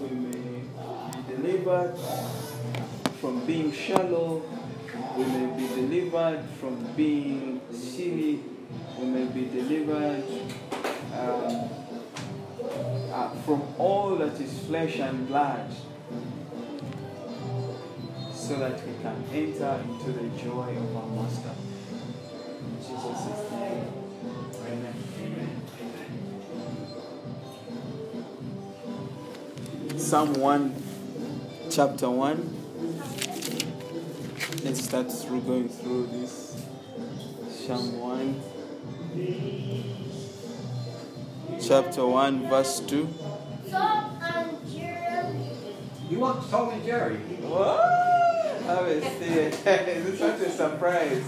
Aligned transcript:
we 0.00 0.08
may 0.16 0.32
be 0.32 1.36
delivered 1.36 1.96
from 3.20 3.44
being 3.44 3.70
shallow, 3.72 4.42
we 5.16 5.24
may 5.24 5.46
be 5.58 5.66
delivered 5.68 6.42
from 6.58 6.92
being 6.96 7.60
silly, 7.70 8.40
we 8.98 9.04
may 9.06 9.26
be 9.26 9.44
delivered 9.46 10.24
um, 11.12 11.68
uh, 13.12 13.30
from 13.44 13.62
all 13.78 14.16
that 14.16 14.40
is 14.40 14.58
flesh 14.60 14.98
and 14.98 15.26
blood, 15.28 15.70
so 18.32 18.56
that 18.58 18.80
we 18.86 18.94
can 19.02 19.24
enter 19.32 19.82
into 19.84 20.12
the 20.12 20.28
joy 20.42 20.76
of 20.76 20.96
our 20.96 21.06
Master. 21.08 21.54
In 22.60 22.76
Jesus' 22.78 23.50
name. 23.52 23.99
Psalm 30.10 30.34
1, 30.34 30.74
chapter 31.70 32.10
1. 32.10 32.36
Let's 34.64 34.82
start 34.82 35.12
through 35.12 35.40
going 35.42 35.68
through 35.68 36.08
this. 36.08 36.60
Psalm 37.48 38.00
1, 38.00 38.42
chapter 41.62 42.04
1, 42.04 42.48
verse 42.48 42.80
2. 42.80 43.08
Tom 43.70 44.18
and 44.20 44.58
Jerry. 44.68 45.38
You 46.10 46.18
want 46.18 46.50
Tom 46.50 46.70
and 46.70 46.84
Jerry? 46.84 47.14
What? 47.46 48.00
Have 48.66 48.86
a 48.86 49.00
seat. 49.00 49.62
It's 49.64 50.18
such 50.18 50.40
a 50.40 50.50
surprise. 50.50 51.22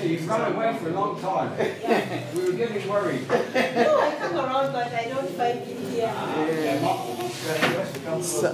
He's 0.00 0.22
run 0.26 0.54
away 0.54 0.78
for 0.78 0.88
a 0.88 0.92
long 0.92 1.20
time. 1.20 1.52
We 2.34 2.40
were 2.40 2.52
getting 2.56 2.88
worried. 2.88 3.28
No, 3.28 4.00
I 4.00 4.16
come 4.18 4.36
around, 4.36 4.72
but 4.72 4.90
I 4.94 5.04
don't 5.12 5.28
find 5.36 5.58
it 5.58 5.76
here. 5.92 6.08
Yeah. 6.08 7.19
So- 7.30 8.52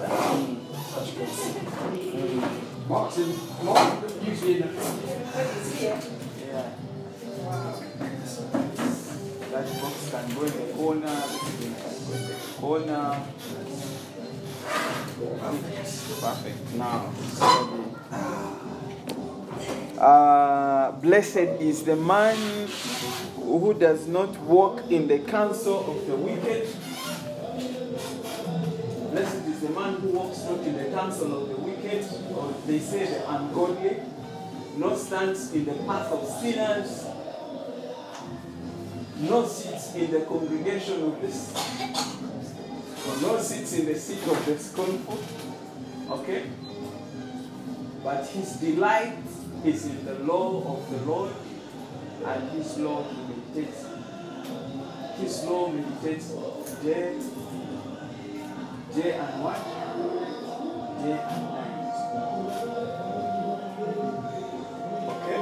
Mark's 2.88 3.16
in, 3.18 3.34
Mark's 3.64 4.14
usually 4.24 4.54
in 4.56 4.60
the, 4.60 4.66
What 4.68 5.46
is? 5.56 5.82
Yeah. 5.82 6.70
That 9.50 9.66
box 9.80 10.10
can 10.10 10.34
go 10.34 10.42
in 10.42 10.52
the 10.52 10.74
corner, 10.74 11.16
go 12.60 12.74
in 12.76 12.86
the 12.86 12.94
corner. 12.94 13.22
Perfect. 16.20 16.74
Now. 16.74 17.12
Uh, 19.98 20.92
blessed 21.00 21.36
is 21.60 21.82
the 21.84 21.96
man 21.96 22.36
who 23.36 23.72
does 23.72 24.06
not 24.06 24.36
walk 24.40 24.90
in 24.90 25.08
the 25.08 25.18
counsel 25.20 25.90
of 25.90 26.06
the 26.06 26.14
wicked. 26.16 26.68
Blessed 29.16 29.46
is 29.46 29.60
the 29.60 29.70
man 29.70 29.94
who 29.94 30.08
walks 30.08 30.44
not 30.44 30.60
in 30.60 30.76
the 30.76 30.90
counsel 30.94 31.42
of 31.42 31.48
the 31.48 31.56
wicked, 31.56 32.04
or 32.36 32.54
they 32.66 32.78
say 32.78 33.06
the 33.06 33.34
ungodly, 33.34 33.96
nor 34.76 34.94
stands 34.94 35.54
in 35.54 35.64
the 35.64 35.72
path 35.86 36.12
of 36.12 36.28
sinners, 36.28 37.06
nor 39.20 39.46
sits 39.46 39.94
in 39.94 40.10
the 40.10 40.20
congregation 40.20 41.02
of 41.04 41.22
the 41.22 41.28
nor 43.22 43.40
sits 43.40 43.72
in 43.72 43.86
the 43.86 43.98
seat 43.98 44.22
of 44.28 44.44
the 44.44 44.58
scornful. 44.58 45.18
Okay? 46.18 46.50
But 48.04 48.26
his 48.26 48.56
delight 48.56 49.16
is 49.64 49.86
in 49.86 50.04
the 50.04 50.18
law 50.30 50.76
of 50.76 50.90
the 50.90 51.10
Lord, 51.10 51.32
and 52.22 52.50
his 52.50 52.76
law 52.76 53.02
meditates. 53.26 53.86
His 55.18 55.42
law 55.44 55.68
meditates 55.68 56.34
day, 56.82 57.18
day 58.96 59.12
and 59.12 59.44
what? 59.44 59.60
Day 61.02 61.12
and 61.12 61.42
night. 61.52 61.86
Okay? 65.12 65.40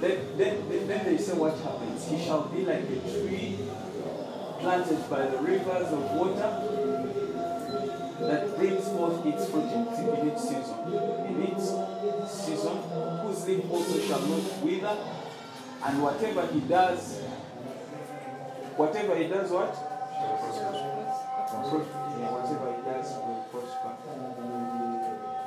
Then, 0.00 0.16
then, 0.38 0.86
then, 0.86 1.04
they 1.04 1.18
say 1.18 1.34
what 1.34 1.58
happens. 1.58 2.08
He 2.08 2.24
shall 2.24 2.44
be 2.44 2.64
like 2.64 2.84
a 2.84 3.00
tree 3.10 3.58
planted 4.60 5.10
by 5.10 5.26
the 5.26 5.38
rivers 5.38 5.88
of 5.88 6.02
water 6.12 6.50
that 8.20 8.56
brings 8.56 8.84
forth 8.88 9.26
its 9.26 9.50
fruit 9.50 9.72
in 9.72 10.28
its 10.28 10.42
season. 10.42 10.78
In 11.26 11.42
its 11.50 11.74
season, 12.30 12.76
whose 13.22 13.46
leaf 13.48 13.70
also 13.70 13.98
shall 14.00 14.20
not 14.20 14.62
wither, 14.62 14.96
and 15.84 16.02
whatever 16.02 16.46
he 16.46 16.60
does, 16.60 17.18
whatever 18.76 19.16
he 19.16 19.26
does, 19.26 19.50
what? 19.50 19.95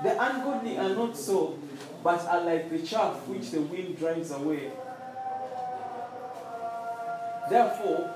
The 0.01 0.11
ungodly 0.17 0.77
are 0.77 0.89
not 0.95 1.15
so, 1.15 1.57
but 2.03 2.25
are 2.27 2.41
like 2.41 2.69
the 2.69 2.79
chaff 2.79 3.15
which 3.27 3.51
the 3.51 3.61
wind 3.61 3.97
drives 3.97 4.31
away. 4.31 4.71
Therefore. 7.49 8.15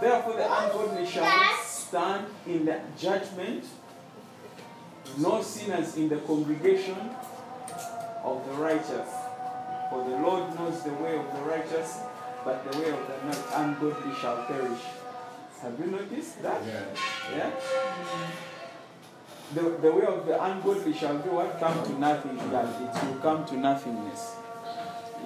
Therefore, 0.00 0.34
the 0.34 0.44
ungodly 0.44 1.06
shall 1.06 1.56
stand 1.64 2.26
in 2.46 2.64
the 2.64 2.80
judgment, 2.98 3.64
nor 5.18 5.42
sinners 5.42 5.96
in 5.96 6.08
the 6.08 6.18
congregation 6.18 7.10
of 8.24 8.44
the 8.46 8.52
righteous. 8.54 9.08
For 9.90 10.04
the 10.08 10.16
Lord 10.18 10.54
knows 10.56 10.82
the 10.82 10.92
way 10.94 11.16
of 11.16 11.32
the 11.32 11.42
righteous, 11.42 12.00
but 12.46 12.70
the 12.70 12.78
way 12.78 12.90
of 12.90 13.00
the 13.08 13.26
not 13.26 13.42
ungodly 13.56 14.14
shall 14.20 14.44
perish. 14.44 14.78
Have 15.62 15.80
you 15.80 15.86
noticed 15.86 16.40
that? 16.44 16.62
Yeah? 16.64 16.84
yeah? 17.36 17.50
The, 19.52 19.62
the 19.82 19.90
way 19.90 20.06
of 20.06 20.26
the 20.26 20.40
ungodly 20.40 20.94
shall 20.94 21.18
do 21.18 21.30
what? 21.30 21.58
Come 21.58 21.82
to 21.84 21.98
nothing. 21.98 22.36
Yeah, 22.36 22.84
it 22.86 23.04
will 23.04 23.20
come 23.20 23.44
to 23.46 23.56
nothingness. 23.56 24.36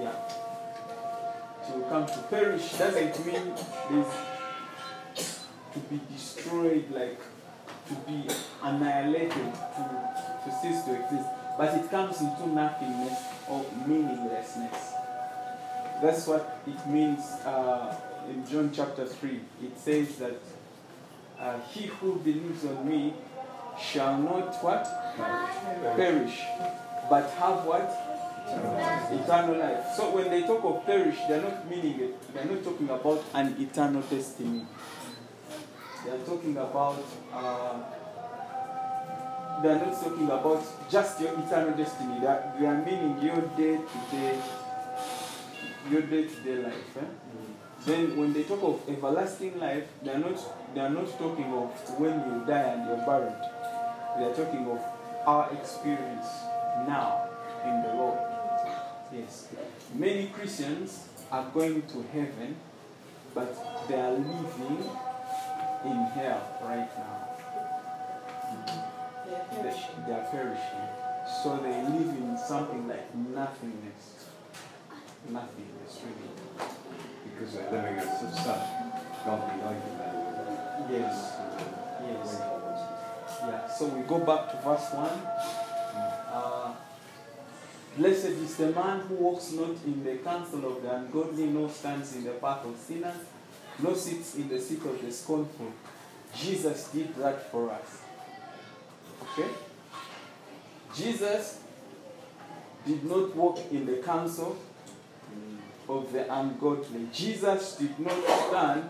Yeah. 0.01 0.17
It 1.69 1.77
will 1.77 1.89
come 1.91 2.07
to 2.07 2.19
perish. 2.31 2.73
Doesn't 2.79 3.27
mean 3.27 3.53
this 3.91 5.45
to 5.75 5.79
be 5.91 6.01
destroyed, 6.11 6.91
like 6.91 7.21
to 7.89 7.95
be 8.09 8.27
annihilated, 8.63 9.53
to, 9.77 9.83
to 10.45 10.59
cease 10.63 10.85
to 10.85 11.05
exist. 11.05 11.29
But 11.59 11.75
it 11.75 11.91
comes 11.91 12.19
into 12.23 12.49
nothingness 12.49 13.19
or 13.47 13.67
meaninglessness. 13.87 15.00
That's 16.03 16.27
what 16.27 16.63
it 16.67 16.87
means 16.89 17.21
uh, 17.45 17.95
in 18.31 18.47
John 18.47 18.71
chapter 18.73 19.07
3. 19.07 19.41
It 19.63 19.79
says 19.79 20.17
that 20.17 20.41
uh, 21.39 21.59
he 21.73 21.87
who 21.87 22.17
believes 22.21 22.65
on 22.65 22.89
me 22.89 23.15
shall 23.79 24.19
not 24.19 24.55
what? 24.63 24.85
Perish, 25.97 26.41
but 27.09 27.31
have 27.31 27.65
what? 27.65 27.89
Eternal 29.13 29.59
life. 29.59 29.95
So 29.97 30.15
when 30.15 30.31
they 30.31 30.43
talk 30.43 30.65
of 30.65 30.85
perish, 30.87 31.17
they're 31.29 31.43
not 31.43 31.69
meaning 31.69 32.01
it. 32.01 32.35
They're 32.35 32.45
not 32.45 32.65
talking 32.65 32.89
about 32.89 33.25
an 33.35 33.57
eternal 33.59 34.03
destiny. 34.03 34.67
They're 36.05 36.19
talking 36.27 36.57
about. 36.57 37.05
Uh, 37.33 37.79
they're 39.63 39.77
not 39.77 39.93
talking 40.03 40.25
about 40.25 40.65
just 40.91 41.21
your 41.21 41.39
eternal 41.39 41.77
destiny. 41.77 42.19
They 42.21 42.27
are, 42.27 42.53
they 42.59 42.67
are 42.67 42.83
meaning 42.83 43.21
your 43.23 43.41
day 43.57 43.77
to 43.77 44.17
day, 44.17 44.41
your 45.91 46.03
day 46.03 46.27
to 46.27 46.41
day 46.41 46.57
life. 46.63 46.97
Eh? 46.97 47.05
Then 47.87 48.17
when 48.17 48.33
they 48.33 48.43
talk 48.45 48.63
of 48.63 48.83
everlasting 48.89 49.59
life, 49.59 49.85
they 50.03 50.11
are 50.13 50.19
not 50.19 50.75
they 50.75 50.81
are 50.81 50.91
not 50.91 51.09
talking 51.19 51.53
of 51.53 51.71
when 51.99 52.15
you 52.21 52.45
die 52.47 52.75
and 52.75 52.87
you're 52.87 53.07
buried. 53.07 53.41
They 54.19 54.25
are 54.25 54.35
talking 54.35 54.67
of 54.71 54.81
our 55.27 55.51
experience 55.53 56.27
now 56.87 57.29
in 57.65 57.83
the 57.83 57.95
Lord. 57.95 58.19
Yes. 59.13 59.49
Many 59.95 60.27
Christians 60.29 61.09
are 61.33 61.47
going 61.53 61.83
to 61.83 62.03
heaven, 62.13 62.57
but 63.35 63.89
they 63.89 64.01
are 64.01 64.13
living 64.13 64.85
in 65.85 65.97
hell 66.15 66.59
right 66.63 66.89
now. 66.99 67.17
They 69.27 69.35
are 69.35 69.63
They, 69.63 69.87
they 70.07 70.13
are 70.13 70.27
perishing. 70.31 70.89
So 71.43 71.59
they 71.59 71.83
live 71.83 72.09
in 72.09 72.37
something 72.37 72.89
like 72.89 73.15
nothingness. 73.15 74.30
Nothingness, 75.29 76.01
really. 76.05 76.31
Because 77.25 77.55
they're 77.55 77.71
living 77.71 77.99
a 77.99 78.03
such 78.03 78.45
godly 79.25 79.63
life. 79.63 79.83
Yes. 80.91 81.33
Yes. 82.07 82.41
Yeah. 83.43 83.69
So 83.69 83.87
we 83.87 84.03
go 84.03 84.19
back 84.19 84.51
to 84.51 84.57
verse 84.63 84.93
1. 84.93 85.11
Uh, 86.33 86.75
Blessed 87.97 88.27
is 88.27 88.57
the 88.57 88.71
man 88.71 89.01
who 89.01 89.15
walks 89.17 89.53
not 89.53 89.77
in 89.85 90.05
the 90.05 90.17
counsel 90.19 90.65
of 90.65 90.83
the 90.83 90.95
ungodly, 90.95 91.47
nor 91.47 91.69
stands 91.69 92.15
in 92.15 92.25
the 92.25 92.31
path 92.31 92.65
of 92.65 92.77
sinners, 92.77 93.17
nor 93.81 93.95
sits 93.97 94.37
in 94.37 94.49
the 94.49 94.61
seat 94.61 94.85
of 94.85 95.05
the 95.05 95.11
scornful. 95.11 95.73
Jesus 96.35 96.89
did 96.89 97.15
that 97.17 97.51
for 97.51 97.71
us. 97.71 98.03
Okay? 99.23 99.51
Jesus 100.95 101.61
did 102.87 103.05
not 103.05 103.35
walk 103.35 103.59
in 103.71 103.87
the 103.87 103.97
counsel 103.97 104.57
of 105.91 106.13
the 106.13 106.33
ungodly. 106.33 107.09
Jesus 107.13 107.77
did 107.77 107.99
not 107.99 108.17
stand 108.49 108.85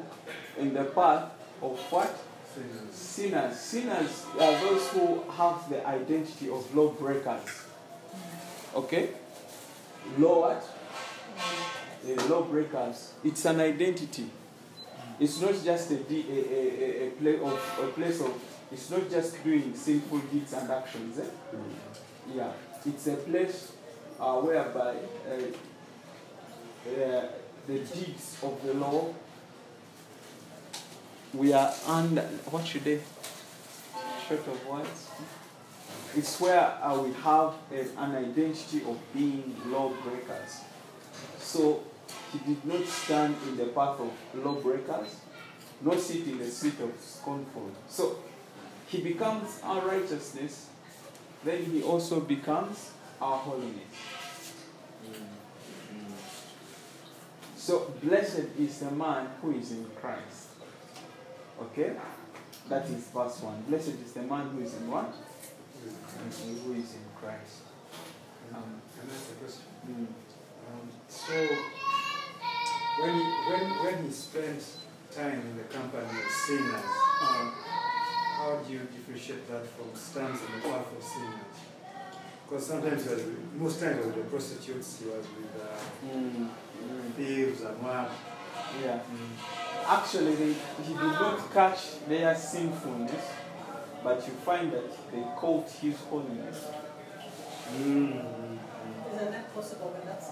in 0.59 0.75
the 0.75 0.85
path 0.85 1.31
of 1.63 1.79
what? 1.91 2.25
Sinners. 2.93 3.59
Sinners 3.59 4.27
are 4.35 4.53
those 4.61 4.89
who 4.89 5.23
have 5.31 5.69
the 5.71 5.87
identity 5.87 6.51
of 6.51 6.75
lawbreakers. 6.75 7.65
Okay? 8.75 9.11
Law 10.19 10.41
what? 10.41 10.69
The 12.05 12.29
lawbreakers. 12.29 13.15
It's 13.25 13.45
an 13.45 13.61
identity. 13.61 14.29
It's 15.19 15.41
not 15.41 15.55
just 15.63 15.91
a, 15.91 15.95
a, 15.95 16.01
a, 16.11 17.05
a, 17.05 17.07
a, 17.07 17.11
play 17.13 17.39
of, 17.39 17.79
a 17.83 17.87
place 17.89 18.21
of, 18.21 18.33
it's 18.73 18.91
not 18.91 19.09
just 19.11 19.43
doing 19.45 19.75
sinful 19.75 20.19
deeds 20.19 20.53
and 20.53 20.71
actions. 20.71 21.19
Eh? 21.19 21.25
Yeah. 22.35 22.53
It's 22.85 23.07
a 23.07 23.17
place 23.17 23.73
uh, 24.19 24.37
whereby 24.41 24.97
uh, 25.31 25.37
uh, 26.87 27.27
the 27.67 27.79
deeds 27.79 28.37
of 28.43 28.61
the 28.65 28.75
law 28.75 29.13
we 31.35 31.53
are 31.53 31.73
under 31.87 32.23
what 32.51 32.67
should 32.67 32.83
they 32.85 33.01
short 34.29 34.47
of 34.49 34.67
words? 34.67 35.07
It's 36.17 36.41
where 36.41 36.61
uh, 36.83 37.01
we 37.03 37.13
have 37.23 37.55
a- 37.73 38.01
an 38.03 38.17
identity 38.17 38.83
of 38.85 38.99
being 39.15 39.55
lawbreakers. 39.67 40.61
So 41.39 41.83
he 42.33 42.39
did 42.39 42.65
not 42.65 42.85
stand 42.87 43.37
in 43.47 43.57
the 43.57 43.67
path 43.67 44.01
of 44.01 44.11
lawbreakers 44.35 45.17
nor 45.83 45.97
sit 45.97 46.27
in 46.27 46.39
the 46.39 46.47
seat 46.47 46.79
of 46.81 46.93
scornful. 47.01 47.71
So 47.89 48.17
he 48.89 49.01
becomes 49.03 49.61
our 49.63 49.81
righteousness 49.87 50.67
then 51.45 51.65
he 51.65 51.83
also 51.83 52.21
becomes 52.21 52.91
our 53.21 53.39
holiness 53.39 53.95
so 57.61 57.93
blessed 58.03 58.47
is 58.59 58.79
the 58.81 58.91
man 58.91 59.29
who 59.41 59.53
is 59.53 59.71
in 59.73 59.85
christ 60.01 60.51
Okay? 61.63 61.93
That 62.69 62.87
is 62.87 63.09
verse 63.09 63.41
1. 63.43 63.63
Blessed 63.69 64.01
is 64.05 64.13
the 64.13 64.23
man 64.23 64.49
who 64.51 64.63
is 64.63 64.75
in 64.75 64.91
what? 64.91 65.13
Who 65.85 66.73
is 66.73 66.95
in 66.95 67.05
Christ. 67.21 67.69
Um, 68.53 68.81
can 68.97 69.09
I 69.09 69.15
ask 69.15 69.31
a 69.31 69.35
question? 69.35 69.65
Mm. 69.89 70.07
Um, 70.67 70.89
so, 71.09 71.35
when 73.01 73.15
he, 73.15 73.23
when, 73.51 73.63
when 73.85 74.05
he 74.05 74.11
spent 74.11 74.65
time 75.15 75.41
in 75.41 75.57
the 75.57 75.65
company 75.65 76.05
of 76.05 76.31
sinners, 76.47 76.91
Uh, 77.21 77.51
how 78.41 78.57
do 78.67 78.73
you 78.73 78.81
differentiate 78.97 79.47
that 79.49 79.67
from 79.77 79.93
stands 79.95 80.41
in 80.41 80.51
the 80.57 80.69
path 80.69 80.89
of 80.97 81.03
sinners? 81.05 81.57
Because 82.49 82.67
sometimes, 82.67 83.05
was 83.05 83.23
most 83.55 83.81
times, 83.81 84.07
with 84.07 84.17
the 84.17 84.25
prostitutes, 84.25 85.01
he 85.01 85.05
was 85.11 85.27
with 85.37 85.53
uh, 85.61 86.17
mm, 86.17 86.49
thieves 87.17 87.63
and 87.63 87.83
what. 87.83 88.11
yeah. 88.83 88.99
Mm. 88.99 89.61
Actually, 89.87 90.35
they, 90.37 90.53
he 90.85 90.93
did 90.93 90.97
not 90.97 91.53
catch 91.53 92.05
their 92.07 92.35
sinfulness, 92.35 93.31
but 94.05 94.27
you 94.27 94.33
find 94.45 94.73
that 94.73 95.13
they 95.13 95.23
caught 95.37 95.69
his 95.69 95.97
holiness. 96.03 96.67
Mm. 97.73 98.59
Isn't 99.15 99.31
that 99.33 99.55
possible 99.55 99.89
when 99.89 100.07
that's 100.07 100.31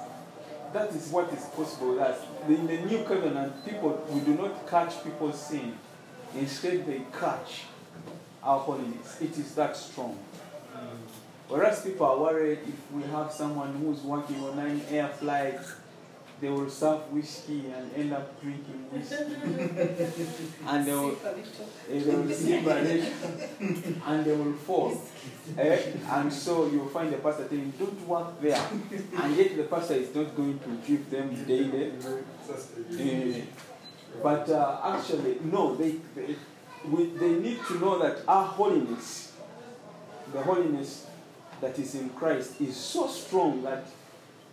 That 0.72 0.90
is 0.94 1.10
what 1.10 1.32
is 1.32 1.44
possible. 1.46 1.96
That 1.96 2.18
in 2.48 2.66
the 2.66 2.78
new 2.82 3.02
covenant, 3.04 3.64
people 3.64 4.06
we 4.10 4.20
do 4.20 4.34
not 4.34 4.68
catch 4.68 5.02
people's 5.02 5.40
sin. 5.40 5.74
Instead, 6.34 6.86
they 6.86 7.02
catch 7.18 7.64
our 8.42 8.60
holiness. 8.60 9.20
It 9.20 9.36
is 9.38 9.54
that 9.54 9.76
strong. 9.76 10.18
Mm. 10.74 10.78
Whereas 11.48 11.80
people 11.80 12.06
are 12.06 12.18
worried 12.18 12.58
if 12.66 12.92
we 12.92 13.02
have 13.10 13.32
someone 13.32 13.72
who's 13.74 14.02
working 14.02 14.44
on 14.44 14.58
an 14.58 14.82
air 14.90 15.08
flight, 15.08 15.58
they 16.40 16.48
will 16.48 16.70
serve 16.70 17.12
whiskey 17.12 17.64
and 17.74 17.92
end 17.94 18.12
up 18.12 18.40
drinking 18.40 18.86
whiskey. 18.92 19.16
and 20.66 20.86
they 20.86 20.92
will, 20.92 21.10
eh, 21.10 21.98
they 21.98 22.14
will 22.14 22.30
sleep 22.30 22.64
a 22.64 22.68
little 22.68 24.02
and 24.06 24.24
they 24.24 24.32
will 24.36 24.52
fall. 24.52 25.02
Eh? 25.56 25.82
And 26.10 26.32
so 26.32 26.66
you'll 26.66 26.88
find 26.88 27.12
the 27.12 27.16
pastor 27.18 27.48
saying, 27.48 27.72
Don't 27.78 28.06
work 28.06 28.40
there. 28.40 28.62
And 29.20 29.36
yet 29.36 29.56
the 29.56 29.64
pastor 29.64 29.94
is 29.94 30.14
not 30.14 30.36
going 30.36 30.60
to 30.60 30.78
give 30.86 31.10
them 31.10 31.44
daily. 31.44 31.92
Eh, 32.98 33.42
but 34.22 34.48
uh, 34.48 34.80
actually, 34.84 35.38
no, 35.42 35.74
they, 35.74 35.96
they, 36.14 36.36
we, 36.86 37.06
they 37.06 37.34
need 37.34 37.58
to 37.66 37.78
know 37.80 37.98
that 37.98 38.22
our 38.28 38.46
holiness, 38.46 39.32
the 40.32 40.42
holiness 40.42 41.06
that 41.60 41.78
is 41.78 41.94
in 41.96 42.10
Christ, 42.10 42.60
is 42.60 42.76
so 42.76 43.08
strong 43.08 43.62
that 43.62 43.86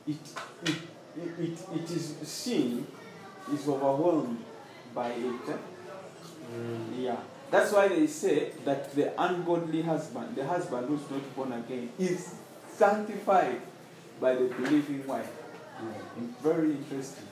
it, 0.08 0.18
it, 0.64 0.76
it, 1.18 1.40
it, 1.40 1.60
it 1.76 1.92
is 1.92 2.16
seen, 2.24 2.86
is 3.54 3.68
overwhelmed 3.68 4.44
by 4.94 5.10
it. 5.10 5.50
eh? 5.50 5.54
Mm. 6.54 7.04
Yeah. 7.04 7.18
That's 7.52 7.72
why 7.72 7.88
they 7.88 8.08
say 8.08 8.52
that 8.66 8.94
the 8.96 9.14
ungodly 9.22 9.82
husband, 9.84 10.36
the 10.36 10.46
husband 10.46 10.88
who's 10.88 11.10
not 11.10 11.36
born 11.36 11.54
again, 11.54 11.90
is 12.00 12.36
sanctified 12.74 13.62
by 14.20 14.36
the 14.36 14.46
believing 14.46 15.06
wife. 15.08 15.32
Mm. 15.82 16.30
Very 16.42 16.72
interesting 16.72 17.26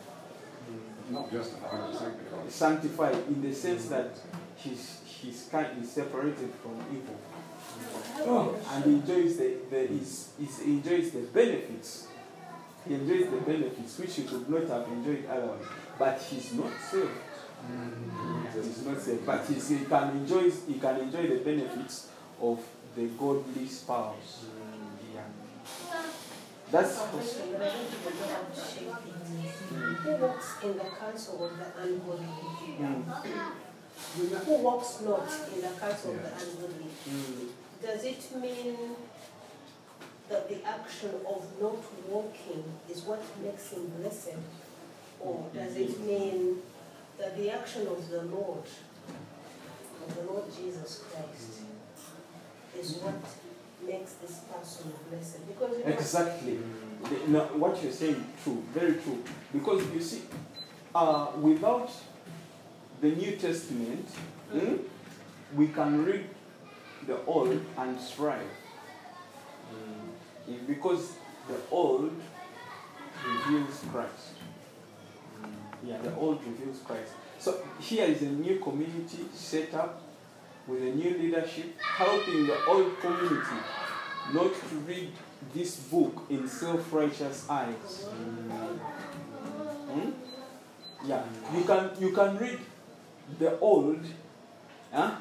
mm. 0.69 1.11
Not 1.13 1.31
just 1.31 1.53
a 1.63 1.67
hundred 1.67 1.91
percent 1.93 2.17
because 2.23 2.53
sanctified 2.53 3.15
in 3.27 3.41
the 3.41 3.53
sense 3.53 3.85
that 3.87 4.11
his 4.57 4.99
his 5.21 5.47
kind 5.51 5.67
is 5.81 5.91
separated 5.91 6.51
from 6.61 6.75
evil 6.91 7.15
Oh. 8.25 8.55
and 8.71 8.83
he 8.85 8.91
enjoys 8.91 9.37
the, 9.37 9.55
the 9.69 9.87
he's, 9.87 10.29
he's 10.37 10.59
enjoys 10.61 11.11
the 11.11 11.21
benefits 11.21 12.07
he 12.87 12.93
enjoys 12.95 13.29
the 13.31 13.37
benefits 13.37 13.97
which 13.99 14.15
he 14.15 14.23
could 14.23 14.49
not 14.49 14.67
have 14.67 14.87
enjoyed 14.87 15.25
otherwise 15.29 15.65
but 15.99 16.19
he's 16.21 16.53
not 16.53 16.71
saved 16.91 17.09
he's 18.53 18.85
not 18.85 18.99
saved 19.01 19.25
but 19.25 19.45
he's, 19.45 19.69
he 19.69 19.85
can 19.85 20.09
enjoy 20.11 20.49
he 20.49 20.73
can 20.79 20.99
enjoy 20.99 21.27
the 21.27 21.37
benefits 21.43 22.09
of 22.41 22.59
the 22.95 23.05
godly 23.17 23.67
spouse 23.67 24.45
yeah 25.13 25.21
that's 26.71 26.95
Salvation, 26.95 27.49
but 27.51 27.61
I 27.61 27.65
don't 27.69 27.85
think 27.85 28.03
we 28.03 28.19
know 28.19 28.33
how 28.33 28.41
to 28.49 28.59
shape 28.59 28.89
it. 28.89 29.95
Who 30.01 30.11
walks 30.25 30.55
in 30.63 30.73
the 30.73 30.85
counsel 30.99 31.45
of 31.45 31.51
the 31.59 31.81
ungodly? 31.83 32.25
Mm. 32.81 33.03
Who 34.45 34.53
walks 34.57 35.01
not 35.01 35.29
in 35.53 35.61
the 35.61 35.67
counsel 35.79 36.11
of 36.11 36.23
the 36.23 36.29
Yes. 36.29 36.47
ungodly? 36.47 36.89
Mm. 37.07 37.47
Does 37.83 38.03
it 38.05 38.41
mean 38.41 38.75
that 40.29 40.49
the 40.49 40.63
action 40.65 41.11
of 41.27 41.45
not 41.61 41.77
walking 42.09 42.63
is 42.89 43.01
what 43.03 43.21
makes 43.43 43.71
him 43.71 43.91
blessed? 43.99 44.37
Or 45.19 45.47
does 45.53 45.75
it 45.77 45.99
mean 46.01 46.57
that 47.17 47.37
the 47.37 47.49
action 47.51 47.87
of 47.87 48.09
the 48.09 48.23
Lord, 48.23 48.63
of 50.07 50.15
the 50.15 50.23
Lord 50.31 50.43
Jesus 50.55 51.03
Christ, 51.09 51.61
is 52.79 52.95
what 52.95 53.15
makes 53.85 54.13
this 54.13 54.39
person 54.51 54.91
blessed? 55.09 55.47
Because 55.47 55.77
Exactly. 55.85 56.59
The- 57.03 57.27
no, 57.31 57.41
what 57.55 57.81
you're 57.83 57.91
saying 57.91 58.25
true, 58.43 58.63
very 58.73 58.93
true. 58.93 59.21
Because 59.51 59.83
you 59.93 60.01
see, 60.01 60.21
uh, 60.95 61.27
without 61.39 61.91
the 63.01 63.09
New 63.11 63.35
Testament, 63.35 64.07
hmm, 64.51 64.75
we 65.55 65.67
can 65.67 66.05
read 66.05 66.25
the 67.05 67.23
Old 67.25 67.61
and 67.77 67.99
strive. 67.99 68.49
If- 70.47 70.67
Because 70.67 71.13
the 71.47 71.55
Old 71.71 72.11
reveals 73.25 73.81
Christ. 73.91 74.33
Yeah, 75.85 75.97
the 76.01 76.15
Old 76.15 76.39
reveals 76.45 76.79
Christ. 76.85 77.11
So 77.39 77.57
here 77.79 78.05
is 78.05 78.21
a 78.21 78.25
new 78.29 78.59
community 78.59 79.25
set 79.33 79.73
up 79.73 80.01
with 80.67 80.81
a 80.81 80.91
new 80.95 81.17
leadership, 81.17 81.77
helping 81.81 82.47
the 82.47 82.57
old 82.65 82.97
community 83.01 83.57
not 84.33 84.53
to 84.69 84.75
read 84.87 85.11
this 85.53 85.75
book 85.75 86.23
in 86.29 86.47
self-righteous 86.47 87.49
eyes. 87.49 88.05
Hmm? 89.91 90.09
Yeah, 91.05 91.23
you 91.53 91.63
can 91.65 91.89
you 91.99 92.11
can 92.13 92.37
read 92.37 92.59
the 93.39 93.59
old, 93.59 93.99
huh? 94.93 95.15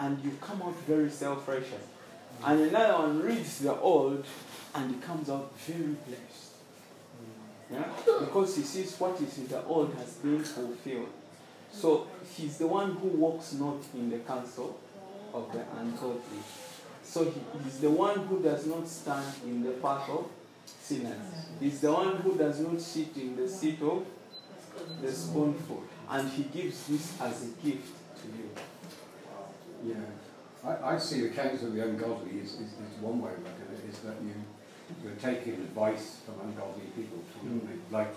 and 0.00 0.24
you 0.24 0.32
come 0.40 0.60
out 0.62 0.74
very 0.86 1.08
self-righteous, 1.10 1.84
and 2.44 2.60
another 2.60 2.94
one 2.94 3.22
reads 3.22 3.60
the 3.60 3.78
old, 3.78 4.24
and 4.74 4.94
he 4.94 5.00
comes 5.00 5.28
out 5.30 5.52
very 5.60 5.96
blessed. 6.06 6.52
Mm. 7.72 7.74
Yeah? 7.74 8.20
Because 8.20 8.56
he 8.56 8.62
sees 8.62 8.98
what 8.98 9.20
is 9.20 9.38
in 9.38 9.48
the 9.48 9.64
old 9.64 9.94
has 9.94 10.14
been 10.14 10.42
fulfilled. 10.42 11.08
So 11.72 12.06
he's 12.34 12.58
the 12.58 12.66
one 12.66 12.92
who 12.92 13.08
walks 13.08 13.52
not 13.54 13.76
in 13.94 14.10
the 14.10 14.18
counsel 14.18 14.78
of 15.32 15.52
the 15.52 15.62
ungodly. 15.78 16.42
So 17.02 17.24
he 17.24 17.40
is 17.68 17.80
the 17.80 17.90
one 17.90 18.18
who 18.26 18.42
does 18.42 18.66
not 18.66 18.86
stand 18.88 19.26
in 19.44 19.62
the 19.62 19.72
path 19.72 20.08
of 20.08 20.26
sinners. 20.80 21.16
He's 21.60 21.80
the 21.80 21.92
one 21.92 22.16
who 22.16 22.36
does 22.36 22.60
not 22.60 22.80
sit 22.80 23.16
in 23.16 23.36
the 23.36 23.48
seat 23.48 23.80
of 23.82 24.04
the 25.02 25.12
scornful. 25.12 25.84
And 26.10 26.28
he 26.30 26.44
gives 26.44 26.86
this 26.86 27.20
as 27.20 27.42
a 27.42 27.66
gift 27.66 27.92
to 28.22 28.28
you. 28.28 28.50
Yeah, 29.94 30.68
I, 30.68 30.94
I 30.94 30.98
see 30.98 31.20
the 31.22 31.28
counsel 31.28 31.68
of 31.68 31.74
the 31.74 31.84
ungodly 31.84 32.40
is, 32.40 32.54
is, 32.54 32.60
is 32.60 33.00
one 33.00 33.20
way 33.20 33.30
of 33.30 33.38
looking 33.38 33.62
at 33.70 33.84
it, 33.84 33.90
is 33.90 33.98
that 34.00 34.16
you, 34.22 34.34
you're 35.02 35.14
taking 35.14 35.54
advice 35.54 36.20
from 36.24 36.48
ungodly 36.48 36.84
people, 36.96 37.18
Mm. 37.44 37.60
like 37.90 38.08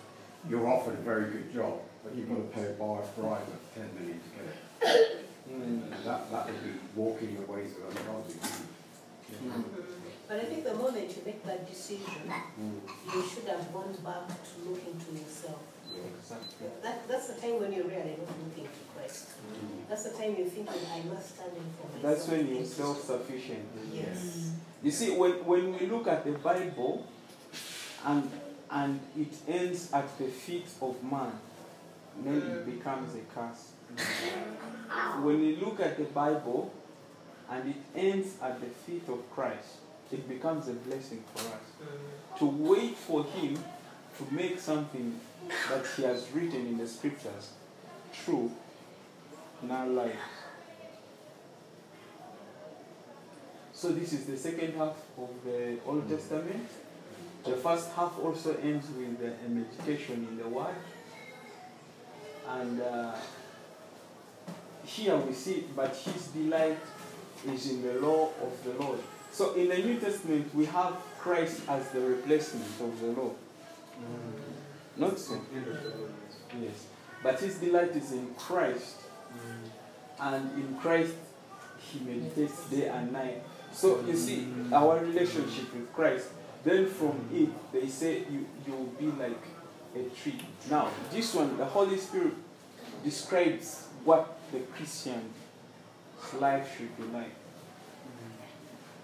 you're 0.50 0.68
offered 0.68 0.96
a 0.96 1.02
very 1.02 1.30
good 1.32 1.54
job, 1.54 1.80
but 2.04 2.16
you've 2.16 2.30
got 2.30 2.38
to 2.38 2.50
pay 2.56 2.66
a 2.66 2.74
buyer 2.74 3.04
bribe 3.16 3.48
of 3.48 3.60
10 3.76 3.90
million 4.00 4.20
to 4.20 4.30
get 4.36 4.46
it. 4.96 5.26
Mm. 5.52 5.90
That, 6.06 6.32
that 6.32 6.46
would 6.48 6.64
be 6.64 6.80
walking 6.96 7.36
the 7.36 7.52
ways 7.52 7.72
of 7.78 7.96
ungodly. 7.96 8.36
Mm. 8.36 9.64
But 10.28 10.38
I 10.40 10.44
think 10.46 10.64
the 10.64 10.74
moment 10.76 11.10
you 11.16 11.22
make 11.26 11.44
that 11.46 11.70
decision, 11.70 12.32
Mm. 12.60 12.80
you 13.14 13.22
should 13.30 13.48
have 13.50 13.72
gone 13.74 13.94
back 14.04 14.28
to 14.28 14.70
looking 14.70 14.98
to 15.00 15.12
yourself. 15.12 15.60
Exactly. 16.20 16.68
That, 16.84 17.08
that's 17.08 17.28
the 17.28 17.42
time 17.42 17.60
when 17.60 17.74
you're 17.74 17.86
really 17.86 18.16
not 18.18 18.36
looking 18.46 18.66
to 18.66 18.84
Christ. 18.96 19.30
Mm. 19.52 19.90
That's 19.90 20.04
the 20.04 20.18
time 20.18 20.36
you're 20.38 20.48
thinking, 20.48 20.82
I 20.94 21.02
must 21.14 21.36
stand 21.36 21.52
in 21.56 21.64
for 21.78 21.88
myself. 21.88 22.02
That's 22.02 22.28
when 22.28 22.48
you're 22.48 22.66
self-sufficient. 22.66 23.66
Yes. 23.94 24.52
You 24.84 24.92
see, 24.92 25.12
when, 25.16 25.32
when 25.46 25.74
we 25.78 25.88
look 25.88 26.08
at 26.08 26.24
the 26.24 26.32
Bible 26.32 27.06
and, 28.06 28.30
and 28.70 29.00
it 29.18 29.34
ends 29.48 29.92
at 29.94 30.18
the 30.18 30.28
feet 30.28 30.68
of 30.82 31.04
man, 31.04 31.32
then 32.24 32.38
it 32.38 32.44
mm. 32.44 32.78
becomes 32.78 33.16
a 33.16 33.22
curse. 33.34 33.72
When 35.22 35.40
we 35.40 35.56
look 35.58 35.80
at 35.80 35.98
the 35.98 36.06
Bible 36.06 36.74
and 37.50 37.70
it 37.70 37.76
ends 37.96 38.36
at 38.42 38.60
the 38.62 38.68
feet 38.68 39.04
of 39.10 39.20
Christ, 39.34 39.80
it 40.12 40.28
becomes 40.28 40.68
a 40.68 40.74
blessing 40.74 41.24
for 41.34 41.42
us. 41.42 41.68
Mm. 41.82 42.40
To 42.40 42.46
wait 42.46 42.96
for 42.96 43.24
Him 43.24 43.56
to 44.18 44.34
make 44.34 44.60
something 44.60 45.20
that 45.70 45.86
He 45.96 46.04
has 46.04 46.28
written 46.34 46.68
in 46.68 46.78
the 46.78 46.88
scriptures 46.88 47.52
true 48.26 48.52
in 49.64 49.72
our 49.72 49.88
lives. 49.88 50.16
So 53.74 53.92
this 53.92 54.14
is 54.14 54.26
the 54.26 54.38
second 54.38 54.76
half 54.76 54.96
of 55.18 55.30
the 55.44 55.78
Old 55.88 56.08
Testament. 56.08 56.70
The 57.44 57.56
first 57.56 57.90
half 57.94 58.20
also 58.20 58.56
ends 58.58 58.88
with 58.90 59.20
a 59.22 59.50
meditation 59.50 60.28
in 60.30 60.38
the 60.38 60.48
Word. 60.48 60.76
And 62.48 62.82
uh, 62.82 63.16
here 64.86 65.18
we 65.18 65.34
see, 65.34 65.66
but 65.76 65.96
his 65.96 66.28
delight 66.28 66.78
is 67.48 67.72
in 67.72 67.82
the 67.82 67.94
law 67.94 68.30
of 68.44 68.64
the 68.64 68.84
Lord. 68.84 69.00
So 69.32 69.54
in 69.54 69.70
the 69.70 69.78
New 69.78 70.00
Testament, 70.00 70.54
we 70.54 70.66
have 70.66 70.94
Christ 71.18 71.62
as 71.68 71.90
the 71.90 72.02
replacement 72.02 72.70
of 72.82 73.00
the 73.00 73.08
law. 73.08 73.32
Not 75.02 75.18
so. 75.18 75.34
End 75.34 75.68
of 75.68 75.84
the 75.84 75.90
world. 75.90 76.14
Yes. 76.62 76.86
But 77.24 77.40
his 77.40 77.56
delight 77.56 77.96
is 77.96 78.12
in 78.12 78.36
Christ, 78.36 78.98
mm. 79.34 79.70
and 80.20 80.52
in 80.54 80.78
Christ 80.80 81.16
he 81.80 82.00
meditates 82.02 82.70
day 82.70 82.88
and 82.88 83.12
night. 83.12 83.42
So 83.74 84.02
you 84.06 84.16
see 84.16 84.46
mm. 84.46 84.72
our 84.72 85.00
relationship 85.00 85.74
with 85.74 85.92
Christ. 85.92 86.28
Then 86.64 86.86
from 86.86 87.14
mm. 87.14 87.44
it 87.44 87.50
they 87.74 87.88
say 87.88 88.20
you 88.30 88.46
you 88.68 88.74
will 88.74 88.94
be 89.00 89.08
like 89.18 89.44
a 89.96 90.04
tree. 90.22 90.40
Now 90.70 90.90
this 91.12 91.34
one, 91.34 91.58
the 91.58 91.66
Holy 91.66 91.98
Spirit 91.98 92.34
describes 93.04 93.88
what 94.06 94.38
the 94.52 94.60
Christian's 94.60 95.34
life 96.40 96.78
should 96.78 96.96
be 96.96 97.04
like. 97.18 97.34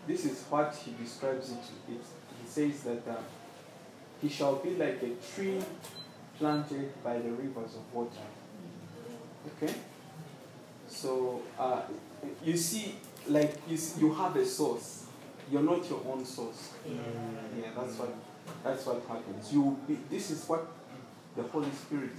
This 0.06 0.26
is 0.26 0.44
what 0.50 0.76
he 0.76 0.94
describes 1.04 1.52
it. 1.52 1.58
it 1.90 2.02
he 2.42 2.48
says 2.48 2.84
that 2.84 3.02
uh, 3.10 3.16
he 4.22 4.30
shall 4.30 4.56
be 4.56 4.72
like 4.76 5.02
a 5.04 5.12
tree 5.34 5.60
planted 6.38 7.04
by 7.04 7.18
the 7.18 7.30
rivers 7.32 7.76
of 7.76 7.94
water. 7.94 8.26
Okay? 9.48 9.74
So, 10.88 11.42
uh, 11.60 11.82
you 12.44 12.58
see, 12.58 12.96
like, 13.28 13.56
you, 13.68 13.78
see, 13.78 14.02
you 14.02 14.14
have 14.14 14.36
a 14.36 14.46
source. 14.46 15.06
You're 15.52 15.64
not 15.64 15.90
your 15.90 16.02
own 16.08 16.26
source. 16.26 16.74
Yeah, 16.86 17.70
that's 17.76 17.98
what, 17.98 18.14
that's 18.64 18.86
what 18.86 19.04
happens. 19.08 19.52
You 19.54 19.62
will 19.62 19.80
be, 19.88 19.98
this 20.10 20.32
is 20.32 20.46
what 20.48 20.68
the 21.36 21.44
Holy 21.44 21.72
Spirit 21.72 22.12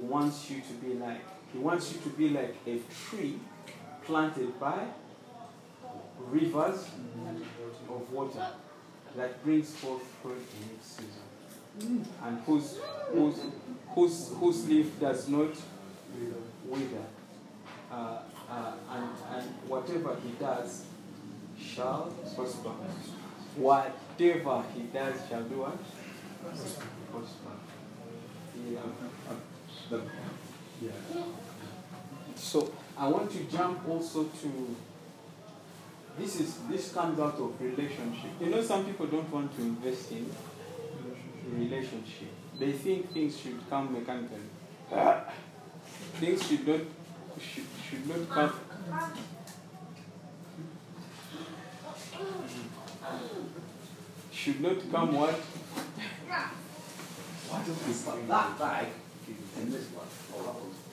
wants 0.00 0.50
you 0.50 0.60
to 0.60 0.72
be 0.84 0.94
like. 0.94 1.20
He 1.52 1.58
wants 1.58 1.92
you 1.92 2.00
to 2.00 2.08
be 2.10 2.30
like 2.30 2.56
a 2.66 2.80
tree 3.08 3.38
planted 4.04 4.58
by 4.58 4.86
rivers 6.30 6.88
of 7.88 8.12
water 8.12 8.46
that 9.16 9.42
brings 9.44 9.74
forth 9.76 10.02
fruit 10.22 10.32
in 10.34 10.76
its 10.76 10.86
season 10.86 11.05
and 11.80 12.40
whose, 12.46 12.78
whose, 13.10 13.40
whose, 13.88 14.30
whose 14.38 14.68
leaf 14.68 14.98
does 15.00 15.28
not 15.28 15.50
wither. 16.64 17.04
Uh, 17.90 18.18
uh, 18.48 18.72
and, 18.90 19.08
and 19.34 19.50
whatever 19.68 20.16
he 20.22 20.30
does 20.38 20.84
shall 21.60 22.12
prosper. 22.34 22.70
Whatever 23.56 24.64
he 24.74 24.82
does 24.82 25.14
shall 25.28 25.42
do 25.42 25.60
what? 25.60 25.78
Prosper. 27.10 27.50
Yeah. 28.70 28.80
Yeah. 30.82 30.90
So 32.34 32.72
I 32.96 33.08
want 33.08 33.30
to 33.32 33.38
jump 33.44 33.88
also 33.88 34.24
to 34.24 34.76
this 36.18 36.40
is 36.40 36.58
this 36.68 36.92
comes 36.92 37.18
out 37.20 37.34
of 37.34 37.60
relationship. 37.60 38.30
You 38.40 38.46
know 38.46 38.62
some 38.62 38.84
people 38.84 39.06
don't 39.06 39.30
want 39.30 39.54
to 39.56 39.62
invest 39.62 40.12
in 40.12 40.30
relationship. 41.52 42.28
They 42.58 42.72
think 42.72 43.12
things 43.12 43.38
should 43.38 43.58
come 43.68 43.92
mechanically. 43.92 44.38
things 46.14 46.46
should 46.46 46.66
not 46.66 46.80
should, 47.40 47.64
should 47.88 48.08
not 48.08 48.28
come 48.30 48.52
should 54.32 54.60
not 54.60 54.90
come 54.90 55.12
what? 55.12 55.34
Why 57.48 57.62
don't 57.64 57.86
we 57.86 57.92
put 57.92 58.28
that 58.28 58.58
bag 58.58 58.86
in 59.58 59.70
this 59.70 59.86
one? 59.90 60.06
Oh, 60.34 60.42
that 60.42 60.54
one's 60.54 60.86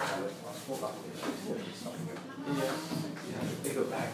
I 0.00 0.04
thought 0.04 0.80
that 0.80 0.92
one 0.92 1.64
was 1.64 1.76
something. 1.76 2.18
Yeah. 2.48 2.74
Yeah, 3.30 3.48
bigger 3.62 3.84
bag. 3.84 4.08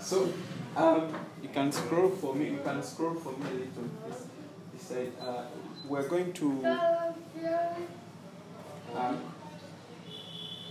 So 0.00 0.32
um, 0.76 1.14
you 1.42 1.48
can 1.50 1.70
scroll 1.72 2.10
for 2.10 2.34
me. 2.34 2.50
You 2.50 2.60
can 2.64 2.82
scroll 2.82 3.14
for 3.14 3.32
me 3.32 3.46
a 3.46 3.54
little. 3.54 3.88
This, 4.06 4.26
side. 4.80 5.12
Uh, 5.20 5.44
we're 5.88 6.08
going 6.08 6.32
to. 6.32 6.64
Um, 8.94 9.16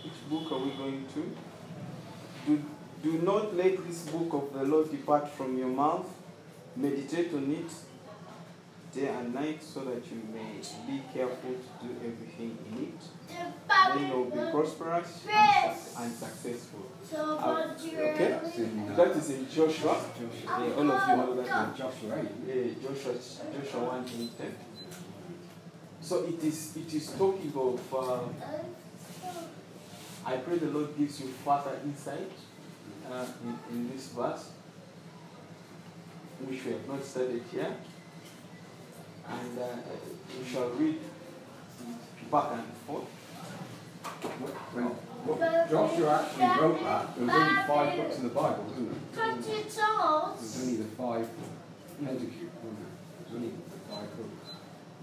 which 0.04 0.30
book 0.30 0.52
are 0.52 0.60
we 0.60 0.72
going 0.72 1.06
to? 1.14 1.36
Do, 2.46 2.64
do 3.04 3.12
not 3.20 3.56
let 3.56 3.86
this 3.88 4.02
book 4.10 4.34
of 4.34 4.54
the 4.54 4.64
Lord 4.66 4.92
depart 4.92 5.30
from 5.30 5.58
your 5.58 5.68
mouth. 5.68 6.08
Meditate 6.76 7.34
on 7.34 7.52
it 7.52 7.72
day 8.94 9.08
and 9.08 9.34
night 9.34 9.62
so 9.64 9.82
that 9.82 10.04
you 10.12 10.22
may 10.34 10.60
be 10.88 11.02
careful 11.14 11.52
to 11.52 11.88
do 11.88 11.96
everything 12.00 12.58
in 12.72 12.84
it. 12.88 13.02
Then 13.68 14.08
you'll 14.08 14.26
be 14.26 14.52
prosperous 14.52 15.26
and, 15.32 15.78
and 16.00 16.14
successful. 16.16 16.86
Okay? 17.14 18.40
That 18.96 19.08
is 19.18 19.30
in 19.32 19.50
Joshua. 19.50 19.98
Yeah, 20.46 20.74
all 20.78 20.92
of 20.92 21.10
you 21.10 21.16
know 21.18 21.42
that. 21.44 21.76
Joshua 21.76 22.20
8. 22.20 22.28
Yeah, 22.48 22.74
Joshua, 22.82 23.14
Joshua 23.14 23.84
1 23.84 24.06
to 24.06 24.12
10. 24.38 24.56
So 26.02 26.26
it 26.26 26.44
is, 26.44 26.78
it 26.78 26.94
is 26.94 27.12
talking 27.12 27.52
of, 27.56 27.94
uh, 27.94 28.20
I 30.26 30.38
pray 30.38 30.58
the 30.58 30.68
Lord 30.68 30.98
gives 30.98 31.20
you 31.22 31.28
further 31.28 31.80
insight 31.84 32.32
uh, 33.12 33.26
in, 33.44 33.76
in 33.76 33.92
this 33.92 34.08
verse, 34.10 34.52
which 36.42 36.64
we 36.66 36.72
have 36.72 36.88
not 36.88 37.04
studied 37.04 37.44
here. 37.52 37.76
And 39.28 39.60
uh, 39.60 39.66
we 40.38 40.46
shall 40.48 40.70
read 40.70 41.00
back 42.32 42.52
and 42.54 42.74
forth. 42.86 43.06
When, 44.74 45.09
when 45.26 45.70
Joshua 45.70 46.22
actually 46.24 46.62
wrote 46.62 46.84
that, 46.84 47.16
there 47.16 47.26
was 47.26 47.36
only 47.36 47.62
five 47.68 47.98
books 47.98 48.18
in 48.18 48.24
the 48.24 48.30
Bible, 48.30 48.64
wasn't 48.68 48.90
there? 48.92 49.00
There 49.16 50.42
was 50.42 50.62
only 50.62 50.78
the 50.78 50.90
five 50.96 51.28
Pentateuch, 52.00 52.54
wasn't 52.64 52.80
there? 52.80 52.96
There 53.10 53.26
was 53.26 53.36
only 53.36 53.50
the 53.50 53.80
five 53.92 54.10
books. 54.18 54.50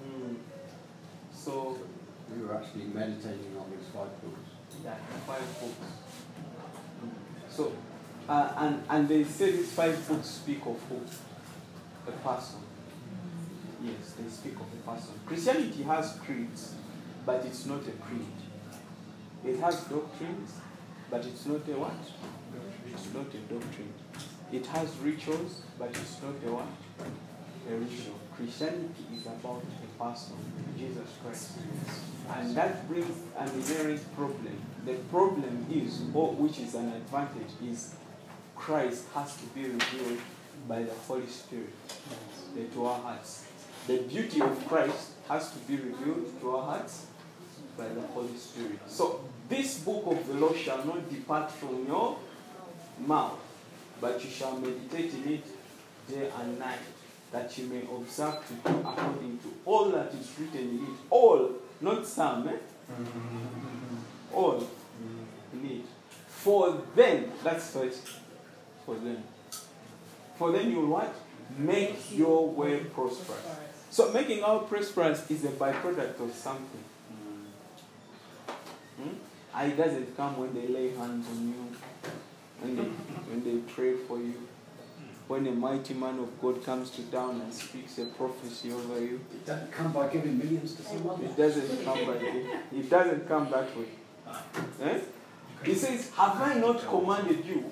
Mm. 0.03 0.37
So, 1.35 1.79
We 2.35 2.43
were 2.45 2.55
actually 2.57 2.85
meditating 2.93 3.57
on 3.59 3.71
these 3.71 3.89
five 3.95 4.11
books. 4.23 4.51
yeah, 4.85 4.95
five 5.27 5.47
books. 5.61 5.91
So, 7.51 7.73
uh, 8.29 8.53
and, 8.57 8.83
and 8.89 9.09
they 9.09 9.23
say 9.25 9.53
these 9.53 9.73
five 9.73 9.97
books 10.09 10.27
speak 10.29 10.61
of 10.67 10.79
who? 10.89 11.01
The 12.07 12.13
person. 12.13 12.61
Yes, 13.83 14.15
they 14.19 14.29
speak 14.29 14.55
of 14.55 14.71
the 14.71 14.79
person. 14.91 15.15
Christianity 15.27 15.83
has 15.85 16.19
creeds, 16.25 16.75
but 17.25 17.45
it's 17.45 17.67
not 17.67 17.81
a 17.87 17.93
creed. 17.93 18.27
It 19.47 19.61
has 19.61 19.85
doctrines, 19.85 20.55
but 21.09 21.25
it's 21.25 21.47
not 21.47 21.69
a 21.69 21.79
what? 21.79 22.03
It's 22.93 23.15
not 23.15 23.27
a 23.33 23.39
doctrine. 23.53 23.93
It 24.53 24.67
has 24.67 24.97
rituals, 24.99 25.63
but 25.79 25.91
it's 25.91 26.21
not 26.21 26.35
a 26.45 26.51
what? 26.53 26.67
A 27.71 27.75
ritual. 27.75 28.19
Christianity 28.37 29.07
is 29.15 29.27
about 29.27 29.63
a 29.63 30.03
person, 30.03 30.37
Jesus 30.77 31.09
Christ. 31.23 31.53
And 32.35 32.57
that 32.57 32.89
brings 32.89 33.17
an 33.39 33.49
inherent 33.49 34.03
problem. 34.17 34.59
The 34.85 34.95
problem 35.15 35.67
is, 35.71 36.03
or 36.13 36.33
which 36.33 36.59
is 36.59 36.75
an 36.75 36.93
advantage, 36.93 37.55
is 37.65 37.95
Christ 38.57 39.05
has 39.15 39.37
to 39.37 39.47
be 39.55 39.63
revealed 39.63 40.21
by 40.69 40.83
the 40.83 40.95
Holy 41.07 41.27
Spirit 41.27 41.73
to 42.75 42.87
our 42.87 42.99
hearts. 42.99 43.47
The 43.87 43.99
beauty 43.99 44.41
of 44.41 44.67
Christ 44.67 45.13
has 45.29 45.53
to 45.53 45.59
be 45.61 45.77
revealed 45.77 46.41
to 46.41 46.57
our 46.57 46.65
hearts 46.65 47.07
by 47.77 47.89
the 47.89 48.01
Holy 48.01 48.37
Spirit. 48.37 48.79
So 48.87 49.21
this 49.49 49.79
book 49.81 50.05
of 50.07 50.27
the 50.27 50.35
law 50.35 50.53
shall 50.55 50.85
not 50.85 51.09
depart 51.11 51.51
from 51.51 51.87
your 51.87 52.19
mouth, 53.07 53.39
but 54.01 54.23
you 54.25 54.31
shall 54.31 54.57
meditate 54.57 55.13
in 55.15 55.33
it 55.35 55.45
day 56.09 56.31
and 56.41 56.59
night, 56.59 56.79
that 57.33 57.57
you 57.59 57.67
may 57.67 57.83
observe 57.83 58.47
to 58.47 58.55
do 58.71 58.79
according 58.79 59.39
to 59.39 59.53
all 59.65 59.91
that 59.91 60.13
is 60.15 60.31
written 60.39 60.69
in 60.69 60.85
it. 60.85 60.99
All, 61.11 61.51
not 61.81 62.07
some, 62.07 62.49
eh? 62.49 62.57
All 64.33 64.67
in 65.53 65.71
it. 65.71 65.85
For 66.29 66.81
then, 66.95 67.33
that's 67.43 67.71
first. 67.73 68.09
For 68.85 68.95
then. 68.95 69.23
For 70.39 70.53
then 70.53 70.71
you 70.71 70.81
will 70.81 70.89
what? 70.89 71.15
Make 71.59 72.17
your 72.17 72.49
way 72.49 72.81
prosperous. 72.81 73.39
So 73.91 74.13
making 74.13 74.43
our 74.45 74.61
prosperous 74.61 75.29
is 75.31 75.45
a 75.45 75.49
byproduct 75.49 76.21
of 76.21 76.33
something. 76.35 76.85
Hmm? 78.97 79.09
And 79.55 79.73
it 79.73 79.77
doesn't 79.77 80.17
come 80.17 80.37
when 80.39 80.55
they 80.55 80.69
lay 80.69 80.91
hands 80.91 81.27
on 81.29 81.49
you, 81.49 81.77
when 82.61 82.77
they, 82.77 82.83
when 82.83 83.45
they 83.45 83.73
pray 83.73 83.95
for 83.97 84.19
you, 84.19 84.35
when 85.29 85.47
a 85.47 85.53
mighty 85.53 85.95
man 85.95 86.19
of 86.19 86.41
God 86.41 86.65
comes 86.65 86.91
to 86.91 87.03
town 87.11 87.41
and 87.41 87.53
speaks 87.53 87.99
a 87.99 88.07
prophecy 88.07 88.73
over 88.73 89.01
you. 89.01 89.21
It 89.33 89.47
doesn't 89.47 89.73
come 89.73 89.93
by 89.93 90.09
giving 90.09 90.39
millions 90.39 90.75
to 90.75 90.83
someone. 90.83 91.23
It 91.23 91.37
doesn't 91.37 91.85
come 91.85 92.07
by 92.07 92.15
it 92.15 92.91
doesn't 92.91 93.29
come 93.29 93.51
that 93.51 93.77
way. 93.77 93.87
Eh? 94.83 95.01
He 95.65 95.75
says, 95.75 96.11
Have 96.11 96.41
I 96.41 96.55
not 96.55 96.87
commanded 96.87 97.45
you? 97.45 97.65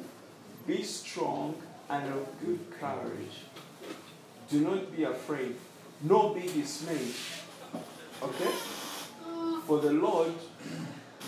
Be 0.67 0.83
strong 0.83 1.55
and 1.89 2.13
of 2.13 2.27
good 2.45 2.59
courage. 2.81 3.45
Do 4.51 4.61
not 4.61 4.97
be 4.97 5.05
afraid, 5.05 5.57
nor 6.03 6.35
be 6.35 6.43
dismayed. 6.43 7.15
Okay? 8.23 8.53
For 9.67 9.81
the 9.81 9.93
Lord 9.93 10.33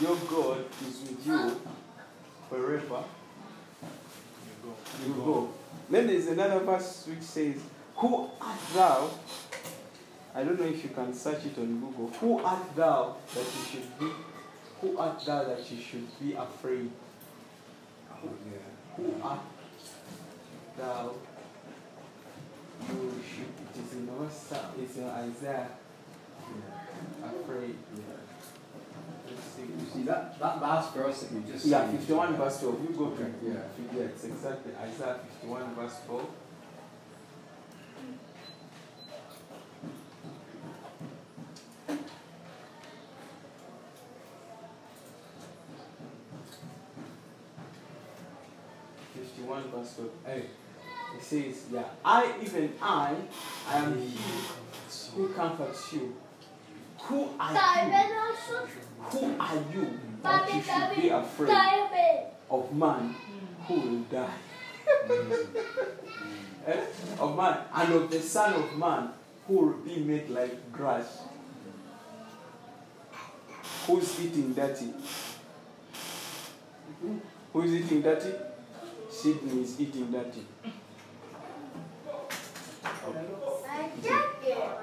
your 0.01 0.17
God 0.29 0.65
is 0.87 1.01
with 1.03 1.27
you 1.27 1.61
wherever 2.51 3.05
you 5.07 5.15
go. 5.15 5.51
Then 5.89 6.07
there's 6.07 6.27
another 6.29 6.61
verse 6.61 7.07
which 7.09 7.23
says, 7.23 7.57
Who 7.97 8.31
art 8.41 8.59
thou? 8.75 9.11
I 10.35 10.45
don't 10.45 10.61
know 10.61 10.67
if 10.67 10.83
you 10.83 10.91
can 10.91 11.15
search 11.15 11.47
it 11.47 11.59
on 11.59 11.81
Google. 11.81 12.09
Who 12.21 12.39
art 12.41 12.77
thou 12.77 13.17
that 13.35 13.45
you 13.45 13.65
should 13.71 13.99
be? 13.99 14.11
Who 14.81 14.99
art 14.99 15.25
thou 15.25 15.45
that 15.45 15.71
you 15.71 15.81
should 15.81 16.21
be 16.21 16.35
afraid? 16.35 16.91
Oh, 18.13 18.29
yeah. 18.51 18.97
Who 18.97 19.23
art 19.23 19.41
thou? 20.77 21.15
You 22.89 23.13
should. 23.27 23.47
It 23.47 23.87
is 23.87 23.93
in 23.95 24.09
our 24.11 24.29
It's 24.79 24.97
in 24.97 25.05
Isaiah. 25.05 25.69
Afraid. 27.25 27.77
You 29.59 29.87
see, 29.93 30.03
that, 30.05 30.39
that 30.39 30.61
last 30.61 30.95
verse 30.95 31.23
that 31.23 31.33
you 31.33 31.41
just 31.53 31.67
Yeah, 31.67 31.87
said- 31.91 31.99
51 32.01 32.37
verse 32.37 32.61
12. 32.61 32.83
You 32.83 32.97
go 32.97 33.11
to 33.11 33.23
yeah. 33.43 33.53
yeah, 33.97 34.03
it's 34.05 34.25
exactly 34.25 34.73
Isaiah 34.77 35.21
51 35.41 35.75
verse 35.75 35.97
12. 36.07 36.27
Fifty-one 49.15 49.63
verse 49.71 49.95
twelve. 49.95 50.11
Hey, 50.25 50.43
it 51.17 51.23
says, 51.23 51.65
"Yeah, 51.73 51.85
I 52.05 52.35
even 52.43 52.73
I, 52.81 53.15
I 53.69 53.79
am 53.79 53.99
He 53.99 54.17
who 55.15 55.29
comforts 55.33 55.93
you. 55.93 56.15
Who 57.09 57.29
are 57.39 57.53
you? 57.53 57.59
Who 59.11 59.37
are 59.39 59.63
you 59.73 60.01
that 60.23 60.53
you 60.55 60.61
should 60.63 61.03
be 61.03 61.09
afraid 61.11 62.27
of 62.51 62.75
man 62.75 63.15
who 63.67 63.75
will 63.75 64.03
die? 64.11 64.35
Eh? 66.67 66.85
Of 67.21 67.37
man 67.37 67.59
and 67.73 67.93
of 67.93 68.11
the 68.11 68.19
Son 68.21 68.53
of 68.55 68.77
Man 68.77 69.11
who 69.47 69.55
will 69.55 69.73
be 69.85 69.99
made 69.99 70.29
like 70.31 70.73
grass. 70.73 71.23
Who's 73.87 74.21
eating 74.21 74.53
dirty? 74.53 74.93
Who's 77.53 77.73
eating 77.73 78.03
dirty? 78.03 78.33
Sydney 79.09 79.63
is 79.63 79.81
eating 79.81 80.11
dirty. 80.11 80.45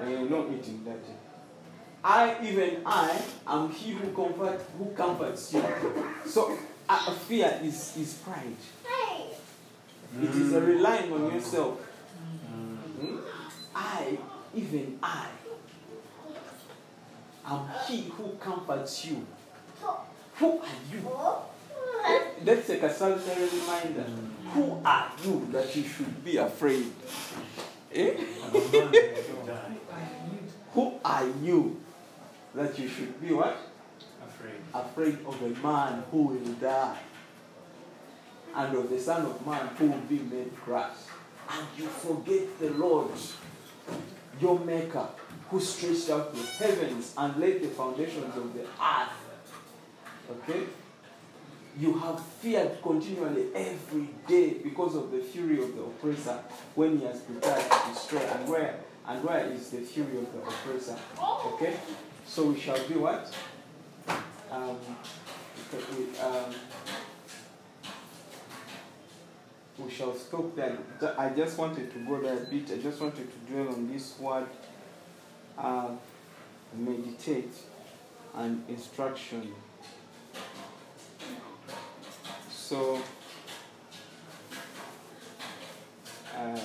Eh, 0.00 0.22
not 0.30 0.50
eating 0.50 0.82
dirty. 0.84 1.12
I, 2.06 2.36
even 2.44 2.82
I, 2.84 3.18
am 3.46 3.70
he 3.70 3.92
who 3.92 4.12
comfort 4.12 4.60
who 4.76 4.90
comforts 4.90 5.54
you. 5.54 5.64
So 6.26 6.54
uh, 6.86 7.10
fear 7.14 7.58
is, 7.62 7.96
is 7.96 8.12
pride. 8.14 8.56
It 10.22 10.30
is 10.30 10.52
a 10.52 10.60
relying 10.60 11.10
on 11.12 11.32
yourself. 11.34 11.80
Hmm? 11.80 13.16
I, 13.74 14.18
even 14.54 14.98
I, 15.02 15.28
am 17.46 17.68
he 17.88 18.02
who 18.02 18.32
comforts 18.38 19.06
you. 19.06 19.26
Who 20.36 20.60
are 20.60 20.66
you? 20.92 21.10
Let's 22.44 22.66
take 22.66 22.82
a 22.82 22.92
salutary 22.92 23.48
reminder. 23.48 24.04
Who 24.52 24.78
are 24.84 25.10
you 25.24 25.48
that 25.52 25.74
you 25.74 25.82
should 25.84 26.22
be 26.22 26.36
afraid? 26.36 26.92
Eh? 27.94 28.14
Who 30.74 30.92
are 31.02 31.26
you 31.42 31.80
that 32.54 32.78
you 32.78 32.88
should 32.88 33.20
be 33.20 33.32
what? 33.32 33.56
Afraid. 34.22 34.54
Afraid 34.72 35.18
of 35.26 35.42
a 35.42 35.66
man 35.66 36.04
who 36.10 36.22
will 36.22 36.52
die 36.54 36.98
and 38.54 38.76
of 38.76 38.88
the 38.88 38.98
Son 38.98 39.26
of 39.26 39.46
Man 39.46 39.66
who 39.76 39.86
will 39.88 39.98
be 40.00 40.18
made 40.18 40.54
grass. 40.64 41.08
And 41.50 41.66
you 41.76 41.86
forget 41.86 42.58
the 42.58 42.70
Lord, 42.70 43.10
your 44.40 44.58
Maker, 44.60 45.06
who 45.48 45.60
stretched 45.60 46.08
out 46.10 46.34
the 46.34 46.42
heavens 46.42 47.14
and 47.18 47.36
laid 47.36 47.62
the 47.62 47.68
foundations 47.68 48.36
of 48.36 48.54
the 48.54 48.62
earth. 48.62 49.10
Okay? 50.30 50.62
You 51.78 51.98
have 51.98 52.20
feared 52.20 52.80
continually 52.82 53.48
every 53.54 54.08
day 54.28 54.54
because 54.54 54.94
of 54.94 55.10
the 55.10 55.18
fury 55.18 55.62
of 55.62 55.74
the 55.74 55.82
oppressor 55.82 56.38
when 56.76 56.98
he 56.98 57.04
has 57.04 57.20
prepared 57.20 57.60
to 57.60 57.92
destroy. 57.92 58.20
And 58.20 58.48
where 58.48 58.76
and 59.06 59.22
where 59.22 59.44
is 59.46 59.70
the 59.70 59.78
fury 59.78 60.16
of 60.16 60.32
the 60.32 60.40
oppressor? 60.40 60.96
Okay? 61.20 61.76
So 62.26 62.46
we 62.46 62.58
shall 62.58 62.88
be 62.88 62.94
what? 62.94 63.32
Um, 64.50 64.76
we, 65.72 66.18
um, 66.18 66.54
we 69.78 69.90
shall 69.90 70.14
stop 70.14 70.54
there. 70.56 70.78
I 71.18 71.28
just 71.30 71.58
wanted 71.58 71.92
to 71.92 71.98
go 72.00 72.20
there 72.20 72.36
a 72.36 72.46
bit. 72.46 72.70
I 72.72 72.78
just 72.78 73.00
wanted 73.00 73.28
to 73.30 73.52
dwell 73.52 73.74
on 73.74 73.92
this 73.92 74.18
word 74.18 74.46
uh, 75.58 75.90
meditate 76.76 77.52
and 78.34 78.64
instruction. 78.68 79.52
So, 82.50 83.00
uh, 86.36 86.58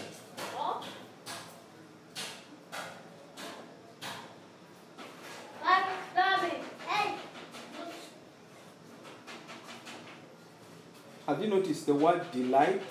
have 11.40 11.48
you 11.48 11.56
noticed 11.56 11.86
the 11.86 11.96
word 11.96 12.30
delight 12.34 12.82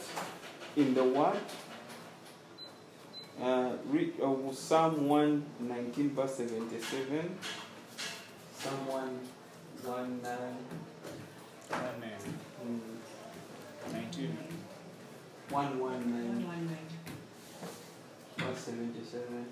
in 0.74 0.94
the 0.94 1.04
word? 1.04 1.36
Uh, 3.42 3.72
read 3.90 4.14
uh, 4.22 4.52
Psalm 4.52 5.06
119, 5.06 6.14
verse 6.14 6.36
77. 6.36 7.38
Psalm 8.58 8.86
119. 8.86 10.56
One 11.68 12.00
man, 12.00 12.18
mm, 12.64 12.80
nineteen. 13.92 14.38
119, 15.50 16.78
verse 18.38 18.58
77. 18.58 19.44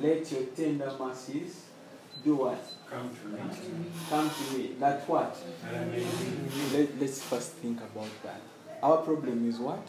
Let 0.00 0.32
your 0.32 0.42
tender 0.56 0.92
mercies 0.98 1.64
do 2.24 2.36
what? 2.36 2.64
Come 2.90 3.10
to 3.10 3.28
me. 3.28 3.38
Come 4.08 4.30
to 4.30 4.58
me. 4.58 4.74
That 4.80 5.08
what? 5.08 5.36
And 5.68 5.76
I 5.76 5.84
may 5.84 6.04
Let, 6.72 7.00
let's 7.00 7.22
first 7.22 7.52
think 7.52 7.78
about 7.78 8.08
that. 8.24 8.40
Our 8.82 8.98
problem 8.98 9.48
is 9.48 9.58
what? 9.58 9.86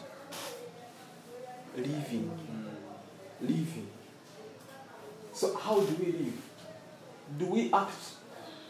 Living. 1.75 2.31
Living. 3.39 3.87
So, 5.33 5.55
how 5.57 5.79
do 5.79 5.95
we 5.95 6.11
live? 6.11 6.41
Do 7.37 7.45
we 7.45 7.73
act 7.73 8.15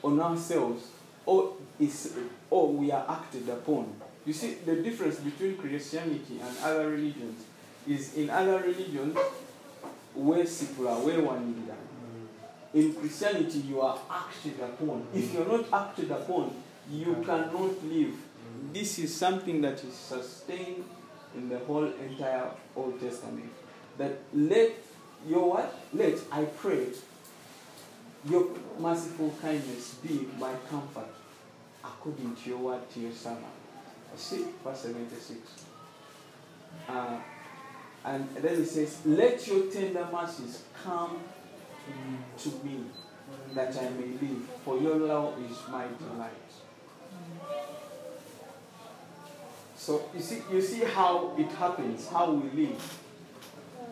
on 0.04 0.20
ourselves 0.20 0.84
or 1.26 1.54
is 1.80 2.14
or 2.50 2.72
we 2.74 2.92
are 2.92 3.06
acted 3.10 3.48
upon. 3.50 3.94
You 4.26 4.34
see, 4.34 4.56
the 4.66 4.76
difference 4.78 5.18
between 5.20 5.58
Christianity 5.58 6.40
and 6.42 6.58
other 6.64 6.90
religions 6.90 7.44
is 7.88 8.16
in 8.16 8.30
other 8.30 8.60
religions, 8.60 9.18
wesikula 10.18 10.96
wewanirira. 10.96 11.76
Mm. 11.76 12.80
In 12.80 12.94
Christianity, 12.94 13.64
you 13.70 13.82
are 13.82 14.00
acted 14.10 14.60
upon. 14.62 15.04
If 15.14 15.26
mm. 15.26 15.34
you're 15.34 15.58
not 15.58 15.74
acted 15.74 16.12
upon, 16.12 16.52
you 16.92 17.16
cannot 17.26 17.84
live. 17.84 18.14
Mm. 18.14 18.74
This 18.74 19.00
is 19.00 19.16
something 19.16 19.62
that 19.62 19.84
is 19.84 19.94
sustained 19.94 20.84
in 21.36 21.50
the 21.50 21.60
whole 21.60 21.92
entire 22.10 22.50
Old 22.76 23.00
Testament. 23.00 23.52
That 23.98 24.20
let 24.34 24.72
your 25.28 25.50
what? 25.50 25.80
Let 25.94 26.18
I 26.32 26.46
pray 26.46 26.88
your 28.30 28.48
merciful 28.80 29.34
kindness 29.42 29.96
be 29.96 30.28
my 30.40 30.54
comfort 30.70 31.10
according 31.84 32.36
to 32.36 32.50
your 32.50 32.60
word 32.60 32.90
to 32.94 33.00
your 33.00 33.12
servant. 33.12 33.46
See, 34.16 34.46
verse 34.64 34.82
76. 34.82 35.40
Uh, 36.88 37.18
and 38.04 38.28
then 38.36 38.58
he 38.58 38.66
says, 38.66 39.00
Let 39.06 39.46
your 39.48 39.72
tender 39.72 40.08
mercies 40.12 40.64
come 40.84 41.20
to 42.38 42.50
me 42.64 42.86
that 43.54 43.78
I 43.78 43.90
may 43.90 44.08
live, 44.08 44.44
for 44.64 44.78
your 44.78 44.96
love 44.96 45.36
is 45.44 45.58
my 45.70 45.86
delight. 46.00 46.32
So 49.76 50.10
you 50.14 50.22
see, 50.22 50.42
you 50.52 50.62
see 50.62 50.84
how 50.86 51.36
it 51.38 51.52
happens, 51.54 52.08
how 52.08 52.32
we 52.32 52.66
live. 52.66 52.98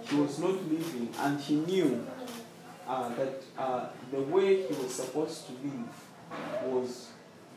He 0.08 0.16
was 0.16 0.40
not 0.40 0.54
living, 0.70 1.10
and 1.20 1.40
he 1.40 1.56
knew 1.56 2.08
uh, 2.88 3.10
that 3.10 3.44
uh, 3.58 3.88
the 4.12 4.22
way 4.22 4.68
he 4.68 4.74
was 4.74 4.94
supposed 4.94 5.46
to 5.48 5.54
live 5.64 6.72
was 6.72 7.10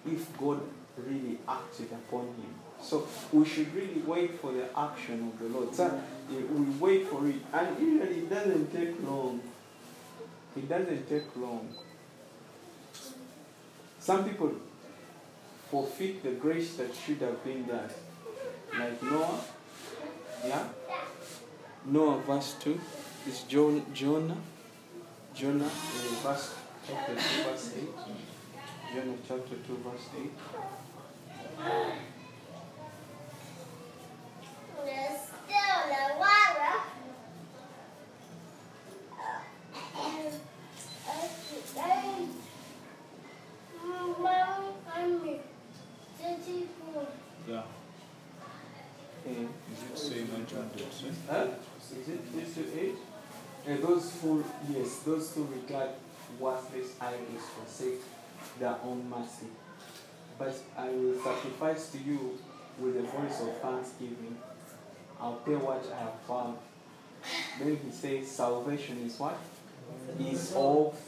if 0.07 0.37
God 0.39 0.61
really 0.97 1.39
acted 1.49 1.89
upon 1.93 2.27
him. 2.27 2.55
So 2.83 3.07
we 3.33 3.45
should 3.45 3.73
really 3.75 4.03
wait 4.07 4.41
for 4.41 4.53
the 4.53 4.67
action 4.77 5.33
of 5.33 5.39
the 5.39 5.57
Lord. 5.57 5.75
So 5.75 6.01
we 6.31 6.65
wait 6.81 7.07
for 7.07 7.27
it. 7.29 7.37
And 7.53 7.81
usually 7.81 8.19
it 8.19 8.31
doesn't 8.31 8.73
take 8.73 9.03
long. 9.09 9.41
It 10.57 10.69
doesn't 10.69 11.09
take 11.09 11.37
long. 11.37 11.69
Some 13.99 14.29
people 14.29 14.53
forfeit 15.71 16.23
the 16.23 16.33
grace 16.33 16.75
that 16.75 16.95
should 16.95 17.19
have 17.19 17.43
been 17.45 17.67
there. 17.67 17.89
Like 18.79 19.03
Noah. 19.03 19.41
Yeah? 20.45 20.69
Noah, 21.87 22.19
verse 22.21 22.57
2. 22.61 22.81
It's 23.27 23.43
John, 23.45 23.85
Jonah. 23.95 24.37
Jonah, 25.35 25.65
uh, 25.65 25.69
verse, 26.23 26.55
chapter 26.87 27.15
2, 27.15 27.21
verse 27.45 27.73
8. 27.77 27.89
Jonah, 28.95 29.17
chapter 29.27 29.57
2, 29.67 29.77
verse 29.85 30.09
8. 31.59 32.12
Yeah. 47.49 47.63
Hmm. 49.25 49.47
Is 49.73 49.83
it 49.91 49.99
same 49.99 50.29
in 50.35 50.47
John 50.47 50.71
Dawson? 50.77 51.17
Huh? 51.29 51.47
Is 51.91 52.09
it 52.09 52.33
this 52.35 52.55
to 52.55 52.81
eight? 52.81 52.97
And 53.67 53.83
those 53.83 54.13
who 54.21 54.45
yes, 54.69 54.99
those 55.01 55.35
who 55.35 55.47
regard 55.47 55.91
worthless 56.41 56.97
idols 57.01 57.45
forsake 57.57 58.01
their 58.59 58.77
own 58.85 59.09
mercy. 59.09 59.47
But 60.39 60.55
I 60.77 60.89
will 60.89 61.21
sacrifice 61.23 61.91
to 61.91 61.99
you 61.99 62.39
with 62.79 62.97
a 62.97 63.03
voice 63.03 63.41
of 63.43 63.57
thanksgiving. 63.61 64.37
I'll 65.23 65.41
pay 65.47 65.55
what 65.55 65.85
I 65.95 66.01
have 66.01 66.21
found. 66.27 66.59
Then 67.59 67.79
he 67.85 67.91
says, 67.93 68.29
salvation 68.29 68.99
is 69.07 69.19
what? 69.21 69.39
Is 70.19 70.53
of 70.57 70.99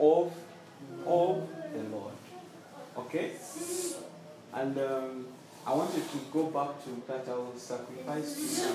of 0.00 0.32
of 1.06 1.48
the 1.72 1.82
Lord. 1.96 2.14
Okay? 2.98 3.30
And 4.52 4.76
um, 4.78 5.26
I 5.64 5.72
wanted 5.72 6.02
to 6.10 6.18
go 6.32 6.46
back 6.46 6.82
to 6.84 7.02
that 7.06 7.28
I 7.28 7.36
will 7.36 7.56
sacrifice 7.56 8.60
to 8.60 8.72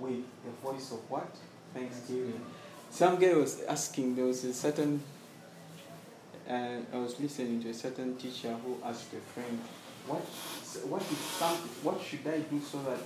with 0.00 0.24
the 0.44 0.50
voice 0.62 0.90
of 0.92 1.10
what? 1.10 1.28
Thanksgiving. 1.74 2.40
Some 2.90 3.18
guy 3.18 3.34
was 3.34 3.62
asking, 3.68 4.16
there 4.16 4.24
was 4.24 4.44
a 4.44 4.54
certain, 4.54 5.02
uh, 6.48 6.78
I 6.92 6.98
was 6.98 7.20
listening 7.20 7.62
to 7.62 7.70
a 7.70 7.74
certain 7.74 8.16
teacher 8.16 8.54
who 8.64 8.78
asked 8.84 9.12
a 9.12 9.20
friend, 9.32 9.60
what, 10.06 10.22
what 10.88 11.02
is 11.02 11.18
some, 11.18 11.56
what 11.82 12.00
should 12.00 12.26
I 12.26 12.38
do 12.40 12.60
so 12.60 12.82
that 12.82 12.98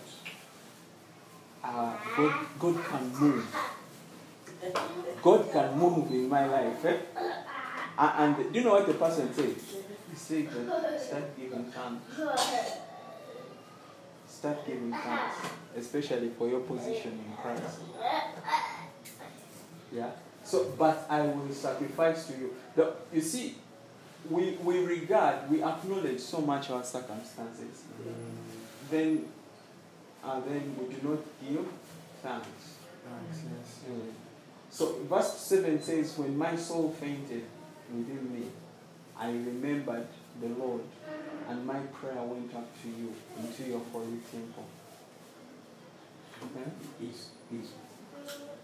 uh, 1.67 1.97
God, 2.17 2.47
God 2.59 2.85
can 2.85 3.17
move? 3.19 3.57
God 5.23 5.53
can 5.53 5.79
move 5.79 6.11
in 6.11 6.29
my 6.29 6.47
life. 6.47 6.85
Eh? 6.85 6.97
And, 7.99 8.37
and 8.37 8.53
do 8.53 8.59
you 8.59 8.65
know 8.65 8.73
what 8.73 8.87
the 8.87 8.95
person 8.95 9.33
said? 9.35 9.55
He 10.11 10.17
said 10.17 10.49
that 10.51 11.01
start 11.01 11.37
giving 11.39 11.65
thanks. 11.65 12.81
Start 14.29 14.67
giving 14.67 14.93
thanks, 14.93 15.37
especially 15.77 16.31
for 16.31 16.49
your 16.49 16.61
position 16.61 17.13
in 17.13 17.37
Christ. 17.43 17.81
Yeah. 19.93 20.11
So, 20.45 20.73
but 20.79 21.07
I 21.11 21.23
will 21.23 21.53
sacrifice 21.53 22.27
to 22.29 22.33
you. 22.39 22.55
The, 22.77 22.93
you 23.13 23.21
see, 23.21 23.57
we, 24.31 24.53
we 24.63 24.79
regard, 24.85 25.51
we 25.51 25.63
acknowledge 25.63 26.21
so 26.21 26.41
much 26.41 26.71
our 26.71 26.85
circumstances. 26.85 27.83
Then, 28.91 29.27
uh, 30.27 30.41
then 30.41 30.75
we 30.79 30.95
do 30.95 31.09
not 31.09 31.19
give 31.41 31.67
thanks. 32.23 32.75
Thanks, 33.07 33.45
yes. 33.45 33.81
Mm. 33.89 34.11
So 34.71 34.99
verse 35.09 35.33
7 35.39 35.81
says, 35.81 36.19
When 36.19 36.37
my 36.37 36.57
soul 36.57 36.91
fainted 37.01 37.45
within 37.95 38.35
me, 38.35 38.47
I 39.19 39.29
remembered 39.29 40.09
the 40.41 40.49
Lord, 40.49 40.83
and 41.49 41.65
my 41.65 41.79
prayer 41.79 42.23
went 42.23 42.55
up 42.55 42.69
to 42.83 42.89
you 42.89 43.15
into 43.41 43.71
your 43.71 43.81
holy 43.93 44.19
temple. 44.31 44.67
Okay? 46.43 46.71
He's, 47.01 47.29
he's, 47.51 47.71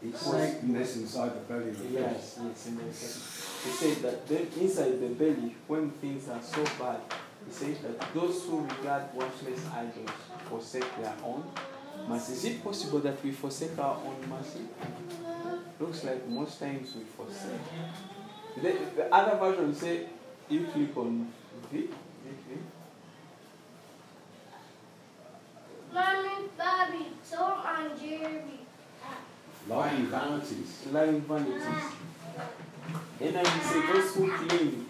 he's 0.02 0.18
sickness 0.18 0.96
inside 0.96 1.32
the 1.34 1.40
belly 1.52 1.70
of 1.70 1.90
Yes, 1.90 2.38
yes, 2.42 2.66
in 2.66 2.76
the 2.76 2.92
second. 2.92 3.62
He 3.64 3.70
said 3.70 4.02
that 4.02 4.28
then 4.28 4.48
inside 4.60 5.00
the 5.00 5.08
belly, 5.08 5.54
when 5.68 5.90
things 5.92 6.28
are 6.28 6.42
so 6.42 6.64
bad, 6.78 7.00
he 7.46 7.52
says 7.52 7.78
that 7.78 8.14
those 8.14 8.44
who 8.44 8.60
regard 8.62 9.14
worthless 9.14 9.60
idols 9.74 10.10
forsake 10.48 10.96
their 11.00 11.14
own 11.24 11.44
mercy. 12.08 12.32
Is 12.32 12.44
it 12.44 12.64
possible 12.64 13.00
that 13.00 13.22
we 13.24 13.32
forsake 13.32 13.78
our 13.78 13.96
own 13.96 14.28
mercy? 14.28 14.60
Looks 15.80 16.04
like 16.04 16.28
most 16.28 16.58
times 16.60 16.94
we 16.96 17.04
forsake. 17.04 17.60
The, 18.56 18.76
the 18.96 19.14
other 19.14 19.38
version 19.38 19.74
say, 19.74 20.06
you 20.48 20.66
click 20.66 20.96
on 20.96 21.32
V, 21.70 21.78
V, 21.78 21.86
V. 22.48 22.58
Mommy, 25.92 26.48
Bobby, 26.56 27.06
Tom, 27.30 27.62
and 27.66 28.00
Jeremy. 28.00 28.60
Lying 29.68 30.06
vanities. 30.06 30.86
lying 30.90 31.20
vanities. 31.20 31.62
And 33.20 33.34
then 33.36 33.44
he 33.44 33.60
say 33.60 33.86
those 33.92 34.14
who 34.14 34.30
cling, 34.32 34.86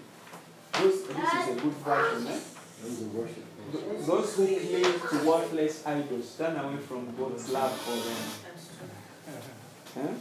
those, 0.82 1.02
this 1.06 1.34
is 1.34 1.48
a 1.48 1.54
good 1.60 1.72
version, 1.84 2.26
eh? 2.26 2.40
Those 2.82 3.02
are 3.02 3.06
worship. 3.06 3.44
Th- 3.72 4.06
Those 4.06 4.36
who 4.36 4.46
cling 4.46 5.00
to 5.22 5.28
worthless 5.28 5.86
idols 5.86 6.36
turn 6.36 6.56
away 6.56 6.76
from 6.78 7.14
God's 7.16 7.48
love 7.50 7.72
for 7.72 7.96
them. 7.96 10.06
Eh? 10.06 10.12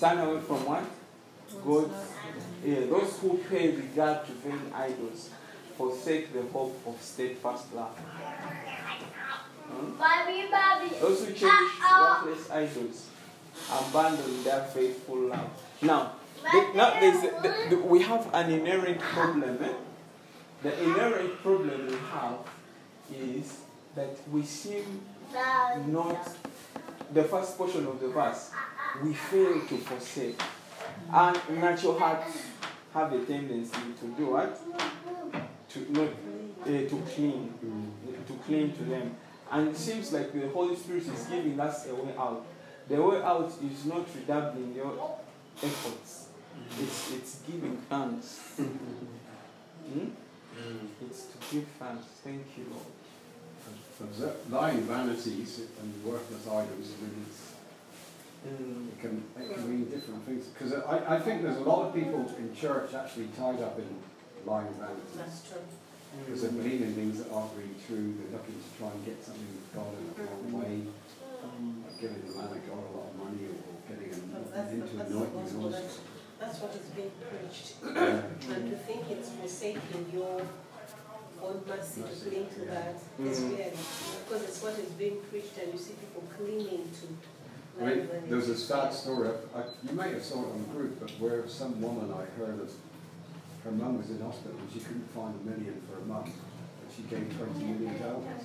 Turn 0.00 0.18
away 0.18 0.40
from 0.40 0.64
what? 0.66 0.84
God. 1.64 1.90
Yeah, 2.64 2.80
those 2.86 3.18
who 3.18 3.38
pay 3.50 3.70
regard 3.76 4.26
to 4.26 4.32
vain 4.32 4.60
idols 4.74 5.30
forsake 5.76 6.32
the 6.32 6.42
hope 6.52 6.80
of 6.86 7.00
steadfast 7.00 7.74
love. 7.74 7.96
Hmm? 9.68 9.96
Bobby, 9.98 10.44
Bobby. 10.50 10.94
Those 11.00 11.24
who 11.26 11.32
cherish 11.32 11.72
worthless 12.00 12.50
idols 12.50 13.06
abandon 13.70 14.42
their 14.44 14.64
faithful 14.64 15.18
love. 15.28 15.50
Now, 15.82 16.12
the, 16.42 16.72
now 16.74 16.98
there's 17.00 17.22
the, 17.22 17.66
the, 17.70 17.76
we 17.76 18.02
have 18.02 18.28
an 18.32 18.50
inherent 18.52 19.00
problem. 19.00 19.58
Eh? 19.62 19.72
The 20.62 20.82
inherent 20.82 21.42
problem 21.42 21.86
we 21.86 21.96
have 22.12 22.38
is 23.14 23.58
that 23.94 24.16
we 24.30 24.42
seem 24.44 25.00
not 25.86 26.28
the 27.12 27.24
first 27.24 27.56
portion 27.56 27.86
of 27.86 28.00
the 28.00 28.08
verse. 28.08 28.50
We 29.02 29.14
fail 29.14 29.60
to 29.66 29.78
forsake, 29.78 30.40
and 31.12 31.38
natural 31.60 31.98
hearts 31.98 32.42
have 32.92 33.12
a 33.12 33.24
tendency 33.24 33.78
to 34.00 34.06
do 34.16 34.26
what? 34.32 34.60
To 35.70 35.92
not 35.92 36.08
uh, 36.62 36.66
to 36.66 37.02
cling, 37.14 37.54
to 38.26 38.32
cling 38.44 38.72
to 38.72 38.82
them. 38.84 39.16
And 39.50 39.68
it 39.68 39.76
seems 39.76 40.12
like 40.12 40.32
the 40.32 40.48
Holy 40.48 40.76
Spirit 40.76 41.06
is 41.06 41.26
giving 41.26 41.58
us 41.58 41.88
a 41.88 41.94
way 41.94 42.14
out. 42.18 42.44
The 42.88 43.00
way 43.02 43.22
out 43.22 43.52
is 43.64 43.84
not 43.86 44.06
redoubling 44.14 44.74
your 44.74 45.18
efforts. 45.62 46.28
It's, 46.80 47.12
it's 47.12 47.34
giving 47.46 47.76
thanks. 47.88 48.38
Hmm? 48.56 50.06
Mm. 50.56 50.86
It's 51.06 51.26
to 51.26 51.36
give 51.54 51.66
thanks. 51.78 52.04
Thank 52.22 52.46
you, 52.56 52.64
Lord. 52.70 52.86
But 54.18 54.50
lying 54.50 54.82
vanities 54.82 55.60
and 55.80 56.04
worthless 56.04 56.46
items, 56.48 56.92
I 56.98 57.02
mean, 57.02 57.26
it's, 57.28 57.46
Mm. 58.40 58.88
it 58.88 58.98
can, 59.02 59.22
it 59.38 59.52
can 59.52 59.68
mean 59.68 59.84
different 59.90 60.24
things. 60.24 60.46
Because 60.46 60.72
I, 60.72 61.16
I 61.16 61.20
think 61.20 61.42
there's 61.42 61.58
a 61.58 61.68
lot 61.68 61.86
of 61.88 61.94
people 61.94 62.24
in 62.38 62.54
church 62.56 62.94
actually 62.94 63.28
tied 63.36 63.60
up 63.60 63.78
in 63.78 63.84
lying 64.46 64.72
vanities. 64.80 65.12
That's 65.14 65.42
true. 65.46 65.60
Because 66.24 66.40
they 66.42 66.48
believe 66.48 66.80
in 66.80 66.94
things 66.94 67.22
that 67.22 67.30
aren't 67.30 67.52
really 67.52 67.76
true, 67.86 68.14
they're 68.16 68.32
looking 68.40 68.56
to 68.56 68.70
try 68.80 68.88
and 68.88 69.04
get 69.04 69.22
something 69.22 69.44
with 69.44 69.68
God 69.76 69.92
in 69.92 70.08
the 70.08 70.22
wrong 70.24 70.52
way, 70.56 70.80
Mm. 71.44 71.84
like 71.84 72.00
giving 72.00 72.20
the 72.24 72.32
man 72.36 72.48
of 72.48 72.64
God 72.64 72.80
a 72.80 72.92
lot 72.96 73.08
of 73.12 73.16
money 73.20 73.44
or 73.44 73.56
getting 73.92 74.08
him 74.12 74.30
But 74.32 74.54
that's, 74.54 74.70
the, 74.72 74.76
into 74.76 74.96
the 74.96 75.04
anointing 75.04 75.48
and 75.48 75.56
all 75.60 75.68
That's, 75.68 75.98
that's 76.40 76.58
what 76.60 76.72
is 76.74 76.88
being 76.96 77.10
preached. 77.28 77.74
And 77.84 78.70
to 78.70 78.76
think 78.76 79.02
it's 79.10 79.30
forsaking 79.30 80.06
your 80.12 80.40
own 81.42 81.62
mercy 81.68 82.02
to 82.02 82.14
cling 82.30 82.46
to 82.54 82.60
that 82.72 82.96
is 83.20 83.40
Mm. 83.40 83.56
weird. 83.56 83.72
Because 84.24 84.42
it's 84.48 84.62
what 84.62 84.72
is 84.78 84.90
being 84.92 85.18
preached 85.30 85.56
and 85.58 85.72
you 85.72 85.78
see 85.78 85.94
people 85.94 86.22
clinging 86.36 86.84
to 87.00 87.06
I 87.80 87.86
mean, 87.86 87.98
rather 88.08 88.20
there 88.28 88.36
was 88.36 88.48
a 88.48 88.56
sad 88.56 88.92
story, 88.92 89.28
I, 89.54 89.58
I, 89.60 89.62
you 89.86 89.92
may 89.96 90.12
have 90.12 90.22
saw 90.24 90.42
it 90.44 90.52
on 90.52 90.58
the 90.62 90.68
group, 90.76 91.00
but 91.00 91.10
where 91.22 91.48
some 91.48 91.80
woman 91.80 92.12
I 92.12 92.24
heard 92.38 92.60
of, 92.60 92.70
her 93.64 93.70
mum 93.70 93.96
was 93.98 94.10
in 94.10 94.20
hospital 94.20 94.56
and 94.58 94.70
she 94.72 94.80
couldn't 94.80 95.08
find 95.14 95.34
a 95.40 95.42
million 95.50 95.80
for 95.88 95.98
a 96.02 96.04
month, 96.04 96.30
but 96.80 96.88
she 96.94 97.02
gave 97.02 97.24
twenty 97.38 97.64
million 97.64 97.94
to 97.98 98.04
Elvis. 98.04 98.44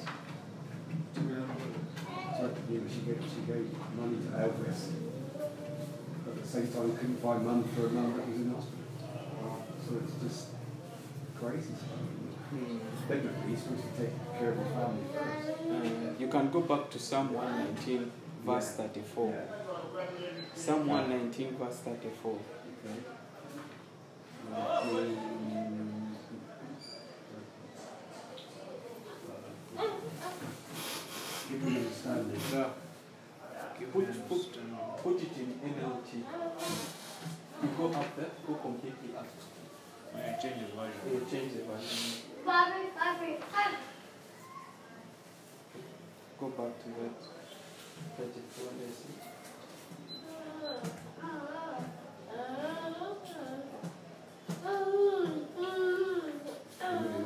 So, 1.15 1.21
you 2.69 2.77
know, 2.79 2.88
she 2.93 3.01
gave, 3.08 3.19
she 3.34 3.41
gave 3.51 3.65
money 3.97 4.17
to 4.23 4.29
Elvis, 4.43 4.79
but 4.91 5.03
at 5.03 5.04
the 6.45 6.51
same 6.51 6.67
time 6.67 6.95
couldn't 6.97 7.17
find 7.17 7.45
money 7.45 7.63
for 7.75 7.88
a 7.88 7.89
mum 7.89 8.13
that 8.15 8.27
was 8.27 8.38
in 8.38 8.53
hospital. 8.53 8.86
So 9.88 9.95
it's 10.03 10.23
just 10.23 10.47
crazy 11.39 11.73
stuff. 11.73 11.99
Mm. 12.53 12.79
Biblically, 13.08 13.49
you're 13.49 13.58
supposed 13.58 13.81
to 13.81 14.01
take 14.01 14.39
care 14.39 14.51
of 14.51 14.58
your 14.58 14.65
family 14.65 15.03
first. 15.13 15.60
Uh, 15.60 16.13
you 16.19 16.27
can 16.27 16.51
go 16.51 16.62
back 16.62 16.89
to 16.91 16.99
Psalm 16.99 17.34
119, 17.34 18.12
verse 18.45 18.71
34. 18.71 19.43
Psalm 20.53 20.88
119, 20.88 21.55
verse 21.58 21.77
34. 21.77 22.31
Okay. 22.31 22.99
Give 31.49 31.63
me 31.63 31.77
understanding. 31.77 32.41
Yeah. 32.53 32.67
Put, 33.91 34.29
put, 34.29 35.03
put 35.03 35.21
it 35.21 35.35
in 35.65 35.73
NLT. 35.73 36.13
You 37.63 37.69
go 37.78 37.86
up 37.88 38.15
there, 38.15 38.30
go 38.47 38.54
completely 38.56 39.15
up. 39.17 39.28
When 40.12 40.23
you 40.23 40.34
change 40.41 40.60
the 40.62 40.75
version. 40.75 41.01
You 41.12 41.19
change 41.30 41.54
the 41.54 41.63
version. 41.63 42.21
Bobby, 42.45 42.84
Bobby, 42.95 43.38
Bobby. 43.51 43.78
Go 46.39 46.47
back 46.49 46.73
to 46.84 46.89
that 46.99 47.17
34 48.17 48.73
lesson. 48.80 49.13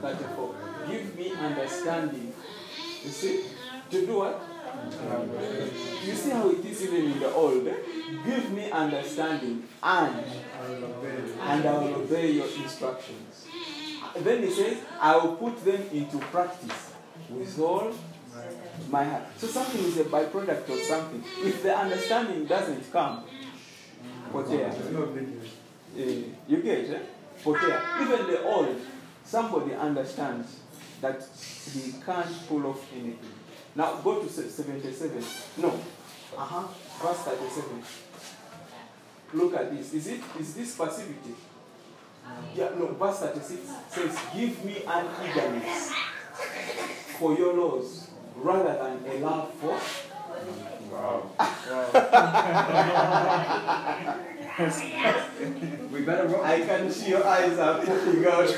Thirty-four. 0.02 0.56
Give 0.88 1.16
me 1.18 1.32
understanding. 1.34 2.34
You 3.04 3.10
see? 3.10 3.44
To 3.92 4.06
do 4.06 4.18
what? 4.20 4.49
You 6.06 6.16
see 6.16 6.30
how 6.32 6.50
it 6.50 6.66
is 6.66 6.84
even 6.84 7.12
in 7.12 7.20
the 7.20 7.32
old? 7.32 7.68
eh? 7.68 7.74
Give 8.26 8.52
me 8.52 8.70
understanding 8.72 9.64
and 9.84 10.16
and 11.42 11.66
I 11.66 11.78
will 11.78 11.96
obey 11.96 12.32
your 12.32 12.48
instructions. 12.48 13.46
Then 14.18 14.44
he 14.44 14.50
says, 14.50 14.78
I 15.00 15.16
will 15.18 15.36
put 15.36 15.64
them 15.64 15.82
into 15.94 16.18
practice 16.20 16.94
with 17.30 17.60
all 17.60 17.94
my 18.90 19.04
heart. 19.04 19.24
So 19.38 19.48
something 19.48 19.84
is 19.84 19.98
a 20.00 20.06
byproduct 20.06 20.70
of 20.70 20.80
something. 20.80 21.24
If 21.40 21.62
the 21.64 21.78
understanding 21.78 22.46
doesn't 22.46 22.92
come, 22.92 23.24
potea. 24.34 24.74
Eh, 25.98 26.22
you 26.48 26.58
get 26.64 26.80
it? 26.80 27.06
Potea. 27.44 28.02
Even 28.02 28.28
the 28.28 28.44
old, 28.44 28.76
somebody 29.26 29.74
understands 29.74 30.60
that 31.02 31.24
he 31.74 31.94
can't 32.06 32.48
pull 32.48 32.66
off 32.68 32.86
anything. 32.94 33.34
Now 33.80 33.96
go 34.04 34.20
to 34.22 34.28
se- 34.28 34.50
77. 34.50 35.24
No. 35.64 35.70
Uh-huh. 36.38 36.68
Verse 37.02 37.18
37. 37.20 37.82
Look 39.36 39.56
at 39.56 39.72
this. 39.72 39.94
Is 39.94 40.08
it 40.08 40.22
is 40.38 40.54
this 40.54 40.76
passivity? 40.76 41.34
Yeah, 42.54 42.72
no, 42.78 42.88
verse 42.88 43.20
36 43.20 43.62
says, 43.88 44.20
Give 44.36 44.66
me 44.66 44.84
an 44.86 45.06
eagerness 45.24 45.94
for 47.20 47.38
your 47.38 47.54
laws 47.54 48.10
rather 48.36 48.74
than 48.84 49.00
a 49.10 49.26
love 49.26 49.50
for 49.54 49.80
We 54.60 56.02
better 56.02 56.28
rock. 56.28 56.44
I 56.44 56.60
can 56.60 56.92
see 56.92 57.12
your 57.12 57.26
eyes 57.26 57.58
are 57.58 57.80
popping 57.80 58.26
out. 58.26 58.44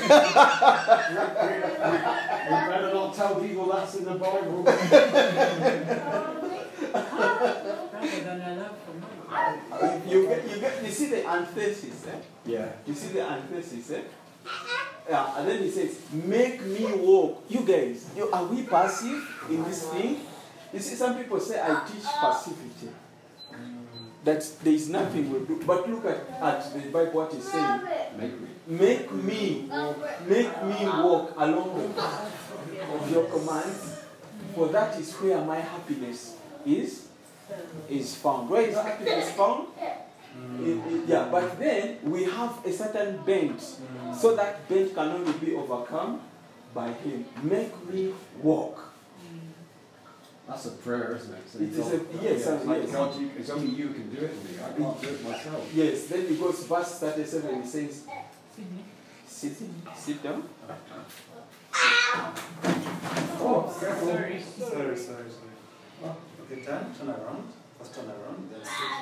We 2.42 2.50
better 2.50 2.90
not 2.92 3.14
tell 3.14 3.36
people 3.36 3.70
that's 3.70 3.94
in 3.94 4.04
the 4.04 4.14
Bible. 4.14 4.58
you 10.08 10.26
get 10.26 10.50
you 10.50 10.56
get 10.60 10.84
you 10.84 10.90
see 10.90 11.06
the 11.06 11.24
antithesis, 11.24 12.04
eh? 12.08 12.18
Yeah. 12.46 12.72
You 12.84 12.94
see 12.94 13.12
the 13.12 13.22
antithesis, 13.22 13.92
eh? 13.92 14.02
Yeah, 15.08 15.38
and 15.38 15.48
then 15.48 15.62
he 15.62 15.70
says, 15.70 16.00
Make 16.12 16.62
me 16.62 16.84
walk. 16.94 17.44
You 17.48 17.60
guys, 17.60 18.10
you, 18.16 18.28
are 18.32 18.44
we 18.44 18.64
passive 18.64 19.22
in 19.48 19.62
this 19.62 19.88
thing? 19.88 20.18
You 20.72 20.80
see, 20.80 20.96
some 20.96 21.16
people 21.16 21.38
say 21.38 21.60
I 21.62 21.86
teach 21.86 22.02
passivity. 22.02 22.88
That 24.24 24.46
there 24.62 24.72
is 24.72 24.88
nothing 24.88 25.32
we 25.32 25.40
do. 25.46 25.60
But 25.66 25.90
look 25.90 26.04
at, 26.06 26.28
at 26.40 26.72
the 26.72 26.80
Bible 26.90 27.12
what 27.12 27.34
it's 27.34 27.50
saying. 27.50 27.80
Make 28.16 28.40
me. 28.40 28.48
Make 28.68 29.12
me 29.12 29.68
make 30.28 30.62
me 30.64 30.86
walk 30.86 31.34
along 31.36 31.82
the 31.82 31.88
path 32.00 32.30
of 32.94 33.10
your 33.10 33.24
commands, 33.24 33.96
for 34.54 34.68
that 34.68 34.98
is 35.00 35.12
where 35.14 35.44
my 35.44 35.58
happiness 35.58 36.36
is 36.64 37.08
is 37.90 38.14
found. 38.14 38.48
Where 38.48 38.62
is 38.62 38.76
happiness 38.76 39.32
found? 39.32 39.66
It- 40.62 40.68
it- 40.92 41.08
yeah, 41.08 41.28
but 41.30 41.58
then 41.58 41.98
we 42.04 42.24
have 42.24 42.64
a 42.64 42.72
certain 42.72 43.18
bent, 43.26 43.60
so 44.16 44.36
that 44.36 44.66
bent 44.68 44.94
can 44.94 45.08
only 45.10 45.32
be 45.32 45.54
overcome 45.56 46.20
by 46.72 46.88
Him. 46.92 47.26
Make 47.42 47.74
me 47.90 48.14
walk. 48.40 48.91
That's 50.52 50.66
a 50.66 50.70
prayer, 50.72 51.16
isn't 51.16 51.32
it? 51.34 51.48
So 51.50 51.58
it's 51.60 51.78
all- 51.78 51.88
a- 51.92 52.22
yes, 52.22 52.44
yeah, 52.44 52.54
it's 52.56 52.66
like, 52.66 52.82
yes. 52.82 52.92
God, 52.92 53.18
you, 53.20 53.30
it's 53.38 53.48
only 53.50 53.68
you 53.68 53.88
can 53.88 54.10
do 54.14 54.20
it 54.26 54.32
in 54.32 54.44
me. 54.44 54.58
I 54.62 54.72
can't 54.78 55.00
do 55.02 55.08
it 55.08 55.24
myself. 55.24 55.70
Yes, 55.74 56.06
then 56.08 56.26
he 56.28 56.36
goes 56.36 56.62
verse 56.64 56.98
37, 57.00 57.50
and 57.54 57.64
he 57.64 57.68
says, 57.70 58.04
Sit, 59.26 59.52
sit 59.96 60.22
down. 60.22 60.42
Oh, 63.44 63.76
careful. 63.80 64.08
Sorry, 64.08 64.42
sorry, 64.68 64.96
sorry. 64.98 65.24
Okay, 66.52 66.62
turn, 66.66 66.84
turn 66.98 67.08
around. 67.08 67.44
First 67.78 67.94
turn 67.94 68.04
around, 68.10 68.50
then 68.52 68.60
sit. 68.62 68.92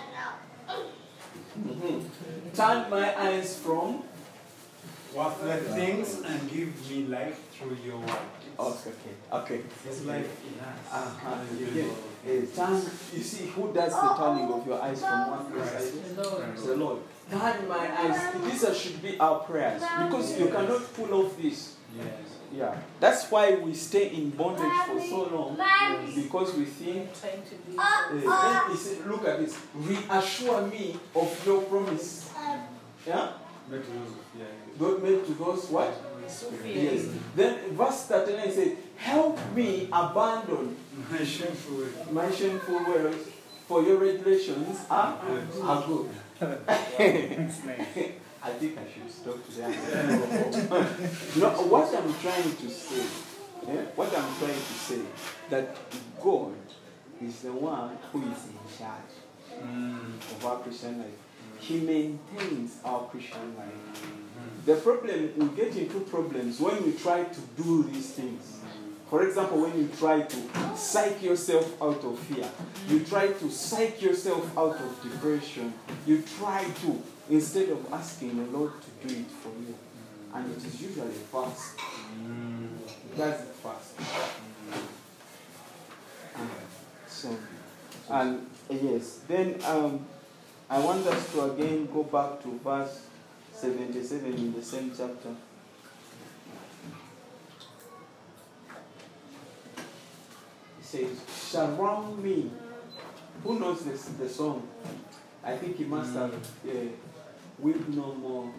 Mhm. 1.58 2.54
Turn 2.54 2.90
my 2.90 3.20
eyes 3.20 3.58
from. 3.58 4.04
Worthless 5.14 5.74
things 5.74 6.20
and 6.24 6.48
give 6.48 6.88
me 6.88 7.06
life 7.06 7.36
through 7.58 7.76
your 7.84 7.98
word. 7.98 8.39
Okay, 8.60 8.92
okay. 9.32 9.60
There's 9.84 10.04
life 10.04 10.30
in. 10.46 10.60
Uh-huh. 10.60 11.34
And 11.34 11.60
You 11.60 11.66
you 11.66 11.72
get- 11.72 11.84
will- 11.86 12.46
turn, 12.54 12.74
you 13.14 13.22
see, 13.22 13.46
who 13.46 13.72
does 13.72 13.92
the 13.92 14.14
turning 14.18 14.52
of 14.52 14.66
your 14.66 14.80
eyes 14.82 15.00
from 15.00 15.30
one 15.30 15.44
place? 15.52 15.70
Christ. 15.70 15.94
It's 16.54 16.62
the 16.66 16.76
Lord. 16.76 16.98
Turn 17.30 17.68
my 17.68 17.88
eyes. 18.02 18.34
These 18.44 18.76
should 18.76 19.02
be 19.02 19.18
our 19.18 19.38
prayers 19.40 19.82
because 20.04 20.38
you 20.38 20.46
cannot 20.48 20.82
pull 20.94 21.14
off 21.14 21.36
this. 21.40 21.76
Yes. 21.96 22.06
Yeah, 22.52 22.74
that's 22.98 23.30
why 23.30 23.54
we 23.54 23.72
stay 23.74 24.08
in 24.08 24.30
bondage 24.30 24.72
for 24.86 25.00
so 25.00 25.22
long 25.34 25.56
because 26.14 26.54
we 26.56 26.64
think. 26.64 27.08
trying 27.20 27.42
to 27.42 27.54
do 27.54 27.78
Uh, 27.78 28.10
it. 28.12 28.24
then 28.24 28.70
he 28.70 28.76
said, 28.76 29.06
look 29.06 29.24
at 29.24 29.38
this. 29.38 29.56
Reassure 29.74 30.62
me 30.66 30.98
of 31.14 31.46
your 31.46 31.62
promise. 31.62 32.28
Yeah, 33.06 33.30
Back 33.70 33.84
to 33.86 33.90
those, 33.92 34.14
yeah. 34.36 34.44
God 34.80 35.00
to 35.26 35.32
those 35.34 35.70
what? 35.70 35.94
Yes. 36.64 37.06
Then 37.36 37.58
verse 37.76 38.02
39 38.06 38.52
says, 38.52 38.72
Help 38.96 39.38
me 39.54 39.88
abandon 39.92 40.76
My 41.10 41.24
shameful 41.24 41.76
way. 41.78 41.88
my 42.12 42.30
shameful 42.30 42.84
ways, 42.84 43.16
for 43.66 43.82
your 43.82 43.96
regulations 43.98 44.78
are, 44.90 45.18
Good. 45.26 45.62
are 45.62 45.86
good. 45.86 46.10
I 48.42 48.50
think 48.58 48.78
I 48.78 48.84
should 48.92 49.10
stop 49.10 49.38
today. 49.46 49.68
no, 51.40 51.50
what 51.68 51.94
I'm 51.94 52.14
trying 52.20 52.56
to 52.56 52.68
say, 52.70 53.04
yeah, 53.66 53.82
what 53.94 54.08
I'm 54.08 54.34
trying 54.38 54.54
to 54.54 54.76
say, 54.88 55.00
that 55.50 55.76
God 56.22 56.54
is 57.22 57.40
the 57.40 57.52
one 57.52 57.98
who 58.12 58.22
is 58.22 58.44
in 58.48 58.58
charge 58.78 59.14
Mm. 59.50 60.14
of 60.36 60.46
our 60.46 60.58
Christian 60.60 60.98
life. 61.00 61.18
He 61.58 61.80
maintains 61.80 62.78
our 62.84 63.02
Christian 63.10 63.54
life. 63.58 64.02
The 64.66 64.76
problem, 64.76 65.32
we 65.36 65.56
get 65.56 65.74
into 65.76 66.00
problems 66.00 66.60
when 66.60 66.84
we 66.84 66.92
try 66.92 67.24
to 67.24 67.40
do 67.56 67.84
these 67.84 68.12
things. 68.12 68.58
For 69.08 69.26
example, 69.26 69.62
when 69.62 69.76
you 69.76 69.88
try 69.98 70.22
to 70.22 70.76
psych 70.76 71.22
yourself 71.22 71.82
out 71.82 72.04
of 72.04 72.18
fear, 72.20 72.48
you 72.88 73.00
try 73.04 73.28
to 73.28 73.50
psych 73.50 74.00
yourself 74.00 74.56
out 74.56 74.76
of 74.76 75.02
depression, 75.02 75.72
you 76.06 76.22
try 76.38 76.62
to, 76.64 77.02
instead 77.28 77.70
of 77.70 77.92
asking 77.92 78.36
the 78.36 78.56
Lord 78.56 78.72
to 78.80 79.08
do 79.08 79.20
it 79.20 79.26
for 79.26 79.48
you. 79.48 79.74
And 80.32 80.52
it 80.52 80.64
is 80.64 80.80
usually 80.80 81.10
fast. 81.10 81.76
Does 83.16 83.40
it 83.40 83.54
fast. 83.56 83.98
So, 87.08 87.36
and 88.10 88.46
yes, 88.70 89.20
then 89.26 89.58
um, 89.64 90.06
I 90.68 90.78
want 90.78 91.04
us 91.06 91.32
to 91.32 91.52
again 91.52 91.86
go 91.92 92.04
back 92.04 92.40
to 92.44 92.60
verse 92.62 93.06
77 93.60 94.32
in 94.34 94.54
the 94.54 94.62
same 94.62 94.90
chapter. 94.96 95.28
It 100.78 100.84
says, 100.84 101.20
Surround 101.28 102.22
me. 102.22 102.50
Who 103.44 103.58
knows 103.58 103.84
this, 103.84 104.04
the 104.04 104.28
song? 104.28 104.66
I 105.44 105.56
think 105.56 105.76
he 105.76 105.84
must 105.84 106.14
have 106.14 106.32
uh, 106.34 106.70
Weep 107.58 107.88
no 107.90 108.14
more, 108.14 108.50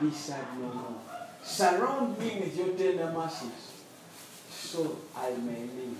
be 0.00 0.10
sad 0.12 0.44
no 0.60 0.68
more. 0.72 1.00
Surround 1.42 2.16
me 2.16 2.38
with 2.38 2.56
your 2.56 2.68
tender 2.76 3.10
mercies, 3.10 3.82
so 4.48 4.98
I 5.16 5.30
may 5.30 5.62
live. 5.62 5.96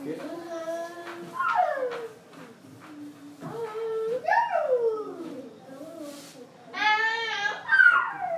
Okay? 0.00 0.18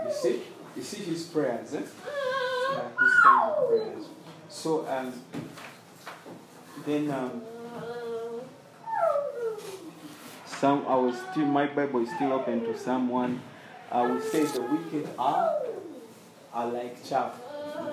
You 0.04 0.12
see? 0.12 0.42
You 0.74 0.82
see 0.82 1.02
his 1.04 1.26
prayers, 1.38 1.74
eh? 1.74 1.78
Yeah, 1.78 2.88
his 3.00 3.14
kind 3.22 3.52
of 3.52 3.68
prayers. 3.68 4.04
So, 4.48 4.88
um, 4.88 5.12
then, 6.84 7.10
um, 7.10 7.42
some, 10.46 10.84
I 10.86 10.96
was 10.96 11.14
still, 11.30 11.46
my 11.46 11.66
Bible 11.66 12.02
is 12.02 12.10
still 12.14 12.32
open 12.32 12.64
to 12.64 12.76
someone. 12.76 13.40
I 13.90 14.02
will 14.02 14.20
say 14.20 14.44
the 14.44 14.62
wicked 14.62 15.08
are, 15.18 15.62
are 16.52 16.66
like 16.66 17.04
chaff. 17.08 17.40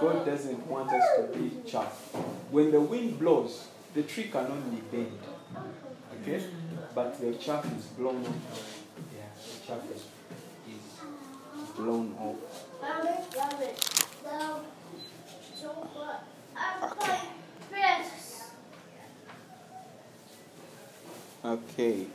God 0.01 0.25
doesn't 0.25 0.65
want 0.67 0.89
us 0.91 1.03
to 1.17 1.37
be 1.37 1.51
chaff. 1.69 1.93
When 2.49 2.71
the 2.71 2.81
wind 2.81 3.19
blows, 3.19 3.67
the 3.93 4.03
tree 4.03 4.25
can 4.25 4.47
only 4.47 4.81
bend. 4.91 5.19
Okay? 6.21 6.43
But 6.95 7.19
the 7.21 7.33
chaff 7.35 7.65
is 7.77 7.85
blown 7.85 8.25
off. 8.25 8.83
Yeah, 9.15 9.25
the 9.35 9.67
chaff 9.67 9.81
is, 9.93 10.01
is 10.67 11.69
blown 11.75 12.15
off. 12.19 12.54
Okay. 21.45 22.07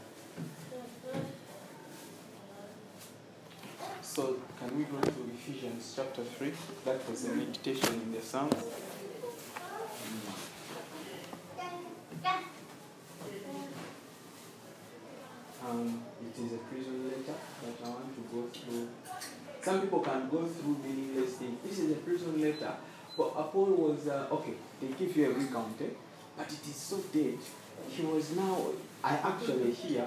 So, 4.02 4.36
can 4.58 4.76
we 4.76 4.84
go 4.84 5.00
to 5.00 5.30
Ephesians 5.34 5.92
chapter 5.94 6.24
3? 6.24 6.52
That 6.84 7.08
was 7.08 7.24
a 7.26 7.32
meditation 7.34 7.94
in 7.94 8.12
the 8.12 8.20
Psalms. 8.20 8.54
Um, 15.64 16.02
it 16.20 16.44
is 16.44 16.52
a 16.52 16.58
prison 16.58 17.08
letter 17.08 17.38
that 17.62 17.86
I 17.86 17.88
want 17.88 18.14
to 18.16 18.22
go 18.34 18.48
through. 18.52 18.88
Some 19.62 19.82
people 19.82 20.00
can 20.00 20.28
go 20.30 20.46
through 20.46 20.78
meaningless 20.82 21.34
things. 21.34 21.58
This 21.64 21.78
is 21.80 21.92
a 21.92 21.96
prison 21.96 22.40
letter. 22.40 22.72
But 23.16 23.34
Apollo 23.36 23.74
was, 23.74 24.08
uh, 24.08 24.28
okay, 24.32 24.54
they 24.80 24.88
give 24.88 25.14
you 25.16 25.30
a 25.30 25.34
recount, 25.34 25.80
eh? 25.82 25.86
but 26.36 26.46
it 26.46 26.66
is 26.66 26.76
so 26.76 26.96
dead. 27.12 27.38
He 27.88 28.02
was 28.02 28.34
now, 28.34 28.68
I 29.04 29.14
actually 29.14 29.72
hear, 29.72 30.06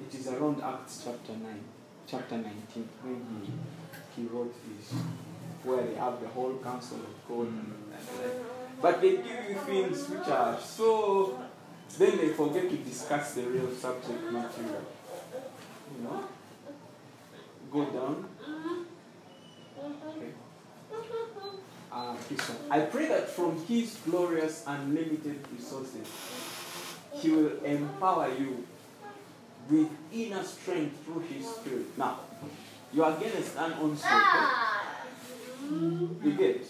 it 0.00 0.14
is 0.14 0.28
around 0.28 0.62
Acts 0.62 1.02
chapter 1.04 1.32
9, 1.32 1.60
chapter 2.06 2.36
19, 2.36 2.88
when 3.02 3.42
he, 3.44 4.22
he 4.22 4.28
wrote 4.28 4.54
this, 4.68 4.92
where 5.64 5.84
they 5.84 5.94
have 5.94 6.20
the 6.20 6.28
whole 6.28 6.56
counsel 6.58 6.98
of 6.98 7.28
God. 7.28 7.48
And, 7.48 7.72
but 8.80 9.00
they 9.00 9.16
give 9.16 9.48
you 9.48 9.56
things 9.66 10.08
which 10.08 10.28
are 10.28 10.60
so, 10.60 11.40
then 11.98 12.18
they 12.18 12.28
forget 12.28 12.70
to 12.70 12.76
discuss 12.76 13.34
the 13.34 13.42
real 13.42 13.72
subject 13.74 14.22
material. 14.30 14.84
You 15.96 16.04
know? 16.04 16.24
Down. 17.86 18.28
Okay. 19.78 20.32
Uh. 21.92 22.14
I 22.70 22.80
pray 22.80 23.08
that 23.08 23.28
from 23.30 23.64
His 23.66 23.96
glorious 24.04 24.64
unlimited 24.66 25.38
resources, 25.56 26.06
He 27.14 27.30
will 27.30 27.64
empower 27.64 28.28
you 28.38 28.66
with 29.70 29.88
inner 30.12 30.42
strength 30.42 31.04
through 31.04 31.20
His 31.20 31.46
Spirit. 31.46 31.96
Now, 31.96 32.20
you 32.92 33.04
are 33.04 33.12
going 33.12 33.32
to 33.32 33.42
stand 33.42 33.74
on 33.74 33.96
something. 33.96 34.48
You 36.24 36.32
get? 36.36 36.66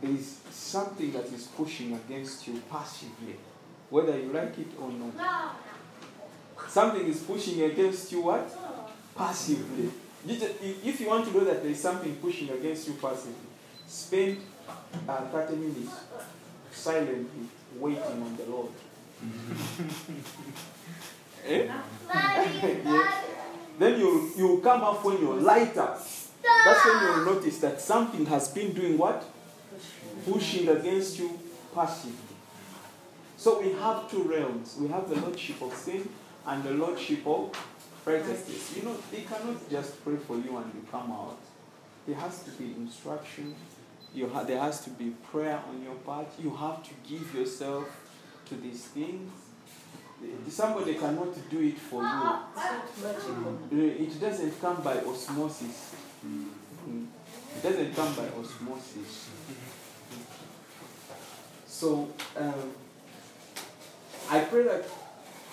There 0.00 0.10
is 0.10 0.38
something 0.50 1.12
that 1.12 1.26
is 1.26 1.46
pushing 1.48 1.92
against 1.94 2.46
you 2.48 2.62
passively, 2.70 3.36
whether 3.90 4.18
you 4.18 4.32
like 4.32 4.58
it 4.58 4.68
or 4.80 4.90
not. 4.90 5.56
Something 6.68 7.06
is 7.06 7.20
pushing 7.20 7.62
against 7.62 8.12
you 8.12 8.22
what? 8.22 8.48
Passively. 9.16 9.90
If 10.26 11.00
you 11.00 11.08
want 11.08 11.26
to 11.26 11.32
know 11.32 11.44
that 11.44 11.62
there 11.62 11.72
is 11.72 11.80
something 11.80 12.14
pushing 12.16 12.50
against 12.50 12.86
you 12.88 12.94
passively, 12.94 13.34
spend 13.86 14.38
uh, 15.08 15.22
30 15.28 15.56
minutes 15.56 15.92
silently 16.72 17.48
waiting 17.76 18.02
on 18.02 18.36
the 18.36 18.44
Lord. 18.44 18.70
Eh? 21.46 21.68
Then 23.78 23.98
you 23.98 24.30
you 24.36 24.60
come 24.62 24.82
up 24.82 25.02
when 25.02 25.18
you're 25.22 25.40
lighter. 25.40 25.96
That's 26.64 26.84
when 26.84 27.02
you'll 27.02 27.24
notice 27.34 27.58
that 27.60 27.80
something 27.80 28.26
has 28.26 28.48
been 28.48 28.74
doing 28.74 28.98
what? 28.98 29.24
Pushing 30.30 30.68
against 30.68 31.18
you 31.18 31.38
passively. 31.74 32.36
So 33.38 33.58
we 33.62 33.72
have 33.72 34.10
two 34.10 34.24
realms. 34.24 34.76
We 34.78 34.88
have 34.88 35.08
the 35.08 35.16
lordship 35.16 35.62
of 35.62 35.74
sin 35.74 36.06
and 36.46 36.62
the 36.62 36.72
lordship 36.72 37.26
of 37.26 37.56
righteousness. 38.04 38.76
You 38.76 38.82
know, 38.84 38.96
they 39.10 39.22
cannot 39.22 39.68
just 39.70 40.02
pray 40.04 40.16
for 40.16 40.36
you 40.36 40.56
and 40.56 40.72
you 40.74 40.86
come 40.90 41.10
out. 41.12 41.38
There 42.06 42.16
has 42.16 42.42
to 42.44 42.50
be 42.52 42.72
instruction. 42.76 43.54
You 44.14 44.28
ha- 44.28 44.44
there 44.44 44.58
has 44.58 44.80
to 44.84 44.90
be 44.90 45.10
prayer 45.30 45.60
on 45.68 45.82
your 45.82 45.94
part. 45.96 46.26
You 46.42 46.54
have 46.56 46.82
to 46.82 46.90
give 47.08 47.34
yourself 47.34 47.86
to 48.48 48.56
these 48.56 48.86
things. 48.86 49.30
Somebody 50.48 50.94
cannot 50.94 51.34
do 51.48 51.60
it 51.60 51.78
for 51.78 52.02
you. 52.02 53.80
It 54.04 54.20
doesn't 54.20 54.60
come 54.60 54.82
by 54.82 54.98
osmosis. 54.98 55.94
Mm. 56.26 57.06
It 57.56 57.62
doesn't 57.62 57.94
come 57.94 58.14
by 58.14 58.28
osmosis. 58.38 59.28
So, 61.66 62.08
um, 62.36 62.72
I 64.28 64.40
pray 64.40 64.64
that 64.64 64.84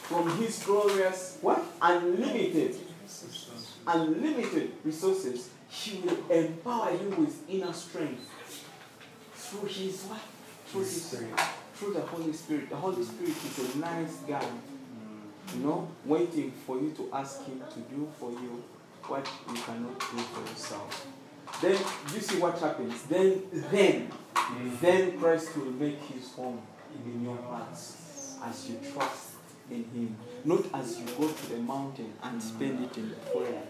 from 0.07 0.37
His 0.37 0.63
glorious, 0.63 1.37
what? 1.41 1.61
Unlimited, 1.81 2.77
unlimited 3.85 4.71
resources, 4.83 5.49
He 5.69 5.99
will 5.99 6.31
empower 6.31 6.91
you 6.91 7.09
with 7.09 7.49
inner 7.49 7.73
strength 7.73 8.29
through 9.33 9.67
His 9.67 10.03
what? 10.03 10.21
Through 10.67 10.81
His 10.81 11.15
through 11.73 11.93
the 11.93 12.01
Holy 12.01 12.33
Spirit. 12.33 12.69
The 12.69 12.77
Holy 12.77 13.03
Spirit 13.03 13.35
is 13.35 13.75
a 13.75 13.77
nice 13.79 14.15
guy, 14.27 14.45
you 15.53 15.59
know, 15.59 15.89
waiting 16.05 16.51
for 16.65 16.77
you 16.77 16.91
to 16.91 17.09
ask 17.13 17.45
Him 17.45 17.61
to 17.69 17.79
do 17.93 18.09
for 18.17 18.31
you 18.31 18.63
what 19.07 19.29
you 19.49 19.55
cannot 19.55 19.99
do 19.99 20.17
for 20.17 20.49
yourself. 20.49 21.07
Then 21.61 21.77
you 22.13 22.21
see 22.21 22.39
what 22.39 22.57
happens. 22.59 23.03
Then, 23.03 23.43
then, 23.51 24.09
mm. 24.33 24.79
then 24.79 25.19
Christ 25.19 25.55
will 25.57 25.71
make 25.71 25.99
His 26.03 26.31
home 26.33 26.61
in 27.05 27.23
your 27.23 27.37
hearts 27.43 28.37
as 28.43 28.69
you 28.69 28.79
trust 28.93 29.26
in 29.69 29.83
Him, 29.93 30.15
not 30.45 30.65
as 30.73 30.99
you 30.99 31.05
go 31.17 31.27
to 31.27 31.49
the 31.49 31.57
mountain 31.57 32.13
and 32.23 32.41
spend 32.41 32.83
it 32.85 32.97
in 32.97 33.09
the 33.09 33.15
prayer. 33.15 33.63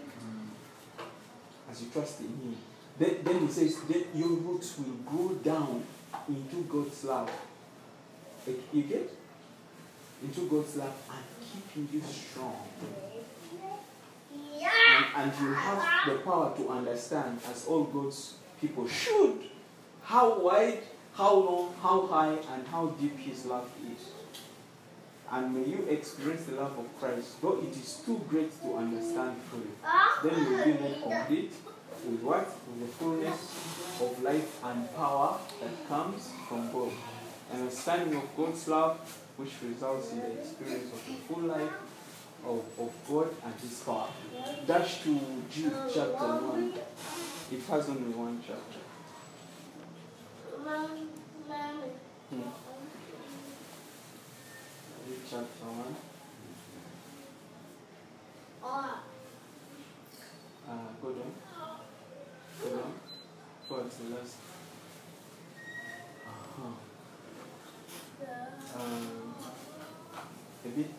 As 1.70 1.82
you 1.82 1.88
trust 1.90 2.20
in 2.20 2.26
Him. 2.26 2.56
Then, 2.98 3.16
then 3.22 3.46
He 3.46 3.52
says, 3.52 3.80
then 3.88 4.04
your 4.14 4.28
roots 4.28 4.78
will 4.78 4.96
grow 5.04 5.34
down 5.36 5.84
into 6.28 6.56
God's 6.62 7.04
love. 7.04 7.30
You 8.72 8.82
get? 8.82 9.10
Into 10.22 10.48
God's 10.48 10.76
love 10.76 10.94
and 11.10 11.24
keeping 11.74 11.88
you 11.92 12.06
strong. 12.08 12.56
And, 14.60 15.06
and 15.16 15.32
you 15.40 15.54
have 15.54 16.08
the 16.08 16.18
power 16.18 16.56
to 16.56 16.68
understand, 16.70 17.40
as 17.50 17.66
all 17.66 17.84
God's 17.84 18.34
people 18.60 18.88
should, 18.88 19.38
how 20.02 20.40
wide, 20.40 20.80
how 21.14 21.34
long, 21.34 21.74
how 21.80 22.06
high, 22.06 22.36
and 22.52 22.66
how 22.66 22.86
deep 23.00 23.16
His 23.18 23.44
love 23.46 23.70
is. 23.92 24.08
And 25.30 25.54
may 25.54 25.68
you 25.68 25.84
experience 25.90 26.46
the 26.46 26.56
love 26.56 26.78
of 26.78 26.86
Christ, 26.98 27.40
though 27.42 27.60
it 27.60 27.76
is 27.76 28.02
too 28.04 28.20
great 28.28 28.50
to 28.62 28.76
understand 28.76 29.36
fully. 29.50 29.72
Then 30.22 30.42
you'll 30.42 30.64
be 30.64 30.72
made 30.82 31.02
complete 31.02 31.52
with 32.06 32.22
what? 32.22 32.46
With 32.68 32.80
the 32.80 32.92
fullness 32.96 34.00
of 34.00 34.22
life 34.22 34.64
and 34.64 34.94
power 34.96 35.38
that 35.60 35.88
comes 35.88 36.30
from 36.48 36.72
God. 36.72 36.92
An 37.52 37.60
understanding 37.60 38.16
of 38.16 38.36
God's 38.36 38.68
love, 38.68 38.98
which 39.36 39.52
results 39.62 40.12
in 40.12 40.20
the 40.20 40.32
experience 40.40 40.92
of 40.92 41.06
the 41.06 41.14
full 41.26 41.42
life 41.42 41.72
of, 42.46 42.62
of 42.78 42.92
God 43.08 43.28
and 43.44 43.54
His 43.60 43.80
power. 43.80 44.08
Dash 44.66 45.02
to 45.02 45.20
Jude 45.50 45.72
chapter 45.92 46.12
1. 46.14 46.74
It 47.52 47.62
has 47.68 47.88
only 47.88 48.12
one 48.12 48.40
chapter. 48.46 48.80
Hmm. 52.30 52.67
Chapter 55.08 55.64
1. 55.64 55.96
Uh, 60.68 60.74
go 61.00 61.08
down. 61.12 61.32
Go 62.62 62.68
down. 62.68 62.92
Towards 63.66 63.96
the 63.96 64.14
last. 64.14 64.36
Uh-huh. 66.26 66.72
Um, 68.78 69.34
a 70.64 70.68
bit 70.68 70.90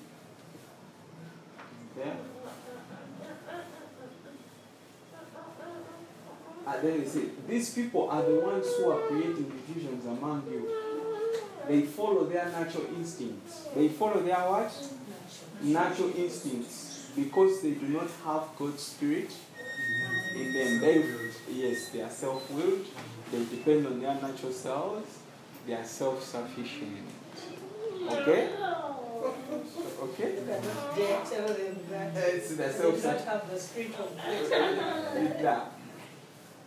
there. 1.96 2.18
And 6.66 6.84
then 6.84 7.00
he 7.00 7.08
said, 7.08 7.48
These 7.48 7.74
people 7.76 8.10
are 8.10 8.24
the 8.24 8.40
ones 8.40 8.66
who 8.76 8.90
are 8.90 9.08
creating 9.08 9.52
divisions 9.68 10.06
among 10.06 10.48
you. 10.50 10.89
They 11.70 11.84
follow 11.84 12.26
their 12.26 12.50
natural 12.50 12.88
instincts. 12.98 13.68
They 13.76 13.90
follow 13.90 14.22
their 14.22 14.38
what? 14.38 14.74
Natural 15.62 16.12
instincts. 16.18 17.12
Because 17.16 17.62
they 17.62 17.72
do 17.72 17.88
not 17.90 18.08
have 18.26 18.44
God's 18.58 18.82
spirit 18.82 19.32
in 20.36 20.52
them. 20.52 20.80
They, 20.82 21.06
yes, 21.52 21.90
they 21.90 22.02
are 22.02 22.10
self 22.10 22.50
willed. 22.50 22.88
They 23.32 23.46
depend 23.46 23.86
on 23.86 24.02
their 24.02 24.16
natural 24.16 24.52
selves. 24.52 25.20
They 25.68 25.74
are 25.74 25.86
self 25.86 26.24
sufficient. 26.24 27.06
Okay? 28.10 28.50
Okay? 30.02 30.36
Dare 30.96 31.22
tell 31.24 31.48
them 31.48 31.80
that 31.92 32.18
It's 32.18 32.50
the 32.50 32.56
they 32.64 32.72
self 32.72 32.96
do 33.00 33.08
not 33.08 33.22
have 33.22 33.50
the 33.52 33.60
spirit 33.60 33.92
of 34.00 34.18
God. 34.18 35.36
Yeah. 35.44 35.66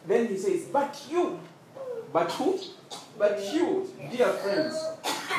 Then 0.07 0.29
he 0.29 0.37
says, 0.37 0.67
But 0.73 0.97
you, 1.11 1.41
but 2.13 2.31
who? 2.33 2.59
But 3.19 3.39
you, 3.53 3.89
dear 4.11 4.29
friends, 4.29 4.75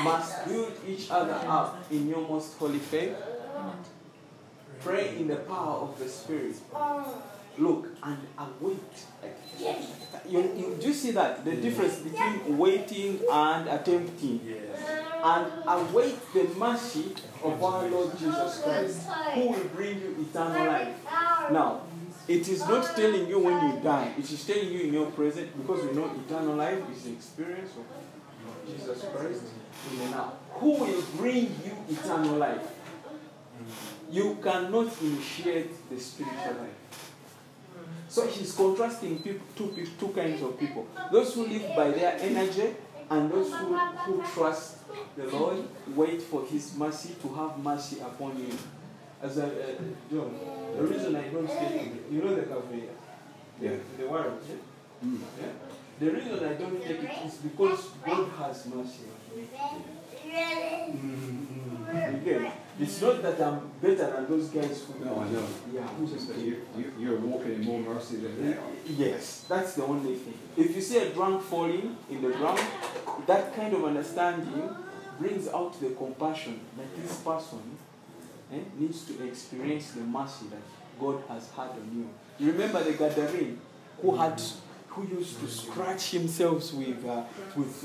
must 0.03 0.47
build 0.47 0.73
each 0.87 1.09
other 1.11 1.39
up 1.47 1.83
in 1.91 2.07
your 2.09 2.27
most 2.27 2.57
holy 2.57 2.79
faith. 2.79 3.15
Pray 4.81 5.15
in 5.17 5.27
the 5.27 5.37
power 5.37 5.81
of 5.81 5.99
the 5.99 6.09
Spirit. 6.09 6.55
Look 7.57 7.87
and 8.01 8.17
await. 8.37 8.79
You, 10.27 10.41
you, 10.41 10.77
do 10.79 10.87
you 10.87 10.93
see 10.93 11.11
that? 11.11 11.45
The 11.45 11.51
mm. 11.51 11.61
difference 11.61 11.99
between 11.99 12.57
waiting 12.57 13.19
and 13.31 13.69
attempting. 13.69 14.41
And 15.23 15.45
await 15.67 16.17
the 16.33 16.43
mercy 16.57 17.13
of 17.43 17.63
our 17.63 17.87
Lord 17.87 18.17
Jesus 18.17 18.61
Christ, 18.61 19.07
who 19.35 19.49
will 19.49 19.69
bring 19.75 20.01
you 20.01 20.27
eternal 20.29 20.65
life. 20.67 20.95
Now, 21.51 21.81
it 22.27 22.47
is 22.47 22.61
not 22.61 22.95
telling 22.95 23.27
you 23.27 23.39
when 23.39 23.75
you 23.75 23.81
die, 23.83 24.13
it 24.17 24.31
is 24.31 24.45
telling 24.45 24.71
you 24.71 24.81
in 24.81 24.93
your 24.93 25.11
present 25.11 25.55
because 25.57 25.85
we 25.85 25.93
know 25.93 26.11
eternal 26.25 26.55
life 26.55 26.79
is 26.95 27.03
the 27.03 27.11
experience 27.11 27.71
of 27.75 28.67
Jesus 28.67 29.05
Christ 29.13 29.43
in 29.91 29.99
the 29.99 30.05
now. 30.11 30.33
Who 30.53 30.71
will 30.71 31.03
bring 31.17 31.55
you 31.65 31.75
eternal 31.89 32.37
life? 32.37 32.65
You 34.09 34.37
cannot 34.43 34.93
initiate 35.01 35.89
the 35.89 35.99
spiritual 35.99 36.61
life. 36.61 36.83
So 38.07 38.27
he's 38.27 38.53
contrasting 38.55 39.19
people, 39.23 39.45
two, 39.55 39.87
two 39.99 40.09
kinds 40.09 40.41
of 40.43 40.59
people 40.59 40.87
those 41.11 41.33
who 41.33 41.47
live 41.47 41.75
by 41.75 41.91
their 41.91 42.17
energy 42.19 42.75
and 43.09 43.31
those 43.31 43.51
who, 43.51 43.75
who 43.75 44.23
trust 44.33 44.77
the 45.17 45.25
Lord, 45.27 45.67
wait 45.95 46.21
for 46.21 46.45
his 46.45 46.75
mercy 46.75 47.15
to 47.21 47.33
have 47.33 47.57
mercy 47.57 47.99
upon 47.99 48.37
you. 48.37 48.57
As 49.23 49.37
a, 49.37 49.45
uh, 49.45 49.49
John, 50.11 50.31
the 50.75 50.83
reason 50.83 51.15
I 51.15 51.29
don't 51.29 51.47
take 51.47 51.81
it, 51.81 52.03
you 52.11 52.21
know 52.21 52.35
the 52.35 52.41
cafe, 52.43 52.89
the, 53.59 53.65
Yeah. 53.65 53.77
the 53.97 54.07
warrant, 54.07 54.41
yeah? 54.49 55.09
yeah? 55.41 55.51
The 55.99 56.11
reason 56.11 56.33
I 56.43 56.53
don't 56.55 56.81
take 56.83 57.03
it 57.03 57.25
is 57.25 57.35
because 57.35 57.81
God 58.05 58.27
has 58.37 58.65
mercy 58.65 59.03
on 59.13 59.37
me. 59.37 59.47
You 62.11 62.17
get? 62.25 62.51
It's 62.79 63.01
not 63.01 63.21
that 63.21 63.39
I'm 63.41 63.69
better 63.81 64.11
than 64.11 64.27
those 64.27 64.47
guys 64.49 64.83
who 64.85 65.05
No, 65.05 65.21
I 65.21 65.29
know. 65.29 65.45
Yeah, 65.71 65.87
you, 66.37 66.61
you, 66.77 66.91
you're 66.99 67.19
walking 67.19 67.53
in 67.53 67.61
more 67.63 67.79
mercy 67.79 68.17
than 68.17 68.43
they 68.43 68.53
are. 68.57 68.71
Yes, 68.87 69.45
that's 69.47 69.75
the 69.75 69.85
only 69.85 70.15
thing. 70.15 70.37
If 70.57 70.75
you 70.75 70.81
see 70.81 70.97
a 70.97 71.09
drunk 71.11 71.43
falling 71.43 71.95
in 72.09 72.21
the 72.21 72.29
ground, 72.29 72.59
that 73.27 73.55
kind 73.55 73.73
of 73.73 73.85
understanding 73.85 74.75
brings 75.19 75.47
out 75.47 75.79
the 75.79 75.91
compassion 75.91 76.59
that 76.77 76.95
this 77.01 77.17
person 77.19 77.77
eh, 78.53 78.59
needs 78.77 79.05
to 79.05 79.27
experience 79.27 79.91
the 79.91 80.01
mercy 80.01 80.45
that 80.51 80.61
God 80.99 81.23
has 81.27 81.49
had 81.51 81.69
on 81.69 81.89
you. 81.93 82.09
You 82.45 82.51
remember 82.51 82.83
the 82.83 82.93
Gadarene 82.93 83.57
who 84.01 84.15
had 84.15 84.41
who 84.93 85.07
used 85.07 85.39
to 85.39 85.47
scratch 85.47 86.11
himself 86.11 86.71
with, 86.75 87.03
uh, 87.05 87.23
with, 87.55 87.83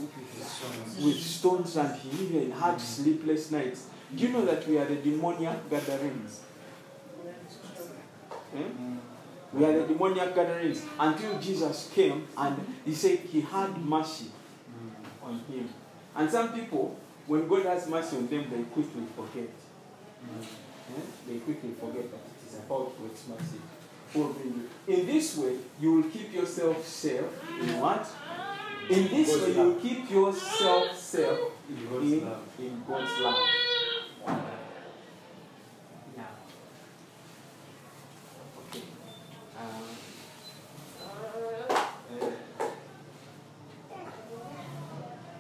with 1.03 1.17
stones 1.19 1.77
and 1.77 1.99
he 2.01 2.25
even 2.25 2.51
had 2.51 2.79
sleepless 2.79 3.51
nights. 3.51 3.87
Do 4.15 4.27
you 4.27 4.33
know 4.33 4.45
that 4.45 4.67
we 4.69 4.79
are 4.79 4.85
the 4.85 4.97
demoniac 4.97 5.71
Gadarenes? 5.71 6.41
Eh? 8.55 8.63
We 9.55 9.65
are 9.65 9.81
the 9.81 9.87
demoniac 9.87 10.35
Gadarenes 10.35 10.83
until 11.01 11.41
Jesus 11.41 11.91
came 11.95 12.27
and 12.37 12.77
he 12.85 12.95
said 12.95 13.21
he 13.21 13.41
had 13.41 13.75
mercy 13.79 14.27
on 15.23 15.41
him. 15.51 15.69
And 16.15 16.31
some 16.31 16.53
people, 16.53 16.95
when 17.27 17.49
God 17.49 17.65
has 17.65 17.89
mercy 17.89 18.19
on 18.19 18.29
them, 18.29 18.51
they 18.51 18.63
quickly 18.65 19.05
forget. 19.17 19.49
They 21.27 21.39
quickly 21.39 21.71
forget 21.79 22.11
that 22.11 22.21
it 22.21 22.49
is 22.49 22.59
about 22.59 22.93
God's 22.99 23.23
mercy. 23.29 23.61
In 24.89 25.07
this 25.07 25.37
way, 25.37 25.57
you 25.81 25.93
will 25.95 26.11
keep 26.11 26.33
yourself 26.33 26.87
safe. 26.87 27.25
In 27.61 27.79
what? 27.81 28.09
In 28.89 29.09
this 29.09 29.43
way, 29.43 29.53
you 29.53 29.63
will 29.63 29.75
keep 29.75 30.11
yourself 30.11 30.97
safe 30.97 31.39
In 31.69 31.89
God's 31.91 32.13
in, 32.13 32.25
love. 32.25 32.43
in 32.59 32.83
God's 32.89 33.21
love. 33.21 33.49
Now, 36.17 36.25
okay. 38.61 38.83
Um, 39.59 39.85
uh, 41.05 42.65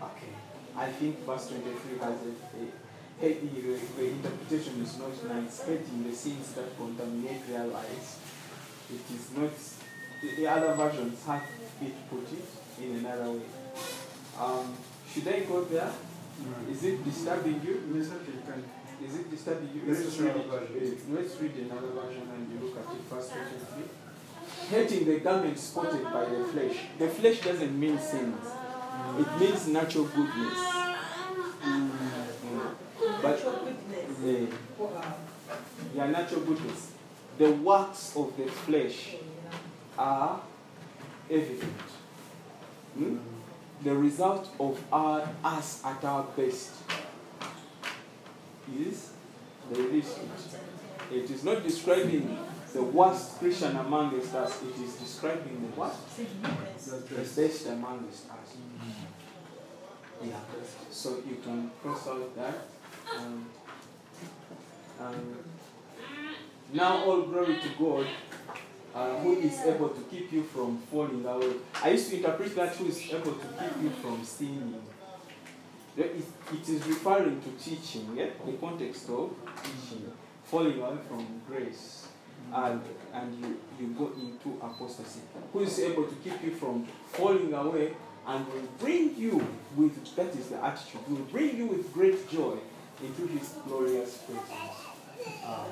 okay. 0.04 0.32
I 0.76 0.86
think 0.92 1.24
verse 1.24 1.48
23 1.48 1.98
has 2.00 2.02
a, 2.02 2.28
a, 2.28 2.87
a, 3.20 3.28
the, 3.34 3.78
the 3.96 4.06
interpretation 4.10 4.82
is 4.82 4.98
not 4.98 5.12
nice. 5.28 5.62
Hating 5.64 6.04
the 6.08 6.14
sins 6.14 6.52
that 6.52 6.76
contaminate 6.76 7.46
their 7.48 7.66
lives. 7.66 8.18
It 8.90 9.14
is 9.14 9.30
not. 9.36 9.50
The, 10.22 10.36
the 10.36 10.46
other 10.48 10.74
versions 10.74 11.24
have 11.26 11.42
it 11.82 11.94
put 12.10 12.26
it 12.32 12.84
in 12.84 12.96
another 13.04 13.32
way. 13.32 13.46
Um, 14.38 14.74
should 15.12 15.28
I 15.28 15.40
go 15.40 15.64
there? 15.64 15.90
Is 16.70 16.84
it 16.84 17.04
disturbing 17.04 17.60
you? 17.64 17.82
It's 17.98 18.08
okay, 18.08 18.32
you 18.32 18.42
can. 18.46 18.64
Is 19.04 19.14
it 19.16 19.30
disturbing 19.30 19.70
you? 19.74 19.82
Let's 19.86 20.04
Let's 20.04 20.18
read 20.18 20.36
it. 20.36 20.46
version. 20.46 21.14
Let's 21.14 21.40
read 21.40 21.54
another 21.56 21.88
version 21.88 22.22
and 22.34 22.52
you 22.52 22.68
look 22.68 22.78
at 22.78 22.94
it 22.94 23.02
first. 23.10 23.32
23. 23.32 23.84
Hating 24.70 25.06
the 25.06 25.20
garment 25.20 25.58
spotted 25.58 26.04
by 26.04 26.24
the 26.24 26.44
flesh. 26.44 26.76
The 26.98 27.08
flesh 27.08 27.40
doesn't 27.40 27.78
mean 27.78 27.98
sins. 27.98 28.44
It 29.18 29.40
means 29.40 29.68
natural 29.68 30.04
goodness. 30.04 30.58
Mm. 31.62 31.90
But 33.22 33.22
Natural 33.22 33.68
uh, 34.28 36.06
natural 36.06 36.40
goodness. 36.42 36.92
The 37.38 37.52
works 37.52 38.14
of 38.16 38.36
the 38.36 38.46
flesh 38.46 39.14
are 39.96 40.40
evident. 41.30 41.80
Hmm? 42.96 43.18
The 43.82 43.94
result 43.94 44.48
of 44.58 44.82
our, 44.92 45.28
us 45.44 45.84
at 45.84 46.04
our 46.04 46.24
best 46.36 46.72
is 48.76 49.12
the 49.70 49.78
least. 49.78 50.18
It 51.12 51.30
is 51.30 51.44
not 51.44 51.62
describing 51.62 52.38
the 52.72 52.82
worst 52.82 53.38
Christian 53.38 53.76
amongst 53.76 54.34
us, 54.34 54.62
it 54.62 54.82
is 54.82 54.94
describing 54.96 55.60
the 55.62 55.80
what? 55.80 55.96
The 56.16 57.16
best 57.16 57.66
amongst 57.66 58.30
us. 58.30 58.56
Yeah. 60.22 60.40
So 60.90 61.22
you 61.28 61.36
can 61.42 61.70
cross 61.82 62.08
out 62.08 62.36
that. 62.36 62.66
Um, 63.16 63.46
um, 65.00 65.38
now 66.72 67.04
all 67.04 67.22
glory 67.22 67.56
to 67.56 67.68
God 67.78 68.06
uh, 68.94 69.18
who 69.20 69.38
is 69.38 69.60
able 69.60 69.90
to 69.90 70.00
keep 70.10 70.32
you 70.32 70.42
from 70.42 70.78
falling 70.90 71.24
away. 71.24 71.52
I 71.82 71.90
used 71.90 72.10
to 72.10 72.16
interpret 72.16 72.54
that 72.56 72.74
who 72.74 72.86
is 72.86 73.00
able 73.10 73.32
to 73.32 73.46
keep 73.46 73.82
you 73.82 73.90
from 74.02 74.24
sinning. 74.24 74.74
It, 75.96 76.16
it 76.52 76.68
is 76.68 76.86
referring 76.86 77.40
to 77.42 77.50
teaching, 77.62 78.16
yeah? 78.16 78.26
the 78.44 78.52
context 78.52 79.08
of 79.10 79.34
teaching, 79.62 80.10
falling 80.44 80.80
away 80.80 80.98
from 81.08 81.40
grace, 81.48 82.06
and, 82.54 82.80
and 83.12 83.44
you, 83.44 83.60
you 83.80 83.86
go 83.94 84.12
into 84.14 84.58
apostasy. 84.64 85.20
Who 85.52 85.60
is 85.60 85.78
able 85.80 86.04
to 86.04 86.14
keep 86.16 86.42
you 86.44 86.54
from 86.54 86.86
falling 87.12 87.52
away 87.52 87.94
and 88.26 88.46
will 88.46 88.68
bring 88.78 89.16
you 89.16 89.44
with, 89.76 90.14
that 90.16 90.28
is 90.36 90.48
the 90.48 90.64
attitude, 90.64 91.00
will 91.08 91.24
bring 91.24 91.56
you 91.56 91.66
with 91.66 91.92
great 91.92 92.30
joy 92.30 92.56
into 93.02 93.26
his 93.26 93.54
glorious 93.66 94.18
presence. 94.18 94.77
Uh, 95.44 95.64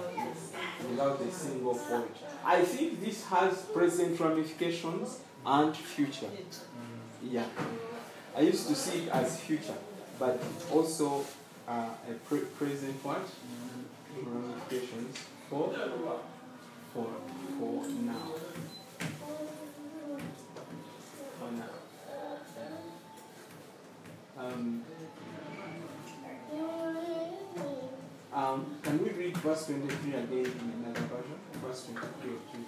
without 0.90 1.20
a 1.20 1.30
single 1.30 1.74
fault. 1.74 2.16
I 2.44 2.62
think 2.62 3.04
this 3.04 3.24
has 3.26 3.62
present 3.62 4.18
ramifications 4.18 5.20
and 5.44 5.76
future. 5.76 6.30
Yeah. 7.22 7.46
I 8.36 8.40
used 8.40 8.68
to 8.68 8.74
see 8.74 9.04
it 9.04 9.08
as 9.08 9.40
future, 9.40 9.74
but 10.18 10.42
also 10.72 11.24
uh, 11.68 11.88
a 12.10 12.14
pre- 12.28 12.40
present 12.58 13.02
what? 13.04 13.22
Ramifications 14.22 15.16
for, 15.48 15.72
for, 16.92 17.06
for 17.58 17.84
now. 18.02 18.32
For 21.38 21.50
now. 21.52 21.72
Um, 24.38 24.82
um, 28.36 28.66
can 28.82 29.02
we 29.02 29.10
read 29.10 29.36
verse 29.38 29.66
23 29.66 30.12
again 30.12 30.28
in 30.30 30.84
another 30.84 31.00
version? 31.00 31.38
Verse 31.64 31.86
23 31.86 32.34
of 32.34 32.52
Jude. 32.52 32.66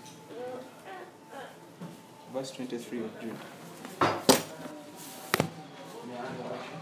Verse 2.33 2.51
23 2.53 2.99
of 3.01 3.21
Jude. 3.21 3.37
Yeah, 6.11 6.23
other 6.23 6.49
version. 6.49 6.79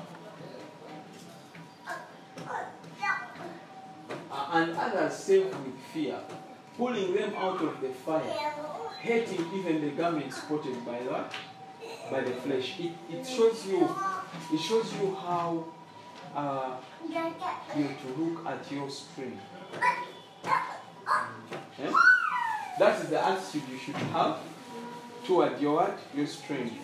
Uh, 4.30 4.48
and 4.52 4.76
others 4.76 5.14
saved 5.16 5.46
with 5.46 5.78
fear, 5.92 6.18
pulling 6.76 7.12
them 7.14 7.34
out 7.36 7.60
of 7.62 7.80
the 7.80 7.88
fire, 7.88 8.22
hating 9.00 9.44
even 9.54 9.80
the 9.80 9.90
garment 9.90 10.32
spotted 10.32 10.84
by 10.84 10.98
what? 10.98 11.32
By 12.10 12.20
the 12.20 12.32
flesh. 12.32 12.78
It, 12.78 12.92
it 13.10 13.26
shows 13.26 13.66
you 13.66 13.88
it 14.52 14.58
shows 14.60 14.92
you 14.94 15.14
how 15.16 15.64
uh, 16.34 16.76
you 17.76 17.88
to 18.02 18.22
look 18.22 18.46
at 18.46 18.70
your 18.70 18.90
strength. 18.90 19.42
Eh? 20.44 21.92
That 22.78 23.02
is 23.02 23.10
the 23.10 23.24
attitude 23.24 23.62
you 23.70 23.78
should 23.78 23.94
have 23.94 24.38
toward 25.24 25.60
your 25.60 25.76
what? 25.76 25.98
Your 26.14 26.26
strength. 26.26 26.74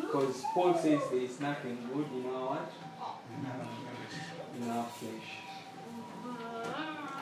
Because 0.00 0.44
Paul 0.54 0.74
says 0.74 1.02
there 1.10 1.20
is 1.20 1.40
nothing 1.40 1.78
good 1.92 2.06
in 2.14 2.26
our 2.34 2.56
what? 2.56 2.72
In 4.60 4.70
our 4.70 4.84
flesh. 4.84 5.46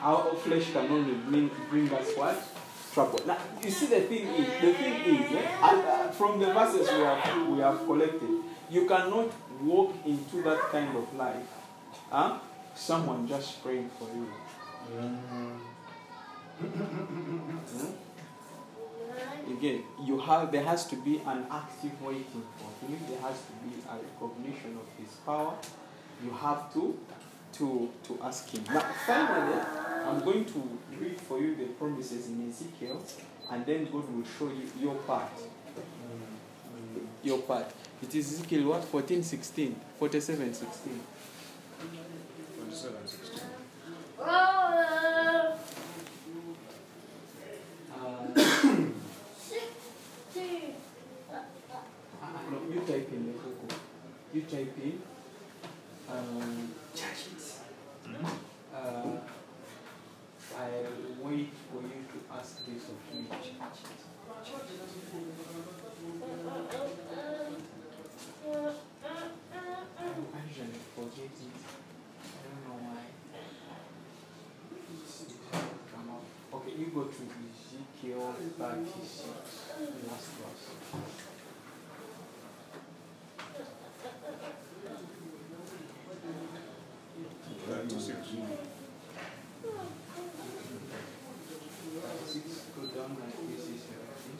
Our 0.01 0.35
flesh 0.35 0.71
can 0.71 0.91
only 0.91 1.13
bring, 1.13 1.51
bring 1.69 1.91
us 1.93 2.15
what? 2.15 2.41
Trouble. 2.93 3.19
Now, 3.27 3.37
you 3.61 3.71
see 3.71 3.87
the 3.87 4.01
thing 4.01 4.27
is, 4.27 4.47
the 4.61 4.73
thing 4.73 4.93
is, 5.03 5.31
eh, 5.35 5.59
uh, 5.61 6.11
from 6.11 6.39
the 6.39 6.53
verses 6.53 6.87
we 6.87 6.99
have, 7.03 7.47
we 7.47 7.59
have 7.59 7.85
collected, 7.85 8.29
you 8.69 8.87
cannot 8.87 9.31
walk 9.61 9.95
into 10.05 10.41
that 10.43 10.59
kind 10.71 10.95
of 10.95 11.13
life. 11.15 11.47
Huh? 12.09 12.39
Someone 12.75 13.27
just 13.27 13.63
praying 13.63 13.89
for 13.97 14.05
you. 14.05 14.27
Hmm? 14.91 15.55
Again, 19.47 19.83
you 20.03 20.19
have 20.19 20.51
there 20.51 20.63
has 20.63 20.87
to 20.87 20.95
be 20.95 21.21
an 21.25 21.45
active 21.51 22.01
waiting 22.01 22.43
for 22.57 22.85
him. 22.85 22.99
There 23.09 23.19
has 23.21 23.37
to 23.37 23.53
be 23.63 23.75
a 23.89 23.95
recognition 23.95 24.77
of 24.77 24.87
his 24.97 25.13
power. 25.25 25.53
You 26.23 26.31
have 26.31 26.73
to 26.73 26.97
to 27.53 27.89
to 28.03 28.19
ask 28.23 28.49
him. 28.49 28.63
Now, 28.73 28.85
finally, 29.05 29.61
I'm 30.05 30.19
going 30.21 30.45
to 30.45 30.79
read 30.99 31.19
for 31.21 31.39
you 31.39 31.55
the 31.55 31.65
promises 31.65 32.27
in 32.27 32.49
Ezekiel, 32.49 33.01
and 33.51 33.65
then 33.65 33.85
God 33.85 34.09
will 34.13 34.25
show 34.37 34.47
you 34.47 34.69
your 34.79 34.95
part. 34.95 35.31
Your 37.25 37.39
part. 37.39 37.65
It 38.01 38.13
is 38.15 38.33
Ezekiel 38.33 38.69
what? 38.69 38.83
14, 38.85 39.23
16, 39.23 39.75
47, 39.99 40.53
16. 40.53 40.99
27, 42.57 43.07
16. 43.07 43.41
Uh, 44.21 45.57
no, 52.51 52.57
you 52.73 52.79
type 52.81 53.09
in. 53.11 53.33
You 54.33 54.41
type 54.41 54.77
in 54.83 55.01
um, 56.09 56.69
uh, 58.75 59.17
I'll 60.57 61.23
wait 61.23 61.49
for 61.71 61.81
you 61.81 62.01
to 62.11 62.17
ask 62.37 62.65
this 62.65 62.83
of 62.83 62.99
me. 63.13 63.27
I 69.25 70.39
usually 70.47 70.79
forget 70.95 71.25
it. 71.25 71.55
I 72.23 72.39
don't 72.45 72.61
know 72.65 72.77
why. 72.85 73.03
It's- 74.93 75.25
it 75.27 75.39
hasn't 75.51 75.85
come 75.91 76.09
up. 76.11 76.23
Okay, 76.53 76.73
you 76.77 76.87
go 76.93 77.03
to 77.03 77.21
Ezekiel 78.57 78.95
36, 78.95 80.07
last 80.07 80.29
verse. 80.39 80.65
Thirty-six. 87.67 88.27
36, 92.05 92.61
go 92.75 92.81
down 92.95 93.11
like 93.19 93.35
this 93.49 93.63
is 93.65 93.81
17. 93.81 94.37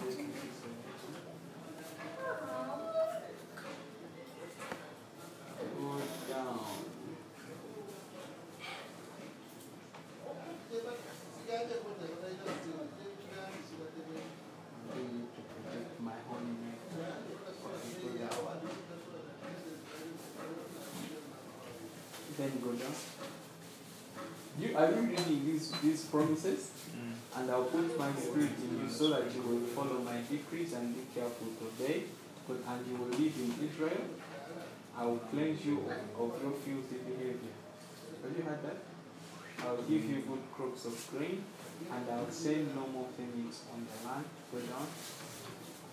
36, 0.00 0.26
17. 0.60 0.82
Go 5.78 5.88
down. 6.32 6.60
I 14.84 14.98
need 14.98 15.28
to 15.34 15.40
protect 15.42 15.92
my 16.00 16.18
holy 16.28 16.54
name. 16.62 16.80
Okay, 17.64 17.92
go 18.02 18.08
down. 18.18 18.40
Then 22.42 22.58
go 22.58 22.72
down. 22.72 22.90
You, 24.58 24.76
are 24.76 24.90
you 24.90 25.14
reading 25.14 25.46
these, 25.46 25.70
these 25.80 26.04
promises? 26.06 26.72
Mm. 26.90 27.38
And 27.38 27.50
I'll 27.52 27.70
put 27.70 27.96
my 27.96 28.10
spirit 28.18 28.50
in 28.66 28.82
you 28.82 28.90
so 28.90 29.10
that 29.10 29.32
you 29.32 29.42
will 29.42 29.62
follow 29.78 30.02
my 30.02 30.18
decrees 30.28 30.72
and 30.72 30.92
be 30.92 31.06
careful 31.14 31.46
to 31.46 31.70
obey. 31.70 32.02
And 32.50 32.86
you 32.90 32.96
will 32.98 33.14
live 33.14 33.34
in 33.38 33.54
Israel. 33.62 34.02
I 34.98 35.06
will 35.06 35.22
cleanse 35.30 35.64
you 35.64 35.86
of, 35.86 36.18
of 36.18 36.42
your 36.42 36.50
filthy 36.66 36.98
behavior. 37.06 37.54
Have 38.26 38.36
you 38.36 38.42
heard 38.42 38.62
that? 38.66 38.78
I'll 39.64 39.82
give 39.82 40.04
you 40.04 40.16
good 40.26 40.42
crops 40.52 40.84
of 40.86 40.98
grain, 41.14 41.44
and 41.92 42.10
I'll 42.10 42.30
send 42.30 42.74
no 42.74 42.88
more 42.88 43.06
famines 43.16 43.62
on 43.72 43.86
the 43.86 44.08
land. 44.08 44.24
Go 44.50 44.58
down. 44.58 44.86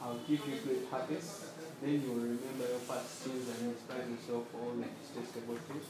I'll 0.02 0.18
give 0.28 0.41
you 0.50 0.58
great 0.66 0.89
harvest. 0.89 1.45
Then 1.80 2.02
you 2.02 2.10
will 2.10 2.26
remember 2.34 2.66
your 2.68 2.82
past 2.89 3.22
sins 3.22 3.47
and 3.47 3.76
despise 3.76 4.10
yourself 4.10 4.50
for 4.52 4.58
all 4.58 4.74
the 4.74 4.89
detestable 5.14 5.56
things. 5.70 5.86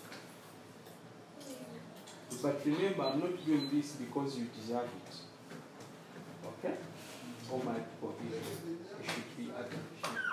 But 2.42 2.62
remember, 2.66 3.04
I'm 3.04 3.20
not 3.20 3.46
doing 3.46 3.70
this 3.74 3.94
because 3.94 4.38
you 4.38 4.48
deserve 4.56 4.86
it. 4.86 5.16
Okay? 6.48 6.76
All 7.52 7.62
my 7.66 7.76
Israel, 7.76 8.16
you 8.24 9.10
should 9.10 9.38
be 9.38 9.50
appreciated. 9.50 10.30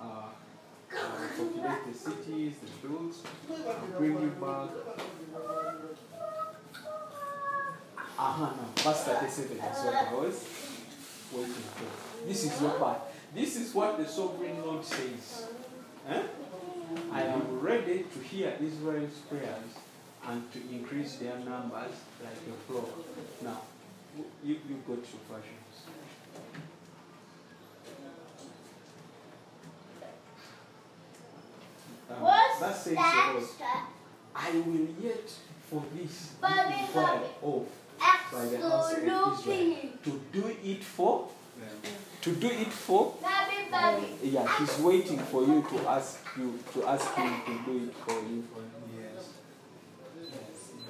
Uh, 0.00 0.04
uh, 0.04 0.26
populate 1.36 1.92
the 1.92 1.98
cities, 1.98 2.54
the 2.60 2.66
fields, 2.66 3.22
bring 3.96 4.12
you 4.20 4.32
back. 4.40 4.70
Aha, 8.18 8.54
now, 8.56 8.82
verse 8.82 9.02
37 9.04 9.56
is 9.56 9.60
what 9.60 9.94
I 9.94 10.14
was 10.14 10.46
waiting 11.32 11.52
for. 11.52 12.26
This 12.26 12.44
is 12.44 12.60
your 12.60 12.72
part. 12.72 13.00
This 13.32 13.56
is 13.56 13.74
what 13.74 13.98
the 13.98 14.08
sovereign 14.08 14.64
Lord 14.64 14.84
says. 14.84 15.46
Eh? 16.08 16.22
I 17.12 17.22
am 17.22 17.60
ready 17.60 18.04
to 18.12 18.18
hear 18.20 18.56
Israel's 18.60 19.18
prayers 19.28 19.74
and 20.26 20.52
to 20.52 20.58
increase 20.70 21.16
their 21.16 21.38
numbers 21.38 21.92
like 22.22 22.32
a 22.32 22.72
flock. 22.72 22.88
Now, 23.42 23.62
you, 24.44 24.56
you 24.68 24.82
go 24.86 24.96
to 24.96 25.16
versions. 25.30 25.68
Um, 32.10 32.22
that 32.60 32.76
says 32.76 32.96
Lord, 32.96 33.44
I 34.34 34.50
will 34.60 34.88
yet 35.02 35.30
for 35.70 35.84
this 35.94 36.32
Bobby. 36.40 36.74
off 37.42 37.66
by 38.32 38.44
the 38.46 38.58
house 38.58 38.92
of 38.92 38.98
Israel. 38.98 39.36
To 40.04 40.20
do 40.32 40.56
it 40.64 40.84
for, 40.84 41.28
to 42.22 42.32
do 42.34 42.48
it 42.48 42.68
for, 42.68 43.14
Bobby. 43.70 44.06
yeah, 44.22 44.58
he's 44.58 44.78
waiting 44.78 45.18
for 45.18 45.42
you 45.42 45.64
to 45.70 45.88
ask 45.88 46.20
you, 46.36 46.58
to 46.72 46.86
ask 46.86 47.14
him 47.14 47.32
to 47.46 47.70
do 47.70 47.88
it 47.88 47.94
for 47.94 48.14
you. 48.14 48.44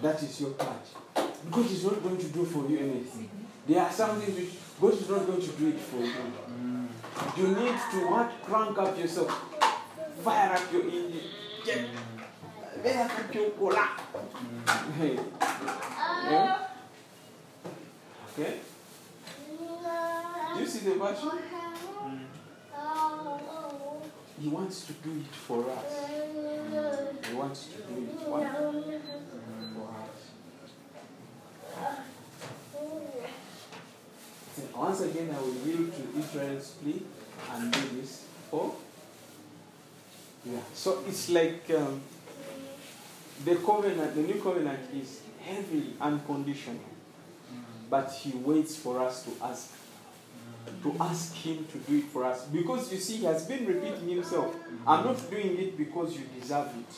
That 0.02 0.22
is 0.22 0.40
your 0.40 0.50
part. 0.50 0.86
God 1.50 1.66
is 1.66 1.84
not 1.84 2.02
going 2.02 2.18
to 2.18 2.26
do 2.26 2.44
for 2.44 2.68
you 2.68 2.78
anything. 2.78 3.30
There 3.66 3.80
are 3.82 3.90
some 3.92 4.20
things 4.20 4.36
which 4.38 4.50
God 4.80 4.92
is 4.94 5.08
not 5.08 5.26
going 5.26 5.40
to 5.40 5.48
do 5.48 5.68
it 5.68 5.80
for 5.80 5.98
you. 5.98 6.12
You 7.36 7.48
need 7.48 7.76
to 7.90 8.06
what? 8.10 8.30
Crank 8.44 8.78
up 8.78 8.98
yourself. 8.98 9.30
Fire 10.22 10.52
up 10.52 10.72
your 10.72 10.82
engine. 10.82 11.20
Get 12.82 13.10
up 13.10 13.34
your 13.34 13.50
cola. 13.50 13.88
Yeah? 16.30 16.68
Okay? 18.32 18.54
Do 20.54 20.60
you 20.60 20.66
see 20.66 20.78
the 20.80 20.94
verse? 20.94 21.18
Mm. 21.18 22.20
He 24.40 24.48
wants 24.48 24.86
to 24.86 24.92
do 24.92 25.10
it 25.10 25.34
for 25.34 25.70
us. 25.70 26.08
He 27.28 27.34
wants 27.34 27.66
to 27.66 27.78
do 27.82 27.94
it 28.04 28.20
for 28.24 28.40
us. 28.40 28.68
So 32.72 32.82
once 34.74 35.00
again, 35.00 35.34
I 35.36 35.40
will 35.40 35.54
yield 35.66 35.92
to 35.94 36.18
Israel's 36.18 36.70
plea 36.82 37.02
and 37.52 37.72
do 37.72 37.80
this 38.00 38.24
for. 38.50 38.74
Yeah. 40.44 40.60
So 40.74 41.02
it's 41.06 41.28
like 41.28 41.68
um, 41.76 42.00
the 43.44 43.56
covenant, 43.56 44.14
the 44.14 44.22
new 44.22 44.40
covenant 44.40 44.80
is 44.94 45.20
heavy, 45.40 45.94
unconditional, 46.00 46.76
mm-hmm. 46.76 47.62
but 47.90 48.10
He 48.12 48.30
waits 48.30 48.76
for 48.76 49.00
us 49.00 49.24
to 49.24 49.30
ask, 49.42 49.70
mm-hmm. 49.70 50.90
to 50.90 51.02
ask 51.04 51.34
Him 51.34 51.66
to 51.72 51.78
do 51.78 51.98
it 51.98 52.04
for 52.04 52.24
us, 52.24 52.44
because 52.46 52.92
you 52.92 52.98
see, 52.98 53.16
He 53.18 53.24
has 53.24 53.46
been 53.46 53.66
repeating 53.66 54.08
Himself. 54.08 54.54
Mm-hmm. 54.54 54.88
I'm 54.88 55.04
not 55.04 55.30
doing 55.30 55.58
it 55.58 55.76
because 55.76 56.14
you 56.16 56.24
deserve 56.40 56.68
it. 56.68 56.94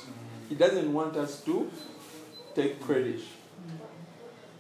He 0.49 0.55
doesn't 0.55 0.93
want 0.93 1.17
us 1.17 1.41
to 1.45 1.71
take 2.55 2.81
credit. 2.81 3.21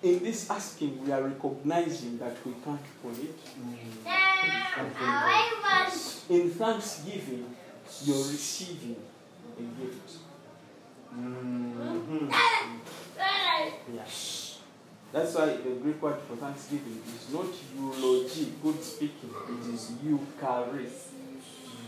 In 0.02 0.18
this 0.24 0.48
asking, 0.50 1.04
we 1.04 1.12
are 1.12 1.22
recognizing 1.22 2.16
that 2.18 2.34
we 2.46 2.52
can't 2.64 2.80
pull 3.02 3.12
it. 3.12 3.38
In 6.30 6.50
thanksgiving, 6.50 7.54
you're 8.04 8.16
receiving 8.16 8.96
a 9.58 9.62
gift. 9.62 10.10
Mhm. 11.14 12.32
Yeah. 13.94 14.06
That's 15.12 15.34
why 15.34 15.46
the 15.56 15.70
Greek 15.82 16.00
word 16.00 16.20
for 16.28 16.36
thanksgiving 16.36 17.02
is 17.04 17.34
not 17.34 17.46
eulogy, 17.76 18.52
good 18.62 18.82
speaking, 18.82 19.34
it 19.48 19.74
is 19.74 19.90
eucharis. 20.04 21.08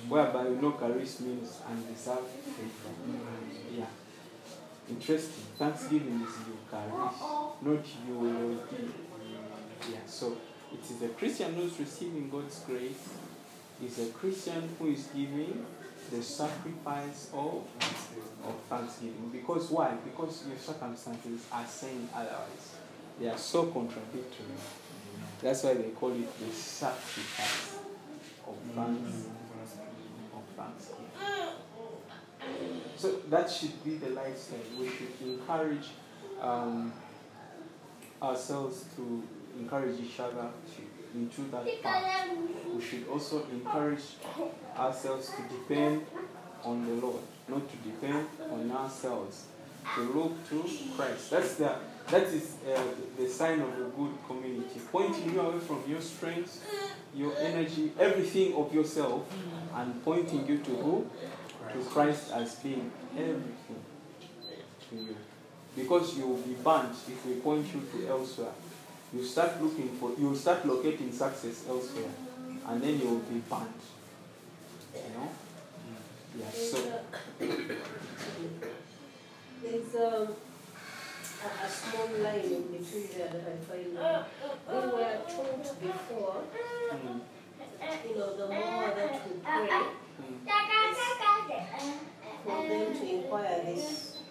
Whereby 0.09 0.49
you 0.49 0.61
know 0.61 0.73
charis 0.73 1.21
means 1.21 1.61
undeserved 1.67 2.29
favor. 2.29 2.93
Yeah. 3.73 3.87
Interesting. 4.91 5.45
Thanksgiving 5.57 6.21
is 6.27 6.35
eucharis, 6.73 7.63
not 7.63 7.87
eulogy. 8.09 8.93
Yeah. 9.91 9.99
So 10.07 10.37
it 10.73 10.91
is 10.91 11.03
a 11.03 11.09
Christian 11.09 11.55
who's 11.55 11.79
receiving 11.79 12.31
God's 12.31 12.61
grace, 12.61 13.09
is 13.83 13.99
a 13.99 14.13
Christian 14.13 14.69
who 14.79 14.89
is 14.89 15.09
giving 15.15 15.65
the 16.11 16.23
sacrifice 16.23 17.31
of 17.33 17.63
of 18.45 18.55
thanksgiving. 18.69 19.31
Because 19.33 19.71
why? 19.71 19.95
Because 20.05 20.45
your 20.49 20.59
circumstances 20.59 21.47
are 21.53 21.67
saying 21.67 22.09
otherwise. 22.15 22.77
They 23.21 23.29
are 23.29 23.39
so 23.39 23.67
contradictory. 23.67 24.47
That's 25.41 25.63
why 25.65 25.75
they 25.75 25.91
call 25.91 26.13
it 26.13 26.39
the 26.39 26.53
sacrifice 26.53 27.79
of 28.47 28.57
thanks 28.75 29.27
of 30.35 30.43
thanksgiving. 30.57 31.03
So 32.97 33.13
that 33.31 33.51
should 33.51 33.85
be 33.85 33.97
the 33.97 34.11
lifestyle. 34.11 34.59
We 34.79 34.89
should 34.89 35.13
encourage 35.25 35.89
um, 36.43 36.93
ourselves 38.21 38.85
to 38.97 39.23
encourage 39.59 39.99
each 40.01 40.19
other 40.21 40.49
to, 40.75 41.19
into 41.19 41.43
that 41.51 41.83
path. 41.83 42.29
We 42.75 42.83
should 42.83 43.07
also 43.09 43.47
encourage 43.51 44.03
ourselves 44.77 45.31
to 45.31 45.43
depend 45.43 46.05
on 46.65 46.87
the 46.87 46.95
Lord, 47.07 47.23
not 47.49 47.63
to 47.71 47.77
depend 47.79 48.27
on 48.51 48.71
ourselves. 48.71 49.47
To 49.97 50.03
look 50.03 50.49
to 50.49 50.63
Christ. 50.97 51.31
That's 51.31 51.57
the 51.57 51.75
that 52.09 52.23
is 52.25 52.57
uh, 52.69 52.81
the 53.17 53.29
sign 53.29 53.61
of 53.61 53.69
a 53.71 53.91
good 53.97 54.13
community. 54.27 54.81
Pointing 54.91 55.33
you 55.33 55.41
away 55.41 55.59
from 55.59 55.83
your 55.89 56.01
strength, 56.01 56.65
your 57.15 57.37
energy, 57.39 57.93
everything 57.99 58.55
of 58.55 58.73
yourself, 58.73 59.25
and 59.75 60.05
pointing 60.05 60.47
you 60.47 60.59
to 60.59 60.71
who? 60.71 61.11
To 61.73 61.79
Christ 61.91 62.31
as 62.33 62.55
being 62.57 62.93
everything 63.17 63.83
to 64.91 64.97
you. 64.97 65.17
Because 65.75 66.17
you 66.19 66.27
will 66.29 66.43
be 66.43 66.55
burnt 66.55 66.95
if 67.09 67.25
we 67.27 67.35
point 67.37 67.67
you 67.75 67.81
to 67.93 68.09
elsewhere. 68.09 68.53
You 69.15 69.25
start 69.25 69.63
looking 69.63 69.89
for, 69.91 70.13
you 70.19 70.29
will 70.29 70.37
start 70.37 70.67
locating 70.67 71.13
success 71.13 71.65
elsewhere, 71.69 72.11
and 72.69 72.83
then 72.83 72.99
you 72.99 73.09
will 73.09 73.19
be 73.21 73.41
burnt. 73.49 73.81
You 74.95 75.01
know? 75.15 75.31
Yeah. 76.39 76.51
So. 76.51 76.79
There's 79.63 79.95
um, 79.95 80.29
a, 81.43 81.49
a 81.65 81.69
small 81.69 82.09
line 82.19 82.41
in 82.41 82.63
between 82.63 83.09
there 83.17 83.29
that 83.29 83.47
I 83.47 83.57
find. 83.65 83.93
We 83.93 84.75
were 84.75 85.19
told 85.31 85.63
before, 85.81 86.43
mm, 86.93 87.21
you 88.09 88.15
know, 88.19 88.37
the 88.37 88.47
more 88.49 88.89
that 88.95 89.13
we 89.29 89.33
pray 89.41 89.83
mm, 90.21 90.39
for 92.45 92.69
them 92.69 92.87
to 92.95 93.05
inquire 93.15 93.63
this, 93.65 94.22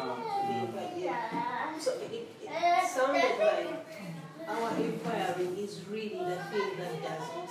to 0.00 0.46
be 0.48 0.58
inquired, 0.58 0.90
yeah. 0.96 1.78
So 1.78 1.92
it, 1.92 2.12
it, 2.12 2.28
it 2.42 2.88
sounded 2.88 3.38
like 3.38 3.86
our 4.48 4.70
inquiring 4.76 5.56
is 5.58 5.80
really 5.90 6.18
the 6.18 6.36
thing 6.50 6.70
that 6.78 7.02
does 7.02 7.28
it. 7.42 7.50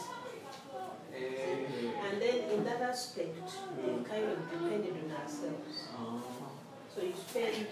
And 1.18 2.22
then 2.22 2.50
in 2.52 2.64
that 2.66 2.82
aspect, 2.82 3.38
we 3.78 4.04
kind 4.04 4.26
of 4.26 4.38
depended 4.52 4.94
on 5.04 5.12
ourselves. 5.22 5.88
So 6.94 7.02
you 7.02 7.14
spend 7.28 7.68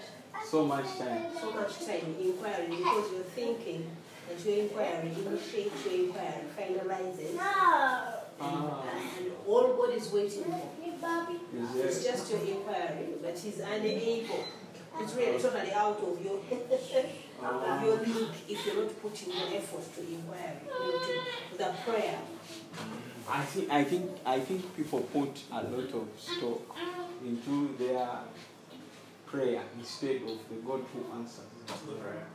so 0.50 0.64
much 0.66 0.86
time. 0.98 1.26
so 1.40 1.50
much 1.52 1.78
time 1.86 2.14
inquiring 2.20 2.70
because 2.70 3.12
you're 3.12 3.22
thinking 3.34 3.90
that 4.28 4.44
your 4.46 4.64
inquiry 4.64 5.12
initiates 5.26 5.84
your 5.84 5.94
inquiry, 6.06 6.44
finalizes, 6.58 7.36
Ah, 7.38 8.14
and 8.40 9.32
all 9.46 9.74
God 9.74 9.94
is 9.94 10.10
waiting 10.10 10.44
for 10.44 11.26
is 11.54 11.76
is 11.76 12.02
there, 12.02 12.12
just 12.12 12.30
your 12.32 12.40
inquiry, 12.40 13.08
but 13.22 13.38
He's 13.38 13.60
unable. 13.60 14.44
It's 15.00 15.14
really 15.14 15.38
totally 15.38 15.72
out 15.72 15.98
of 15.98 16.24
your 16.24 16.38
of 16.38 17.82
your 17.84 17.96
league 17.98 18.34
if 18.48 18.66
you're 18.66 18.84
not 18.84 19.02
putting 19.02 19.32
your 19.32 19.48
effort 19.48 19.94
to 19.94 20.00
inquiry, 20.00 20.56
you 20.64 20.92
know, 20.92 21.20
to 21.50 21.58
the 21.58 21.74
prayer. 21.84 22.18
I 23.28 23.42
think 23.42 23.70
I 23.70 23.84
think 23.84 24.10
I 24.24 24.40
think 24.40 24.76
people 24.76 25.00
put 25.00 25.42
a 25.50 25.62
lot 25.62 25.92
of 25.94 26.08
stock 26.16 26.76
into 27.24 27.74
their 27.78 28.08
prayer 29.26 29.62
instead 29.78 30.16
of 30.22 30.38
the 30.48 30.56
God 30.64 30.82
who 30.92 31.18
answers 31.18 31.44
prayer. 32.00 32.26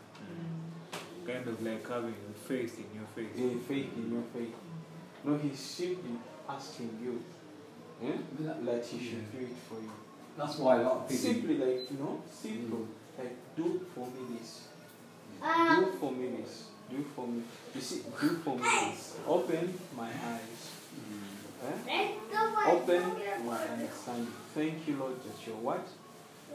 Kind 1.25 1.47
of 1.47 1.61
like 1.61 1.87
having 1.87 2.15
a 2.29 2.47
faith 2.47 2.79
in 2.79 2.87
your 2.95 3.07
faith. 3.15 3.37
A 3.37 3.59
faith 3.67 3.89
in 3.95 4.11
your 4.11 4.23
faith. 4.33 4.55
No, 5.23 5.37
he's 5.37 5.59
simply 5.59 6.17
asking 6.47 6.97
you 7.03 7.23
eh, 8.07 8.17
that 8.61 8.85
he 8.85 8.97
should 8.97 9.31
do 9.31 9.45
it 9.45 9.55
for 9.67 9.75
you. 9.75 9.91
That's 10.39 10.57
why 10.57 10.79
a 10.79 10.83
lot 10.83 10.91
of 11.03 11.09
people. 11.09 11.23
Simply 11.33 11.57
like, 11.57 11.91
you 11.91 11.97
know, 11.99 12.21
simple. 12.31 12.87
Like, 13.17 13.35
do 13.57 13.81
for 13.93 14.07
me 14.07 14.37
this. 14.39 14.61
Do 15.41 15.91
for 15.99 16.11
me 16.13 16.27
this. 16.37 16.63
Do 16.89 17.03
for 17.13 17.27
me. 17.27 17.43
You 17.75 17.81
see, 17.81 18.01
do 18.21 18.29
for 18.45 18.55
me 18.55 18.63
this. 18.63 19.17
Open 19.27 19.73
my 19.97 20.07
eyes. 20.07 20.61
Eh? 21.67 22.07
Open 22.71 23.03
my 23.45 23.67
understanding. 23.67 24.33
Thank 24.55 24.87
you, 24.87 24.95
Lord, 24.95 25.15
that 25.25 25.45
you're 25.45 25.57
what? 25.57 25.85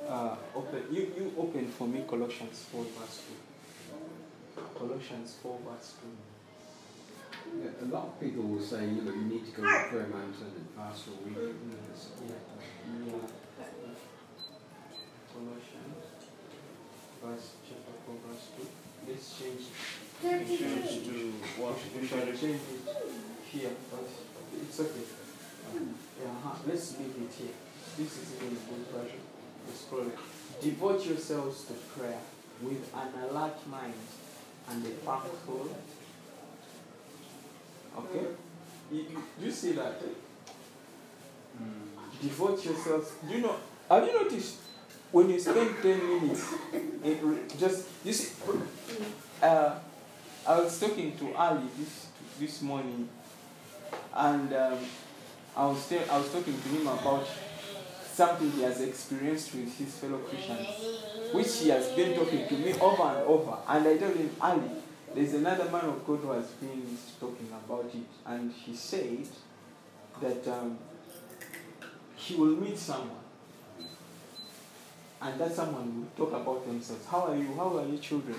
Uh, 0.09 0.37
open. 0.57 0.83
You, 0.91 1.03
you 1.19 1.33
open 1.39 1.69
for 1.69 1.87
me 1.87 2.05
Colossians 2.09 2.65
4 2.73 2.85
verse 2.85 3.23
2. 4.57 4.63
Colossians 4.79 5.37
4 5.43 5.59
verse 5.69 5.93
2. 6.01 7.63
Yeah, 7.65 7.71
a 7.85 7.89
lot 7.95 8.05
of 8.07 8.21
people 8.21 8.45
will 8.45 8.63
say, 8.63 8.81
you 8.87 9.03
know, 9.03 9.13
you 9.13 9.25
need 9.25 9.45
to 9.45 9.53
go 9.53 9.63
to 9.63 9.89
prayer 9.91 10.07
mountain 10.09 10.53
and 10.57 10.69
fast 10.75 11.05
for 11.05 11.11
a 11.11 11.25
week. 11.29 11.37
You 11.37 11.69
know, 11.69 11.85
it's- 11.93 12.09
Yeah. 13.07 13.44
Colossians, 15.35 15.99
verse 17.23 17.49
chapter 17.67 17.95
4, 18.07 18.15
verse 18.31 18.47
2. 18.55 19.11
Let's 19.11 19.27
change 19.39 19.65
Change 20.23 21.05
to 21.05 21.33
what? 21.61 21.77
We 22.01 22.07
shall 22.07 22.25
change 22.25 22.63
it 22.71 22.87
here, 23.51 23.71
but 23.91 24.07
it's 24.63 24.81
okay. 24.81 25.05
Yeah, 25.75 26.31
uh-huh. 26.31 26.55
Let's 26.67 26.97
leave 26.99 27.17
it 27.21 27.33
here. 27.35 27.55
This 27.99 28.13
is 28.17 28.35
even 28.37 28.57
a 28.57 28.61
good 28.71 28.87
version. 28.95 29.21
Let's 29.67 29.81
scroll 29.81 30.07
it. 30.07 30.19
Devote 30.63 31.05
yourselves 31.05 31.65
to 31.65 31.75
prayer 31.99 32.21
with 32.63 32.95
an 32.95 33.09
alert 33.29 33.67
mind 33.67 33.95
and 34.71 34.87
a 34.87 34.91
firm 35.05 35.23
soul. 35.45 35.69
Okay? 37.99 38.27
You, 38.93 38.99
you, 39.11 39.23
you 39.43 39.51
see 39.51 39.73
that? 39.73 40.01
eh? 40.01 40.15
Devote 42.23 42.65
yourselves. 42.65 43.11
Do 43.29 43.35
you 43.35 43.43
know? 43.43 43.57
Have 43.91 44.07
you 44.07 44.13
noticed 44.23 44.57
when 45.15 45.31
you 45.31 45.39
spend 45.39 45.71
10 45.81 46.23
minutes, 46.23 46.55
it 47.05 47.57
just, 47.57 47.87
you 48.05 48.13
see, 48.13 48.35
uh, 49.41 49.77
I 50.45 50.59
was 50.59 50.81
talking 50.81 51.17
to 51.19 51.33
Ali 51.37 51.69
this, 51.79 52.09
this 52.41 52.63
morning, 52.63 53.09
and 54.13 54.53
um, 54.53 54.79
I, 55.57 55.67
was 55.67 55.89
tell, 55.89 56.03
I 56.11 56.19
was 56.19 56.33
talking 56.33 56.61
to 56.61 56.69
him 56.69 56.89
about 56.89 57.29
something 58.13 58.51
he 58.51 58.63
has 58.63 58.81
experienced 58.81 59.55
with 59.55 59.79
his 59.79 59.95
fellow 59.95 60.19
Christians, 60.19 60.67
which 61.33 61.59
he 61.61 61.69
has 61.69 61.93
been 61.93 62.19
talking 62.19 62.49
to 62.49 62.55
me 62.55 62.73
over 62.81 63.03
and 63.05 63.19
over. 63.29 63.57
And 63.69 63.87
I 63.87 63.97
told 63.97 64.17
him, 64.17 64.31
Ali, 64.41 64.69
there's 65.15 65.35
another 65.35 65.67
man 65.67 65.85
of 65.85 66.05
God 66.05 66.19
who 66.23 66.33
has 66.33 66.49
been 66.59 66.99
talking 67.21 67.51
about 67.65 67.89
it, 67.95 68.03
and 68.27 68.51
he 68.51 68.75
said 68.75 69.29
that 70.21 70.45
um, 70.49 70.77
he 72.17 72.35
will 72.35 72.57
meet 72.57 72.77
someone. 72.77 73.24
And 75.25 75.41
that 75.41 75.55
someone 75.55 76.07
will 76.17 76.27
talk 76.27 76.39
about 76.39 76.67
themselves. 76.67 77.07
How 77.07 77.29
are 77.29 77.37
you? 77.37 77.55
How 77.57 77.79
are 77.79 77.87
your 77.87 77.99
children? 77.99 78.37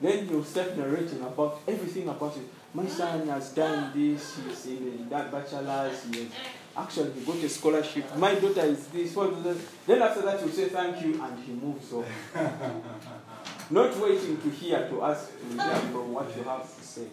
Then 0.00 0.26
he'll 0.26 0.42
start 0.42 0.76
narrating 0.76 1.22
about 1.22 1.60
everything 1.68 2.08
about 2.08 2.36
it. 2.36 2.42
My 2.74 2.86
son 2.86 3.28
has 3.28 3.50
done 3.52 3.92
this, 3.94 4.36
he's 4.36 4.66
in 4.66 5.08
that 5.08 5.30
bachelor's, 5.30 6.02
he 6.04 6.24
has 6.24 6.32
actually 6.76 7.12
he 7.12 7.24
got 7.24 7.36
a 7.36 7.48
scholarship. 7.48 8.16
My 8.16 8.34
daughter 8.34 8.62
is 8.62 8.88
this, 8.88 9.14
what 9.14 9.32
is 9.32 9.44
that? 9.44 9.56
Then 9.86 10.02
after 10.02 10.22
that 10.22 10.40
he'll 10.40 10.48
say 10.48 10.68
thank 10.68 11.00
you 11.04 11.22
and 11.22 11.44
he 11.44 11.52
moves 11.52 11.92
on. 11.92 12.04
Not 13.70 13.96
waiting 13.96 14.36
to 14.38 14.50
hear 14.50 14.88
to 14.88 15.04
ask 15.04 15.30
to 15.38 15.62
hear 15.62 15.74
from 15.76 16.12
what 16.12 16.36
you 16.36 16.42
have 16.42 16.62
to 16.62 16.82
say. 16.84 17.06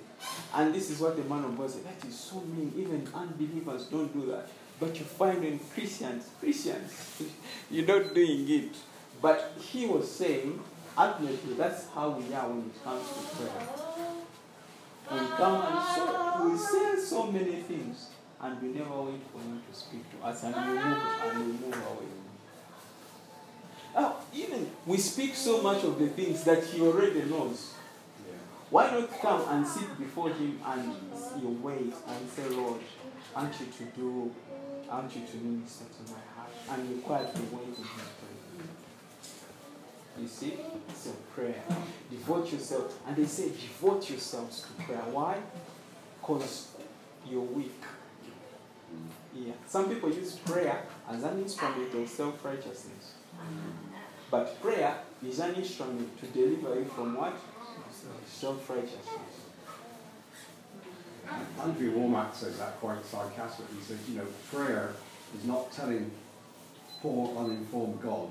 And 0.56 0.74
this 0.74 0.90
is 0.90 1.00
what 1.00 1.16
the 1.16 1.24
man 1.24 1.46
of 1.46 1.58
God 1.58 1.70
said. 1.70 1.84
That 1.86 2.08
is 2.08 2.20
so 2.20 2.42
mean. 2.42 2.74
Even 2.76 3.08
unbelievers 3.14 3.86
don't 3.86 4.12
do 4.12 4.32
that. 4.32 4.50
But 4.80 4.98
you 4.98 5.06
find 5.06 5.44
in 5.46 5.60
Christians, 5.60 6.28
Christians, 6.40 7.22
you're 7.72 7.86
not 7.86 8.14
doing 8.14 8.50
it. 8.50 8.76
But 9.22 9.54
he 9.60 9.86
was 9.86 10.10
saying, 10.10 10.60
ultimately, 10.98 11.54
that's 11.54 11.88
how 11.90 12.10
we 12.10 12.34
are 12.34 12.50
when 12.50 12.70
it 12.70 12.84
comes 12.84 13.08
to 13.08 13.36
prayer. 13.36 13.68
We 15.12 15.28
come 15.38 15.62
and 15.62 15.80
so, 15.96 16.50
we 16.50 16.58
say 16.58 17.00
so 17.06 17.32
many 17.32 17.62
things, 17.62 18.10
and 18.42 18.62
we 18.62 18.70
never 18.70 19.02
wait 19.02 19.22
for 19.32 19.40
him 19.40 19.62
to 19.70 19.78
speak 19.78 20.04
to 20.18 20.26
us, 20.26 20.44
and 20.44 20.56
we 20.56 20.62
move 20.74 20.98
and 21.24 21.40
we 21.40 21.52
move 21.68 21.76
away. 21.76 22.08
Now, 23.94 24.16
even 24.34 24.72
we 24.86 24.98
speak 24.98 25.36
so 25.36 25.62
much 25.62 25.84
of 25.84 26.00
the 26.00 26.08
things 26.08 26.44
that 26.46 26.64
he 26.64 26.82
already 26.82 27.24
knows. 27.24 27.74
Why 28.70 28.90
not 28.90 29.12
come 29.22 29.44
and 29.50 29.68
sit 29.68 30.00
before 30.00 30.30
him 30.30 30.60
and 30.66 30.96
you 31.42 31.60
wait 31.62 31.94
and 32.08 32.30
say, 32.30 32.48
Lord, 32.50 32.80
I 33.36 33.44
want 33.44 33.60
you 33.60 33.66
to 33.66 33.84
do, 33.98 34.32
I 34.90 35.00
want 35.00 35.14
you 35.14 35.24
to 35.28 35.38
minister 35.38 35.84
to 35.84 36.12
my 36.12 36.20
heart, 36.36 36.52
and 36.70 36.90
you 36.90 37.02
quietly 37.02 37.42
wait 37.52 37.66
in 37.66 37.70
his 37.76 37.86
presence. 37.86 38.31
You 40.22 40.28
see? 40.28 40.54
A 40.54 41.34
prayer. 41.34 41.64
Devote 42.12 42.52
yourself. 42.52 43.00
And 43.08 43.16
they 43.16 43.26
say, 43.26 43.50
devote 43.50 44.08
yourselves 44.08 44.62
to 44.62 44.84
prayer. 44.84 45.02
Why? 45.12 45.38
Because 46.20 46.70
you're 47.28 47.42
weak. 47.42 47.82
Yeah. 49.34 49.54
Some 49.68 49.90
people 49.90 50.14
use 50.14 50.36
prayer 50.36 50.84
as 51.10 51.24
an 51.24 51.40
instrument 51.42 51.94
of 51.96 52.08
self 52.08 52.46
righteousness. 52.46 53.14
But 54.30 54.62
prayer 54.62 54.96
is 55.26 55.40
an 55.40 55.56
instrument 55.56 56.20
to 56.20 56.28
deliver 56.28 56.76
you 56.76 56.86
from 56.86 57.16
what? 57.16 57.36
Self 58.28 58.70
righteousness. 58.70 59.08
Andrew 61.62 61.94
Wommack 61.96 62.36
says 62.36 62.58
that 62.60 62.80
quite 62.80 63.04
sarcastically. 63.06 63.78
He 63.78 63.84
says, 63.84 64.10
you 64.10 64.18
know, 64.18 64.28
prayer 64.52 64.94
is 65.38 65.46
not 65.46 65.72
telling 65.72 66.12
poor, 67.02 67.38
uninformed 67.40 68.02
God 68.02 68.30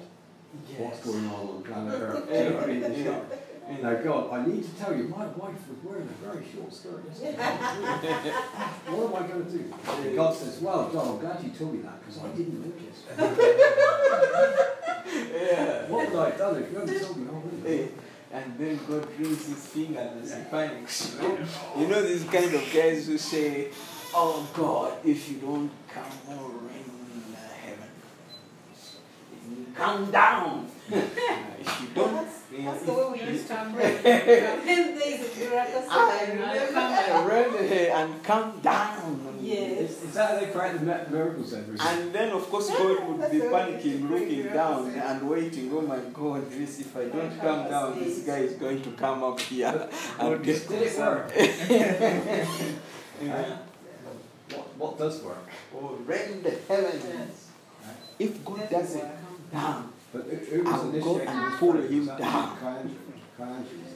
what's 0.79 1.01
going 1.05 1.27
on 1.27 1.49
on 1.49 1.63
planet 1.63 2.01
Earth. 2.01 2.29
Do 2.33 2.35
you 2.35 2.45
know 2.45 2.57
what 2.57 2.65
I 2.65 2.67
mean? 2.67 2.83
It's 2.83 3.05
not, 3.07 3.25
And- 3.69 3.83
now, 3.83 3.95
God, 3.95 4.33
I 4.33 4.47
need 4.47 4.65
to 4.65 4.71
tell 4.83 4.97
you, 4.97 5.05
my 5.05 5.27
wife 5.27 5.69
was 5.69 5.79
wearing 5.85 6.09
a 6.09 6.27
very 6.27 6.45
short 6.53 6.73
skirt 6.75 7.05
yesterday. 7.09 7.37
what 8.91 9.07
am 9.07 9.15
I 9.25 9.27
going 9.29 9.45
to 9.45 9.51
do? 9.51 9.75
And 10.03 10.17
God 10.17 10.35
says, 10.35 10.59
well, 10.61 10.91
John, 10.93 11.09
I'm 11.09 11.19
glad 11.19 11.45
you 11.45 11.51
told 11.51 11.75
me 11.75 11.81
that 11.83 12.01
because 12.01 12.19
I 12.19 12.29
didn't 12.37 12.61
notice. 12.67 13.05
yeah. 15.33 15.87
What 15.87 16.11
would 16.11 16.19
I 16.19 16.31
have 16.31 16.39
done 16.39 16.63
if 16.63 16.73
you 16.73 16.79
hadn't 16.79 17.01
told 17.01 17.17
me 17.17 17.29
already? 17.29 17.61
Hey, 17.65 17.89
and 18.33 18.59
then 18.59 18.81
God 18.89 19.17
brings 19.17 19.47
his 19.47 19.67
finger 19.67 20.01
and 20.01 20.27
says, 20.27 20.47
Panics. 20.49 21.17
You 21.21 21.29
know? 21.29 21.39
you 21.79 21.87
know 21.89 22.03
these 22.03 22.25
kind 22.25 22.53
of 22.55 22.63
guys 22.73 23.07
who 23.07 23.19
say, 23.19 23.69
Oh 24.15 24.49
God, 24.55 24.99
if 25.05 25.31
you 25.31 25.39
don't 25.39 25.71
come 25.93 26.05
more 26.29 26.51
rain 26.51 26.85
in 27.15 27.35
heaven, 27.35 27.89
if 29.71 29.79
you 29.79 29.85
come 29.85 30.11
down. 30.11 30.67
if 30.91 31.81
you 31.81 31.89
don't, 31.95 32.15
That's 32.15 32.83
the 32.83 32.93
way 32.93 33.07
we 33.13 33.33
used 33.33 33.47
to 33.49 33.73
pray. 33.75 34.01
Then 34.03 34.99
there's 34.99 35.21
a 35.21 35.39
miracle 35.39 35.83
I 35.91 36.27
sign, 36.27 36.39
remember 36.39 37.29
remember? 37.29 37.59
Uh, 37.59 37.99
and 37.99 38.23
come 38.25 38.61
down. 38.61 39.39
Yes. 39.41 39.79
Is, 39.79 40.03
is 40.03 40.15
that 40.15 40.31
how 40.31 40.41
they 40.41 40.51
pray 40.53 40.73
the 40.73 40.81
mi- 40.81 41.11
miracle 41.11 41.45
centers? 41.45 41.81
And 41.81 42.13
then, 42.13 42.31
of 42.31 42.49
course, 42.51 42.69
God 42.69 43.09
would 43.09 43.31
be 43.31 43.39
the 43.39 43.49
way 43.49 43.67
we 43.67 43.73
used 43.73 43.87
to 43.87 43.93
panicking, 43.93 44.11
looking 44.11 44.53
down 44.53 44.91
and 44.91 45.29
waiting. 45.31 45.71
Oh 45.73 45.81
my 45.83 45.99
God, 46.13 46.51
this 46.51 46.81
if 46.81 46.97
I 46.97 47.05
don't 47.05 47.37
My 47.37 47.45
come 47.45 47.71
down, 47.71 47.99
this 47.99 48.19
guy 48.21 48.39
is 48.39 48.55
going 48.55 48.83
to 48.83 48.91
come 48.93 49.23
up 49.23 49.41
here 49.41 49.89
and 50.19 50.45
get 50.45 50.69
Did 50.69 50.83
it 50.83 50.99
work? 50.99 51.33
Yeah. 53.23 53.59
What, 54.55 54.77
what 54.79 54.99
does 54.99 55.23
work? 55.23 55.47
Oh, 55.77 55.99
rend 56.07 56.43
the 56.43 56.53
heavens. 56.67 57.49
If 58.19 58.43
God 58.45 58.69
doesn't 58.71 59.01
come 59.01 59.30
down, 59.53 59.93
But 60.13 60.23
who, 60.25 60.37
who 60.37 60.63
was 60.65 60.73
I'll 60.75 60.83
go 60.83 60.89
initiating 60.91 61.29
and 61.29 61.53
this 61.53 61.59
pull 61.61 61.73
him 61.73 62.07
Was 62.07 62.19
down. 62.19 62.59
Kayanja? 62.59 62.97
Kayanja 63.39 63.91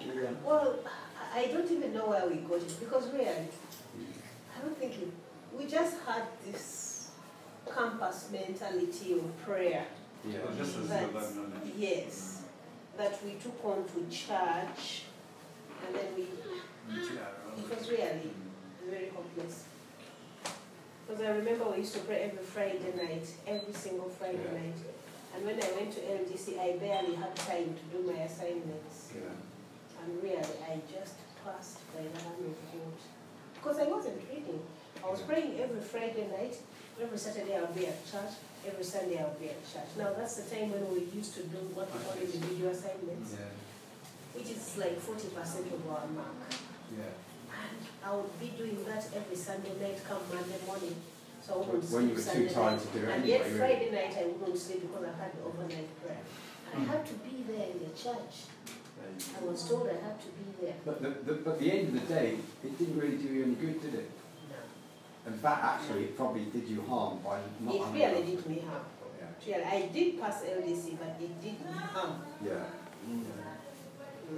yeah. 0.00 0.30
Well, 0.44 0.78
I 0.84 1.40
I 1.40 1.46
don't 1.48 1.70
even 1.70 1.92
know 1.92 2.08
where 2.08 2.26
we 2.28 2.36
got 2.36 2.58
it 2.62 2.80
because 2.80 3.12
really, 3.12 3.28
I 3.28 4.62
don't 4.62 4.78
think 4.78 4.92
it, 5.02 5.08
we 5.56 5.66
just 5.66 5.96
had 6.06 6.22
this 6.50 7.10
campus 7.72 8.28
mentality 8.32 9.12
of 9.14 9.36
prayer. 9.44 9.84
Yeah. 10.26 10.38
That- 10.38 10.66
the 10.66 10.88
bad 10.88 11.12
knowledge. 11.12 11.72
Yes, 11.76 12.42
that 12.96 13.22
we 13.24 13.32
took 13.34 13.62
on 13.64 13.84
to 13.84 14.06
church 14.10 15.02
and 15.86 15.94
then 15.94 16.06
we, 16.16 16.22
it 16.22 17.68
was 17.78 17.90
really 17.90 18.30
very 18.88 19.06
complex. 19.14 19.64
Because 21.06 21.22
I 21.22 21.30
remember 21.30 21.70
we 21.70 21.78
used 21.78 21.94
to 21.94 22.00
pray 22.00 22.22
every 22.30 22.42
Friday 22.44 22.92
night, 22.96 23.26
every 23.46 23.72
single 23.72 24.08
Friday 24.10 24.42
Yeah. 24.44 24.58
night. 24.58 24.78
And 25.34 25.44
when 25.44 25.62
I 25.62 25.70
went 25.72 25.92
to 25.94 26.00
LDC, 26.00 26.58
I 26.58 26.76
barely 26.78 27.14
had 27.14 27.36
time 27.36 27.76
to 27.78 27.82
do 27.96 28.02
my 28.10 28.18
assignments. 28.22 29.10
Yeah. 29.14 30.02
And 30.02 30.22
really, 30.22 30.38
I 30.66 30.80
just 30.90 31.14
passed 31.44 31.78
by 31.94 32.02
the 32.02 32.20
hand 32.22 32.40
of 32.46 32.56
God. 32.72 32.96
Because 33.54 33.78
I 33.78 33.84
wasn't 33.84 34.20
reading. 34.28 34.62
I 35.04 35.10
was 35.10 35.20
praying 35.22 35.60
every 35.60 35.80
Friday 35.80 36.26
night, 36.28 36.56
every 37.00 37.18
Saturday 37.18 37.56
I'll 37.56 37.72
be 37.72 37.86
at 37.86 38.04
church, 38.10 38.32
every 38.66 38.82
Sunday 38.84 39.18
I'll 39.18 39.34
be 39.38 39.50
at 39.50 39.62
church. 39.72 39.90
Now 39.98 40.12
that's 40.16 40.36
the 40.42 40.54
time 40.56 40.72
when 40.72 40.90
we 40.92 41.00
used 41.14 41.34
to 41.34 41.42
do 41.44 41.58
what 41.74 41.92
we 41.92 41.98
call 42.02 42.16
individual 42.18 42.70
assignments, 42.72 43.34
Yeah. 43.38 43.52
which 44.34 44.50
is 44.50 44.76
like 44.78 44.98
40% 44.98 45.70
of 45.72 45.86
our 45.90 46.06
mark. 46.08 46.34
Yeah. 46.90 47.12
And 47.56 47.78
I 48.04 48.14
would 48.14 48.34
be 48.40 48.48
doing 48.56 48.84
that 48.86 49.04
every 49.14 49.36
Sunday 49.36 49.74
night 49.80 50.00
come 50.08 50.22
Monday 50.32 50.60
morning. 50.66 50.96
So 51.42 51.54
I 51.54 51.58
wouldn't 51.58 51.90
When 51.90 52.08
you 52.10 52.16
sleep 52.18 52.44
were 52.44 52.48
too 52.48 52.48
Sunday 52.48 52.54
tired 52.54 52.76
night. 52.76 52.92
to 52.92 52.98
do 52.98 52.98
it 52.98 53.10
And 53.10 53.22
anyway, 53.22 53.38
yet. 53.38 53.58
Friday 53.58 53.90
night 53.90 54.14
I 54.18 54.24
wouldn't 54.26 54.58
sleep 54.58 54.80
because 54.82 55.04
I 55.04 55.14
had 55.22 55.30
the 55.36 55.42
overnight 55.46 55.90
prayer. 56.02 56.22
I 56.72 56.76
mm. 56.76 56.86
had 56.88 57.06
to 57.06 57.14
be 57.22 57.44
there 57.46 57.66
in 57.70 57.78
the 57.78 57.92
church. 57.96 58.50
I 59.40 59.44
was 59.44 59.68
told 59.68 59.88
I 59.88 59.94
had 60.02 60.18
to 60.20 60.30
be 60.34 60.46
there. 60.60 60.74
But 60.84 61.00
the, 61.00 61.10
the, 61.10 61.34
but 61.40 61.58
the 61.60 61.70
end 61.70 61.88
of 61.88 61.94
the 61.94 62.14
day, 62.14 62.36
it 62.64 62.78
didn't 62.78 62.98
really 62.98 63.16
do 63.16 63.28
you 63.28 63.44
any 63.44 63.54
good, 63.54 63.80
did 63.80 63.94
it? 63.94 64.10
No. 64.50 65.32
In 65.32 65.38
fact, 65.38 65.64
actually, 65.64 66.04
it 66.04 66.16
probably 66.16 66.44
did 66.46 66.66
you 66.66 66.82
harm 66.82 67.20
by 67.24 67.38
not 67.60 67.74
It 67.74 67.82
really 67.94 68.22
did 68.22 68.46
me 68.46 68.62
harm. 68.68 68.82
Yeah. 69.46 69.56
Really, 69.58 69.64
I 69.64 69.88
did 69.92 70.20
pass 70.20 70.42
LDC, 70.42 70.98
but 70.98 71.16
it 71.20 71.40
did 71.40 71.60
me 71.60 71.72
harm. 71.72 72.20
Yeah. 72.44 72.64
Mm. 73.08 73.22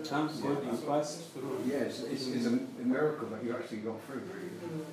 Thank 0.04 0.42
God 0.42 0.64
you 0.64 0.78
passed 0.86 1.32
through. 1.32 1.62
Yeah, 1.66 1.88
it's, 1.88 2.00
it's, 2.02 2.26
it's 2.28 2.46
a, 2.46 2.50
a 2.50 2.84
miracle 2.84 3.28
that 3.28 3.42
you 3.44 3.54
actually 3.56 3.78
got 3.78 4.02
through, 4.04 4.22
really. 4.32 4.84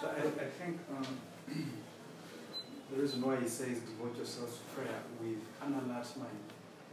So 0.00 0.08
I, 0.08 0.20
I 0.44 0.48
think 0.58 0.78
um, 0.96 1.06
the 2.90 3.02
reason 3.02 3.20
why 3.22 3.36
he 3.36 3.48
says 3.48 3.80
devote 3.80 4.16
yourselves 4.16 4.56
to 4.58 4.64
prayer 4.74 5.00
with 5.20 5.38
an 5.62 5.74
alert 5.74 6.08
mind. 6.16 6.40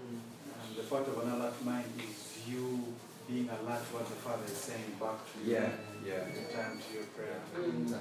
And 0.03 0.75
the 0.75 0.83
part 0.83 1.07
of 1.07 1.17
an 1.23 1.31
alert 1.31 1.55
mind 1.63 1.87
is 1.97 2.39
you 2.47 2.83
being 3.27 3.49
alert 3.49 3.79
to 3.87 3.91
what 3.95 4.05
the 4.07 4.19
Father 4.23 4.45
is 4.45 4.51
saying 4.55 4.95
back 4.99 5.17
to 5.23 5.35
you. 5.43 5.55
Yeah, 5.55 5.69
yeah. 6.05 6.23
The 6.27 6.53
time 6.53 6.79
to 6.79 6.87
your 6.93 7.07
prayer. 7.15 7.39
Mm. 7.55 7.93
Um, 7.95 7.99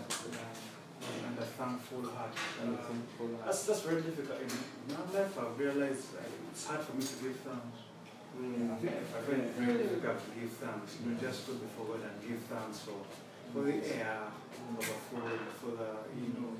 and 1.28 1.38
a 1.38 1.42
thankful 1.42 2.02
heart. 2.10 2.34
And 2.62 2.74
Uh, 2.74 2.82
thankful 2.82 3.26
heart. 3.36 3.44
that's, 3.46 3.62
that's 3.66 3.82
very 3.82 4.02
difficult. 4.02 4.40
In 4.42 4.50
my 4.90 5.18
life, 5.18 5.38
I've 5.38 5.58
realized 5.58 6.14
uh, 6.18 6.50
it's 6.50 6.66
hard 6.66 6.82
for 6.82 6.96
me 6.96 7.02
to 7.02 7.14
give 7.22 7.36
thanks. 7.46 7.85
Mm, 8.36 8.72
I 8.72 8.76
think 8.76 8.92
I 8.92 9.20
find 9.24 9.42
it 9.42 9.50
very 9.56 9.78
difficult 9.78 10.18
to 10.20 10.30
give 10.40 10.50
thanks. 10.60 10.96
You 11.00 11.10
know, 11.12 11.18
just 11.20 11.46
go 11.46 11.54
before 11.54 11.86
God 11.96 12.04
and 12.04 12.16
give 12.20 12.40
thanks 12.52 12.80
for 12.80 13.00
for 13.52 13.62
the 13.64 13.76
air, 13.96 14.28
for 14.52 14.82
the 14.82 14.96
food, 15.08 15.40
for 15.60 15.70
the 15.80 15.90
you 16.12 16.28
know 16.36 16.52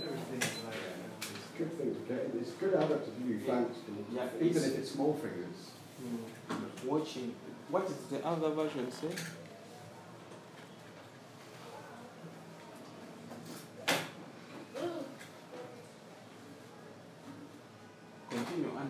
everything 0.00 0.40
like 0.64 0.80
that. 0.80 1.04
It's 1.20 1.30
a 1.30 1.58
good 1.58 1.72
thing 1.76 1.94
to 1.94 2.00
get. 2.08 2.30
It's 2.40 2.50
a 2.50 2.56
good 2.56 2.74
habit 2.80 3.04
to 3.04 3.10
give 3.20 3.42
thanks, 3.46 3.76
Yeah, 4.12 4.28
even 4.40 4.62
if 4.64 4.78
it's 4.78 4.90
small 4.92 5.12
things. 5.14 5.70
Mm. 6.00 6.84
Watching. 6.88 7.34
What 7.68 7.86
does 7.86 7.96
the 8.10 8.24
other 8.26 8.50
version 8.50 8.90
say? 8.90 9.08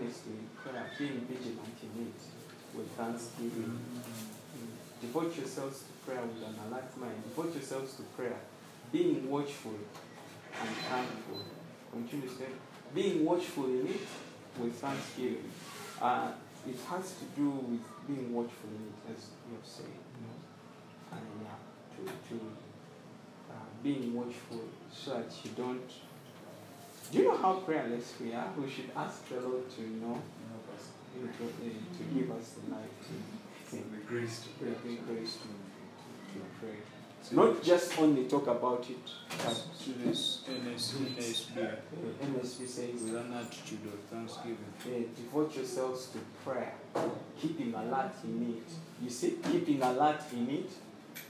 Honestly 0.05 0.33
in 0.33 0.49
prayer, 0.61 0.87
being 0.99 1.21
vigilant 1.25 1.79
in 1.83 2.07
it 2.09 2.77
with 2.77 2.91
thanksgiving. 2.91 3.81
Mm. 3.81 5.01
Devote 5.01 5.35
yourselves 5.35 5.81
to 5.81 5.93
prayer 6.05 6.21
with 6.21 6.47
an 6.47 6.55
alert 6.69 6.95
mind. 6.99 7.23
Devote 7.25 7.55
yourselves 7.55 7.95
to 7.97 8.03
prayer, 8.15 8.37
being 8.93 9.31
watchful 9.31 9.73
and 10.61 10.69
thankful. 10.69 11.41
Continue 11.91 12.29
being 12.95 13.25
watchful 13.25 13.65
in 13.65 13.87
it 13.87 14.07
with 14.59 14.75
thanksgiving. 14.75 15.51
Uh, 16.03 16.33
it 16.69 16.77
has 16.91 17.15
to 17.15 17.25
do 17.35 17.49
with 17.49 18.07
being 18.07 18.35
watchful 18.35 18.69
in 18.69 18.93
it, 18.93 19.17
as 19.17 19.29
you 19.49 19.57
have 19.57 19.67
said. 19.67 19.87
Know? 19.87 21.17
And 21.17 21.27
yeah, 21.41 21.57
to, 21.97 22.29
to 22.29 22.41
uh, 23.51 23.55
being 23.83 24.13
watchful 24.13 24.69
so 24.93 25.13
that 25.15 25.33
you 25.43 25.51
don't. 25.57 25.91
Do 27.13 27.19
you 27.19 27.25
know 27.25 27.37
how 27.37 27.55
prayerless 27.55 28.15
we 28.21 28.33
are? 28.35 28.49
We 28.59 28.71
should 28.71 28.91
ask 28.97 29.29
the 29.29 29.41
Lord 29.41 29.71
to 29.77 29.83
you 29.83 30.01
know 30.01 30.21
to, 31.15 31.99
to 31.99 32.05
give 32.15 32.31
us 32.33 32.51
the 32.51 32.75
light, 32.75 32.91
to, 33.71 33.77
The 33.77 34.07
grace 34.07 34.43
to 34.43 34.49
pray, 34.61 34.75
the 34.85 34.97
grace 35.03 35.37
to, 35.37 35.49
to 36.39 36.45
pray. 36.61 36.77
Not 37.33 37.63
just 37.63 37.99
only 37.99 38.25
talk 38.29 38.47
about 38.49 38.87
it, 38.91 39.11
but 39.39 39.63
To 39.85 39.93
this 40.05 40.43
NS, 40.47 40.93
NSB, 40.93 41.57
uh, 41.57 42.45
says 42.45 43.03
with 43.03 43.17
an 43.17 43.33
attitude 43.33 43.87
of 43.87 43.99
thanksgiving. 44.11 44.59
uh, 44.85 44.89
devote 45.17 45.57
yourselves 45.57 46.09
to 46.09 46.19
prayer, 46.45 46.75
keeping 47.41 47.73
alert 47.75 48.13
in 48.25 48.57
it. 48.59 48.71
You 49.03 49.09
see, 49.11 49.39
keeping 49.51 49.81
alert 49.83 50.21
in 50.35 50.51
it 50.51 50.71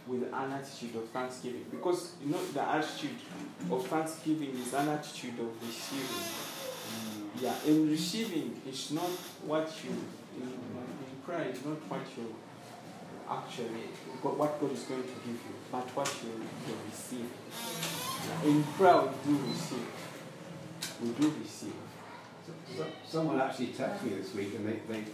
with 0.07 0.23
an 0.23 0.53
attitude 0.53 0.97
of 0.97 1.09
thanksgiving. 1.09 1.65
Because 1.71 2.15
you 2.23 2.31
know 2.31 2.45
the 2.53 2.63
attitude 2.63 3.19
of 3.71 3.87
thanksgiving 3.87 4.51
is 4.51 4.73
an 4.75 4.89
attitude 4.89 5.39
of 5.41 5.51
receiving. 5.67 6.55
Yeah, 7.41 7.55
in 7.67 7.91
receiving 7.91 8.61
is 8.69 8.93
not 8.93 9.11
what 9.47 9.73
you 9.85 9.91
in, 9.91 10.49
in 10.49 11.17
prayer 11.25 11.49
is 11.51 11.65
not 11.65 11.79
what 11.89 12.03
you 12.17 12.35
actually 13.29 13.89
what 14.23 14.61
God 14.61 14.73
is 14.73 14.83
going 14.85 15.03
to 15.03 15.09
give 15.09 15.27
you, 15.27 15.55
but 15.73 15.89
what 15.97 16.11
you 16.23 16.31
you 16.69 16.77
receive. 16.91 17.31
Yeah, 18.27 18.51
in 18.51 18.63
prayer 18.65 19.03
we 19.03 19.33
do 19.33 19.41
receive. 19.49 19.87
We 21.03 21.09
do 21.11 21.35
receive. 21.43 21.73
So, 22.47 22.53
so, 22.77 22.87
someone 23.07 23.41
actually 23.41 23.69
texted 23.69 24.03
me 24.03 24.15
this 24.17 24.35
week, 24.35 24.55
and 24.55 24.69
they, 24.69 24.81
they 24.89 25.05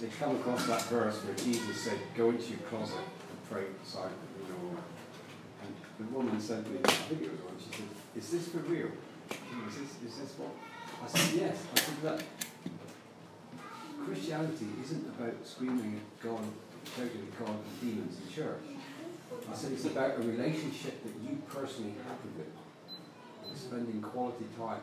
they 0.00 0.08
come 0.18 0.36
across 0.36 0.66
that 0.66 0.82
verse 0.82 1.16
where 1.24 1.34
Jesus 1.34 1.82
said, 1.82 1.98
"Go 2.16 2.30
into 2.30 2.50
your 2.50 2.60
closet 2.60 3.04
silently." 3.84 4.28
You 4.38 4.48
know, 4.48 4.78
and 5.62 5.72
the 5.98 6.14
woman 6.14 6.40
sent 6.40 6.70
me 6.70 6.78
a 6.82 6.88
video 7.12 7.30
and 7.30 7.60
she 7.60 7.70
said, 7.70 7.88
"Is 8.16 8.30
this 8.30 8.48
for 8.48 8.58
real? 8.58 8.90
Is 9.68 9.76
this 9.76 9.90
is 10.06 10.18
this 10.18 10.32
what?" 10.38 10.54
I 11.02 11.06
said, 11.06 11.40
"Yes." 11.40 11.56
I 11.74 11.80
said 11.80 12.02
that 12.02 12.24
Christianity 14.04 14.66
isn't 14.82 15.06
about 15.06 15.46
screaming 15.46 16.00
at 16.00 16.22
God, 16.22 16.44
shouting 16.96 17.28
at 17.28 17.38
God 17.38 17.56
and 17.56 17.80
demons 17.80 18.18
in 18.20 18.32
church. 18.32 18.64
I 19.50 19.54
said 19.54 19.72
it's 19.72 19.84
about 19.86 20.18
a 20.18 20.22
relationship 20.22 21.02
that 21.04 21.14
you 21.22 21.42
personally 21.48 21.94
have 22.06 22.18
with 22.24 22.46
it, 22.46 22.52
and 23.48 23.56
spending 23.56 24.02
quality 24.02 24.46
time 24.58 24.82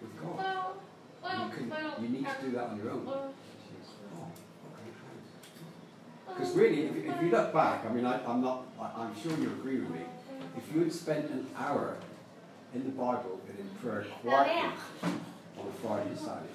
with 0.00 0.14
God. 0.20 0.74
You, 1.22 1.50
can, 1.56 1.72
you 2.02 2.08
need 2.08 2.26
to 2.26 2.36
do 2.44 2.50
that 2.52 2.64
on 2.70 2.76
your 2.76 2.90
own. 2.90 3.00
She 3.00 3.06
goes, 3.06 3.94
"Oh, 4.12 4.26
okay, 4.68 4.90
thanks." 4.90 5.30
Because 6.28 6.54
really, 6.54 6.82
if, 6.82 6.96
if 6.96 7.22
you 7.22 7.30
look 7.30 7.52
back, 7.52 7.84
I 7.84 7.92
mean, 7.92 8.04
I, 8.04 8.24
I'm 8.24 8.40
not, 8.40 8.66
I, 8.80 9.02
I'm 9.02 9.14
sure 9.20 9.32
you 9.38 9.48
agree 9.48 9.78
with 9.78 9.90
me. 9.90 10.00
If 10.56 10.74
you 10.74 10.80
had 10.82 10.92
spent 10.92 11.30
an 11.30 11.46
hour 11.56 11.96
in 12.74 12.84
the 12.84 12.90
Bible 12.90 13.40
and 13.48 13.58
in 13.58 13.68
prayer 13.76 14.04
quietly 14.22 14.70
on 15.58 15.66
a 15.66 15.86
Friday 15.86 16.08
and 16.10 16.18
Saturday, 16.18 16.48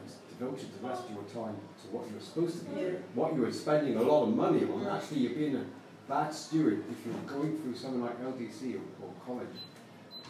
and 0.00 0.38
devoted 0.38 0.68
the 0.80 0.88
rest 0.88 1.04
of 1.04 1.10
your 1.10 1.24
time 1.24 1.56
to 1.82 1.88
what 1.96 2.08
you 2.08 2.14
were 2.14 2.20
supposed 2.20 2.58
to 2.60 2.64
be 2.66 2.80
doing, 2.80 3.02
what 3.14 3.34
you 3.34 3.42
were 3.42 3.52
spending 3.52 3.96
a 3.96 4.02
lot 4.02 4.22
of 4.24 4.34
money 4.34 4.64
on, 4.64 4.86
actually 4.86 5.18
you're 5.20 5.34
being 5.34 5.56
a 5.56 5.64
bad 6.08 6.32
steward 6.32 6.82
if 6.90 7.04
you're 7.04 7.14
going 7.26 7.58
through 7.58 7.74
something 7.74 8.02
like 8.02 8.18
LDC 8.22 8.74
or, 8.76 9.04
or 9.04 9.12
college 9.26 9.58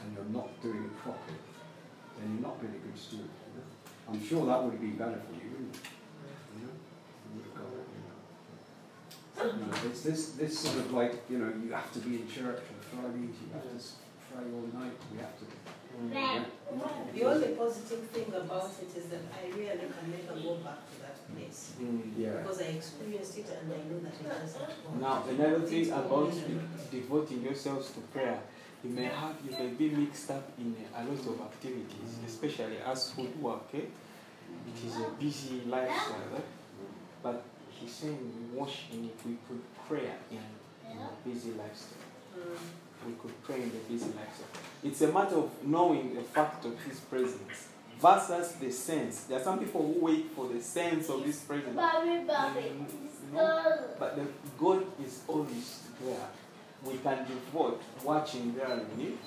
and 0.02 0.14
you're 0.14 0.24
not 0.42 0.48
doing 0.62 0.84
it 0.84 0.96
properly, 0.98 1.38
then 2.18 2.34
you're 2.34 2.42
not 2.48 2.60
being 2.60 2.74
a 2.74 2.78
good 2.78 2.98
steward. 2.98 3.28
I'm 4.08 4.24
sure 4.24 4.46
that 4.46 4.62
would 4.62 4.80
be 4.80 4.88
better 4.88 5.20
for 5.20 5.34
you, 5.34 5.50
wouldn't 5.50 5.74
it? 5.74 5.80
You 6.56 6.66
know? 6.66 6.72
You 6.72 7.36
would 7.36 7.44
have 7.44 7.54
got 7.54 7.66
it, 7.76 7.86
you 7.92 8.02
know. 8.08 8.16
You 9.38 9.44
know, 9.44 9.76
it's 9.86 10.02
this, 10.02 10.30
this 10.30 10.58
sort 10.58 10.78
of 10.78 10.92
like, 10.92 11.14
you 11.30 11.38
know, 11.38 11.52
you 11.62 11.72
have 11.72 11.92
to 11.92 12.00
be 12.00 12.16
in 12.16 12.28
church 12.28 12.58
on 12.58 12.78
Fridays, 12.90 13.36
you 13.38 13.52
have 13.54 13.62
to 13.62 13.78
pray 14.32 14.44
all 14.52 14.80
night, 14.80 14.96
we 15.12 15.18
have 15.18 15.38
to. 15.38 15.44
Yeah. 16.12 16.44
The 17.14 17.24
only 17.24 17.48
positive 17.48 18.04
thing 18.10 18.32
about 18.34 18.70
it 18.82 18.96
is 18.96 19.06
that 19.06 19.20
I 19.34 19.48
really 19.56 19.78
can 19.78 20.10
never 20.10 20.40
go 20.40 20.54
back 20.56 20.78
to 20.92 21.00
that 21.02 21.34
place. 21.34 21.72
Yeah. 22.16 22.30
Because 22.38 22.60
I 22.60 22.64
experienced 22.64 23.38
it 23.38 23.46
and 23.60 23.72
I 23.72 23.76
know 23.88 24.00
that 24.00 24.14
it 24.14 24.28
doesn't 24.28 24.60
go. 24.60 25.00
Now, 25.00 25.24
another 25.28 25.60
thing 25.66 25.90
about 25.90 26.32
devoting 26.90 27.42
yourselves 27.42 27.90
to 27.92 28.00
prayer, 28.00 28.40
you 28.84 28.90
may 28.90 29.04
have, 29.04 29.36
you 29.44 29.56
may 29.56 29.68
be 29.68 29.88
mixed 29.90 30.30
up 30.30 30.48
in 30.58 30.76
a 30.96 31.04
lot 31.04 31.18
of 31.18 31.40
activities, 31.40 32.18
especially 32.26 32.78
as 32.86 33.10
food 33.10 33.40
work. 33.42 33.68
Eh? 33.74 33.78
It 33.78 34.86
is 34.86 34.96
a 34.96 35.10
busy 35.18 35.62
lifestyle, 35.66 36.36
eh? 36.36 36.40
but 37.22 37.44
he's 37.80 37.92
saying 37.92 38.50
washing 38.52 39.04
it, 39.06 39.26
we 39.26 39.34
put 39.48 39.88
prayer 39.88 40.16
in, 40.30 40.38
in 40.90 40.98
a 40.98 41.28
busy 41.28 41.50
lifestyle. 41.50 41.98
Mm. 42.36 42.58
We 43.06 43.12
could 43.14 43.42
pray 43.42 43.62
in 43.62 43.70
the 43.70 43.78
busy 43.88 44.06
lifestyle. 44.06 44.62
It's 44.82 45.00
a 45.02 45.12
matter 45.12 45.36
of 45.36 45.50
knowing 45.64 46.14
the 46.14 46.22
fact 46.22 46.64
of 46.64 46.78
His 46.82 47.00
presence 47.00 47.68
versus 48.00 48.52
the 48.54 48.70
sense. 48.70 49.24
There 49.24 49.38
are 49.38 49.42
some 49.42 49.58
people 49.58 49.82
who 49.82 50.04
wait 50.04 50.30
for 50.34 50.48
the 50.48 50.60
sense 50.60 51.08
of 51.08 51.24
His 51.24 51.38
presence. 51.40 51.74
Bobby, 51.76 52.24
Bobby, 52.26 52.72
Mm. 53.32 53.98
But 53.98 54.16
the 54.16 54.24
God 54.58 54.86
is 55.04 55.20
always 55.28 55.82
there. 56.02 56.28
We 56.82 56.96
can 56.98 57.26
devote 57.26 57.82
watching 58.02 58.54
there 58.54 58.72
in 58.72 59.06
it 59.06 59.18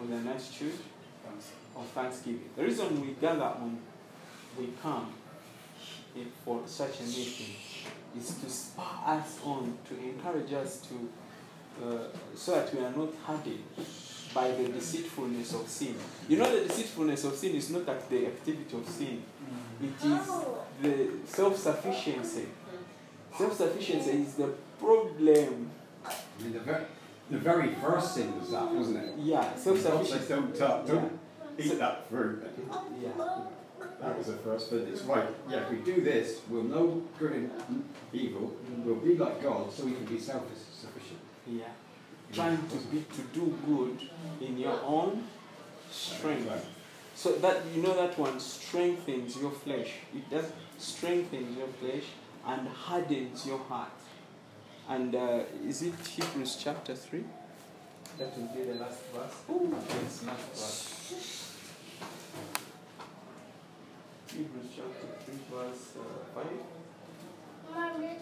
with 0.00 0.10
an 0.10 0.26
attitude 0.28 0.78
of 1.76 1.86
thanksgiving. 1.88 2.48
The 2.56 2.64
reason 2.64 3.00
we 3.00 3.08
gather 3.20 3.42
on, 3.44 3.78
we 4.58 4.72
come 4.82 5.12
for 6.44 6.62
such 6.64 7.00
a 7.00 7.02
meeting 7.02 7.56
is 8.18 8.34
to 8.40 8.48
spur 8.50 8.82
us 9.06 9.38
on, 9.44 9.76
to 9.88 9.94
encourage 9.98 10.52
us 10.52 10.80
to, 10.88 11.84
uh, 11.84 11.98
so 12.34 12.52
that 12.52 12.74
we 12.74 12.80
are 12.84 12.90
not 12.92 13.10
hardened 13.24 13.64
by 14.34 14.50
the 14.50 14.68
deceitfulness 14.68 15.54
of 15.54 15.68
sin. 15.68 15.94
You 16.28 16.38
know, 16.38 16.50
the 16.60 16.66
deceitfulness 16.66 17.24
of 17.24 17.34
sin 17.36 17.54
is 17.54 17.70
not 17.70 17.88
at 17.88 18.08
the 18.10 18.26
activity 18.26 18.76
of 18.76 18.88
sin, 18.88 19.22
it 19.82 20.06
is 20.06 20.26
the 20.82 21.08
self 21.26 21.56
sufficiency. 21.56 22.46
Self 23.36 23.54
sufficiency 23.56 24.10
is 24.22 24.34
the 24.34 24.48
problem. 24.78 25.70
I 26.04 26.42
mean, 26.42 26.52
the, 26.52 26.60
ver- 26.60 26.86
the 27.30 27.38
very 27.38 27.74
first 27.74 28.14
sin 28.14 28.38
was 28.38 28.50
that, 28.50 28.70
wasn't 28.72 28.98
it? 29.04 29.14
Yeah, 29.18 29.54
self 29.54 29.82
God 29.82 30.06
said, 30.06 30.20
sufficiency. 30.22 30.28
don't, 30.34 30.56
touch, 30.56 30.86
don't 30.86 31.18
eat 31.58 31.78
that 31.78 32.08
fruit. 32.08 32.42
Yeah. 33.02 33.10
That 34.00 34.18
was 34.18 34.26
the 34.26 34.34
first 34.34 34.70
bit. 34.70 34.88
It's 34.88 35.02
right. 35.02 35.28
Yeah, 35.50 35.62
if 35.62 35.70
we 35.70 35.78
do 35.78 36.02
this, 36.02 36.40
we'll 36.48 36.64
know 36.64 37.02
good 37.18 37.32
and 37.32 37.84
evil. 38.12 38.54
We'll 38.84 38.96
be 38.96 39.16
like 39.16 39.42
God, 39.42 39.72
so 39.72 39.84
we 39.84 39.92
can 39.92 40.04
be 40.04 40.18
self-sufficient. 40.18 41.18
Yeah. 41.46 41.64
Trying 42.32 42.58
to 42.68 42.76
be 42.90 43.04
to 43.14 43.22
do 43.32 43.56
good 43.66 44.10
in 44.40 44.58
your 44.58 44.78
own 44.84 45.24
strength. 45.90 46.68
So 47.14 47.32
that 47.36 47.62
you 47.74 47.82
know 47.82 47.96
that 47.96 48.18
one 48.18 48.38
strengthens 48.38 49.36
your 49.38 49.50
flesh. 49.50 49.92
It 50.14 50.28
does 50.28 50.52
strengthens 50.78 51.56
your 51.56 51.68
flesh 51.68 52.04
and 52.46 52.68
hardens 52.68 53.46
your 53.46 53.58
heart. 53.58 53.88
And 54.88 55.14
uh, 55.14 55.40
is 55.66 55.82
it 55.82 55.94
Hebrews 56.06 56.58
chapter 56.62 56.94
three? 56.94 57.24
That 58.18 58.36
will 58.36 58.48
be 58.48 58.62
the 58.64 58.74
last 58.74 59.00
verse. 59.14 59.32
Yes, 59.48 60.24
last 60.24 60.48
verse. 60.50 61.45
Hebrews 64.28 64.70
chapter 64.74 65.08
three, 65.24 65.40
verse 65.50 65.96
uh, 65.98 66.24
five. 66.34 66.60
Mommy. 67.74 68.16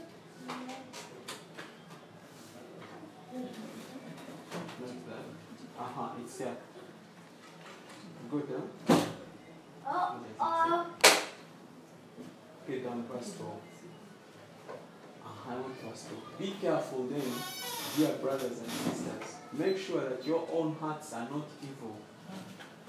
Uh 5.79 5.83
huh. 5.83 6.09
It's 6.23 6.41
uh, 6.41 6.55
good. 8.31 8.49
Huh? 8.87 9.01
Oh, 9.87 10.17
oh. 10.41 10.87
Okay, 12.63 12.81
down, 12.81 13.05
Pastor. 13.13 13.45
I 15.47 15.55
want 15.57 15.83
Pastor. 15.83 16.15
Be 16.39 16.55
careful 16.61 17.07
then, 17.07 17.23
dear 17.97 18.15
brothers 18.17 18.59
and 18.61 18.71
sisters. 18.71 19.37
Make 19.53 19.79
sure 19.79 20.09
that 20.09 20.25
your 20.25 20.49
own 20.53 20.77
hearts 20.81 21.13
are 21.13 21.29
not 21.31 21.47
evil 21.63 21.97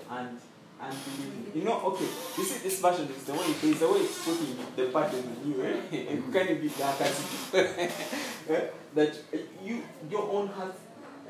and 0.09 0.39
and 0.81 0.95
believing. 1.05 1.51
You 1.55 1.63
know, 1.63 1.79
okay, 1.81 2.05
you 2.37 2.43
see 2.43 2.59
this 2.63 2.79
version 2.79 3.07
is 3.07 3.23
the 3.23 3.33
way 3.33 3.45
it 3.45 3.63
is 3.63 3.79
the 3.79 3.87
way 3.87 3.99
it's 3.99 4.23
putting 4.25 4.57
the 4.75 4.85
pattern 4.91 5.23
in 5.43 5.51
you, 5.51 5.63
eh? 5.63 6.11
And 6.11 6.33
kind 6.33 6.49
of 6.49 6.61
be 6.61 6.69
dark 6.69 7.01
eh? 7.53 8.61
that 8.93 9.17
you 9.63 9.83
your 10.09 10.29
own 10.29 10.47
heart 10.47 10.75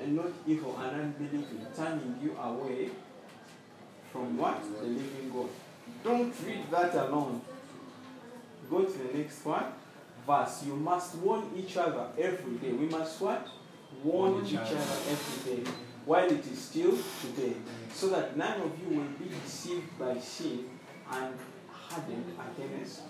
and 0.01 0.15
not 0.15 0.31
evil 0.47 0.77
and 0.81 1.01
unbelieving, 1.01 1.65
turning 1.75 2.17
you 2.21 2.35
away 2.41 2.89
from 4.11 4.37
what? 4.37 4.61
The 4.79 4.87
living 4.87 5.31
God. 5.33 5.49
Don't 6.03 6.33
read 6.45 6.71
that 6.71 6.93
alone. 6.95 7.41
Go 8.69 8.83
to 8.83 8.97
the 8.97 9.17
next 9.17 9.45
one. 9.45 9.65
Verse. 10.25 10.63
You 10.65 10.75
must 10.75 11.15
warn 11.15 11.43
each 11.55 11.77
other 11.77 12.07
every 12.17 12.53
day. 12.55 12.71
We 12.71 12.87
must 12.87 13.21
what? 13.21 13.47
Warn 14.03 14.43
each 14.45 14.55
other 14.55 14.75
every 14.75 15.55
day 15.55 15.69
while 16.05 16.25
it 16.31 16.45
is 16.51 16.59
still 16.59 16.97
today, 17.21 17.55
so 17.93 18.09
that 18.09 18.37
none 18.37 18.61
of 18.61 18.71
you 18.81 18.97
will 18.97 19.07
be 19.19 19.29
deceived 19.43 19.97
by 19.99 20.17
sin 20.19 20.65
and 21.11 21.33
hardened 21.71 22.25
against 22.57 23.01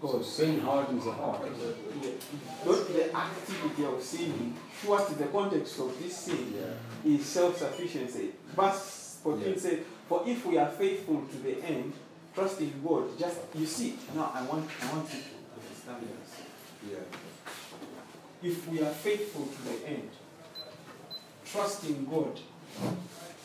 So 0.00 0.08
God. 0.12 0.24
sin 0.24 0.60
hardens 0.60 1.04
the 1.04 1.12
heart. 1.12 1.40
Yeah. 2.02 2.10
Not 2.66 2.88
the 2.88 3.16
activity 3.16 3.84
of 3.84 4.02
sinning. 4.02 4.56
What 4.84 5.16
the 5.16 5.26
context 5.26 5.78
of 5.78 5.96
this 6.02 6.16
sin 6.16 6.54
yeah. 6.56 7.10
is 7.14 7.24
self-sufficiency. 7.24 8.32
Verse 8.56 9.18
14 9.22 9.48
Yeah. 9.52 9.58
says, 9.58 9.78
For 10.08 10.22
if 10.26 10.44
we 10.46 10.58
are 10.58 10.68
faithful 10.68 11.22
to 11.30 11.36
the 11.38 11.62
end, 11.64 11.92
trust 12.34 12.60
in 12.60 12.72
God. 12.84 13.16
Just 13.18 13.38
you 13.54 13.64
see, 13.66 13.96
now 14.14 14.32
I 14.34 14.42
want 14.42 14.68
I 14.82 14.92
want 14.92 15.06
you 15.14 15.20
to 15.20 15.60
understand 15.60 16.02
this. 16.02 16.90
Yeah. 16.90 18.48
If 18.50 18.68
we 18.68 18.82
are 18.82 18.90
faithful 18.90 19.46
to 19.46 19.62
the 19.70 19.88
end, 19.88 20.10
trust 21.52 21.84
in 21.84 22.06
God. 22.06 22.40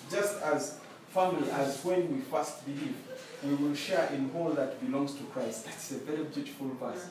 Just 0.10 0.41
as 0.41 0.80
family, 1.10 1.49
as 1.51 1.84
when 1.84 2.16
we 2.16 2.22
first 2.22 2.66
believe, 2.66 2.95
we 3.43 3.53
will 3.55 3.76
share 3.76 4.08
in 4.14 4.32
all 4.36 4.49
that 4.51 4.80
belongs 4.84 5.14
to 5.16 5.24
Christ. 5.26 5.66
That's 5.66 5.91
a 5.91 5.97
very 5.97 6.24
beautiful 6.24 6.70
verse. 6.80 7.08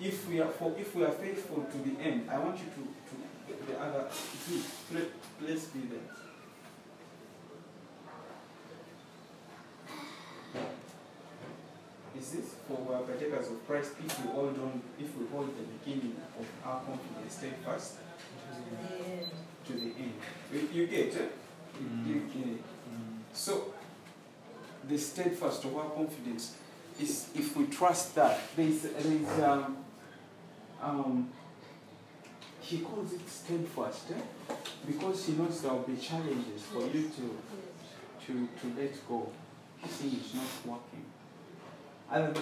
If 0.00 0.28
we 0.28 0.40
are 0.40 0.48
for 0.48 0.74
if 0.78 0.94
we 0.94 1.04
are 1.04 1.12
faithful 1.12 1.64
to 1.64 1.78
the 1.78 2.00
end, 2.00 2.30
I 2.30 2.38
want 2.38 2.58
you 2.58 2.64
to, 2.64 3.54
to 3.54 3.72
the 3.72 3.80
other 3.80 4.06
please, 4.46 4.66
please, 4.90 5.08
please 5.38 5.64
be 5.66 5.80
there. 5.80 5.98
Is 12.18 12.32
this 12.32 12.54
for 12.66 12.94
are 12.94 13.02
partakers 13.02 13.48
of 13.48 13.66
Christ 13.66 13.92
if 14.04 14.24
we 14.24 14.30
hold 14.32 14.58
on 14.58 14.82
if 14.98 15.16
we 15.16 15.26
hold 15.26 15.50
the 15.56 15.62
beginning 15.62 16.16
of 16.38 16.46
our 16.64 16.80
confidence 16.80 17.34
steadfast 17.34 17.94
to 19.68 19.72
the 19.74 19.92
end. 20.02 20.14
You, 20.52 20.68
you 20.72 20.86
get 20.86 21.14
it? 21.14 21.32
You 22.06 22.20
get 22.34 22.46
it. 22.54 22.60
So 23.32 23.72
the 24.88 24.98
steadfast 24.98 25.64
of 25.64 25.76
our 25.76 25.90
confidence 25.90 26.56
is 27.00 27.28
if 27.34 27.56
we 27.56 27.66
trust 27.66 28.14
that 28.16 28.40
there's 28.56 28.82
there's 28.82 29.40
um 29.40 29.76
um 30.82 31.30
he 32.60 32.78
calls 32.78 33.12
it 33.12 33.28
steadfast 33.28 34.10
eh? 34.10 34.54
because 34.86 35.26
he 35.26 35.32
knows 35.34 35.60
there 35.62 35.72
will 35.72 35.80
be 35.80 35.96
challenges 35.96 36.62
for 36.72 36.80
you 36.82 37.10
to 37.16 37.38
to 38.26 38.48
to 38.60 38.80
let 38.80 39.08
go. 39.08 39.30
He 39.78 39.88
says 39.88 40.12
it's 40.14 40.34
not 40.34 40.44
working. 40.66 41.04
And 42.10 42.36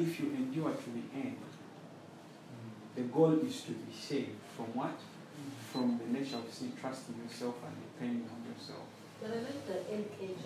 if 0.00 0.18
you 0.18 0.26
endure 0.30 0.72
to 0.72 0.90
the 0.90 1.20
end, 1.20 1.36
the 2.96 3.02
goal 3.02 3.38
is 3.38 3.60
to 3.62 3.72
be 3.72 3.92
saved 3.92 4.30
from 4.56 4.66
what? 4.74 4.98
From 5.72 5.98
the 5.98 6.18
nature 6.18 6.36
of 6.36 6.52
sin, 6.52 6.72
trusting 6.80 7.14
yourself 7.22 7.56
and 7.66 7.76
depending 7.84 8.24
on 8.32 8.40
yourself. 8.48 8.88
But 9.20 9.30
I 9.30 9.34
like 9.44 9.66
the 9.66 9.78
LKJ. 9.92 10.44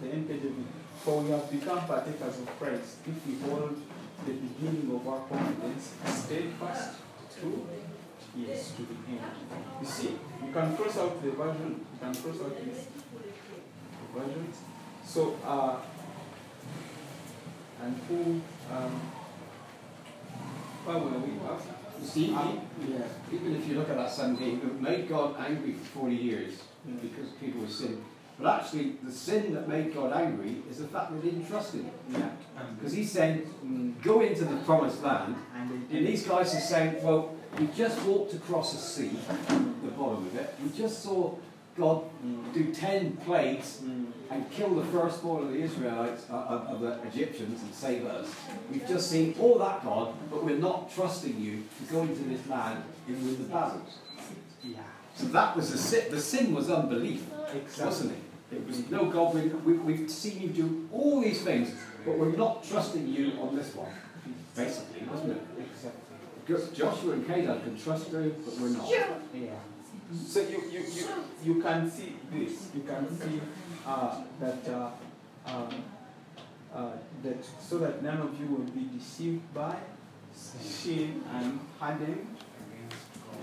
The 0.00 0.06
NKJV. 0.06 0.64
For 1.04 1.20
we 1.22 1.30
have 1.30 1.50
become 1.50 1.86
partakers 1.86 2.38
of 2.40 2.46
Christ 2.58 2.96
if 3.06 3.26
we 3.26 3.38
hold 3.48 3.76
the 4.26 4.32
beginning 4.32 4.90
of 4.94 5.06
our 5.06 5.20
confidence 5.28 5.94
steadfast 6.06 6.98
to 7.40 7.66
yes 8.36 8.72
to 8.72 8.82
the 8.82 8.94
end. 9.08 9.20
You 9.80 9.86
see, 9.86 10.18
you 10.44 10.52
can 10.52 10.76
cross 10.76 10.98
out 10.98 11.22
the 11.22 11.30
version, 11.30 11.86
you 11.92 11.98
can 12.00 12.14
cross 12.14 12.40
out 12.40 12.64
this 12.64 12.86
versions. 14.14 14.56
So 15.04 15.36
uh 15.44 15.76
and 17.82 17.96
who 18.08 18.40
um 18.74 19.00
where 20.84 20.98
were 20.98 21.18
we? 21.18 21.32
Uh, 21.46 21.77
You 22.00 22.06
see, 22.06 22.34
um, 22.34 22.60
yeah. 22.88 22.98
even 23.32 23.56
if 23.56 23.66
you 23.68 23.74
look 23.76 23.88
at 23.90 23.96
that 23.96 24.10
17, 24.10 24.58
it 24.58 24.80
made 24.80 25.08
God 25.08 25.34
angry 25.38 25.72
for 25.72 26.00
40 26.00 26.14
years 26.14 26.54
because 27.02 27.30
people 27.40 27.62
were 27.62 27.68
sin. 27.68 28.02
But 28.40 28.60
actually, 28.60 28.94
the 29.02 29.10
sin 29.10 29.52
that 29.54 29.68
made 29.68 29.92
God 29.92 30.12
angry 30.12 30.62
is 30.70 30.78
the 30.78 30.86
fact 30.86 31.10
that 31.10 31.22
they 31.22 31.30
didn't 31.30 31.48
trust 31.48 31.74
Him. 31.74 31.90
Yeah. 32.10 32.30
Because 32.78 32.92
He 32.92 33.04
said, 33.04 33.46
go 34.02 34.20
into 34.20 34.44
the 34.44 34.56
promised 34.58 35.02
land, 35.02 35.34
And 35.56 35.70
they 35.70 35.74
and 35.74 35.88
did 35.90 36.06
these 36.06 36.26
guys 36.26 36.54
are 36.54 36.60
saying, 36.60 37.02
well, 37.02 37.34
we 37.58 37.66
just 37.76 38.00
walked 38.04 38.34
across 38.34 38.74
a 38.74 38.76
sea, 38.78 39.10
the 39.48 39.90
bottom 39.90 40.26
of 40.26 40.36
it, 40.36 40.54
we 40.62 40.70
just 40.76 41.02
saw 41.02 41.34
God 41.76 42.04
Mm. 42.24 42.52
do 42.52 42.74
10 42.74 43.16
plagues 43.18 43.80
Mm. 43.84 44.06
And 44.30 44.50
kill 44.50 44.74
the 44.74 44.84
firstborn 44.84 45.44
of 45.44 45.52
the 45.52 45.60
Israelites, 45.60 46.26
uh, 46.30 46.34
of, 46.34 46.66
of 46.68 46.80
the 46.80 47.02
Egyptians, 47.08 47.62
and 47.62 47.74
save 47.74 48.04
us. 48.06 48.28
We've 48.70 48.86
just 48.86 49.10
seen 49.10 49.34
all 49.40 49.58
that, 49.58 49.82
God, 49.84 50.14
but 50.30 50.44
we're 50.44 50.58
not 50.58 50.92
trusting 50.94 51.40
you 51.40 51.64
to 51.78 51.92
go 51.92 52.02
into 52.02 52.22
this 52.24 52.46
land 52.46 52.84
and 53.06 53.24
win 53.24 53.38
the 53.42 53.48
battles. 53.48 53.98
Yeah. 54.62 54.78
So 55.14 55.26
that 55.26 55.56
was 55.56 55.72
the 55.72 55.78
sin. 55.78 56.10
The 56.10 56.20
sin 56.20 56.54
was 56.54 56.70
unbelief, 56.70 57.24
Exactly. 57.54 57.84
wasn't 57.84 58.12
it? 58.12 58.56
It 58.56 58.66
was, 58.66 58.90
no, 58.90 59.06
God, 59.06 59.34
we, 59.34 59.40
we, 59.42 59.72
we've 59.74 60.10
seen 60.10 60.40
you 60.40 60.48
do 60.48 60.88
all 60.92 61.20
these 61.20 61.42
things, 61.42 61.74
but 62.04 62.16
we're 62.16 62.36
not 62.36 62.64
trusting 62.64 63.06
you 63.06 63.32
on 63.40 63.56
this 63.56 63.74
one. 63.74 63.92
Basically, 64.54 65.06
wasn't 65.10 65.32
it? 65.32 65.42
Exactly. 65.72 66.74
Joshua 66.74 67.12
and 67.12 67.26
Caleb 67.26 67.62
can 67.62 67.78
trust 67.78 68.10
you, 68.10 68.34
but 68.44 68.54
we're 68.58 68.70
not. 68.70 68.88
Yeah. 68.90 69.50
So 70.26 70.40
you, 70.40 70.62
you, 70.72 70.80
you, 70.80 71.06
you 71.44 71.62
can 71.62 71.90
see 71.90 72.16
this. 72.32 72.70
You 72.74 72.82
can 72.82 73.18
see 73.18 73.40
uh, 73.86 74.22
that 74.40 74.66
uh, 74.68 74.90
um, 75.46 75.84
uh, 76.74 76.92
that 77.22 77.44
so 77.60 77.78
that 77.78 78.02
none 78.02 78.18
of 78.20 78.40
you 78.40 78.46
will 78.46 78.64
be 78.72 78.88
deceived 78.96 79.42
by 79.52 79.76
sin 80.32 81.22
and 81.34 81.60
hardened. 81.78 82.36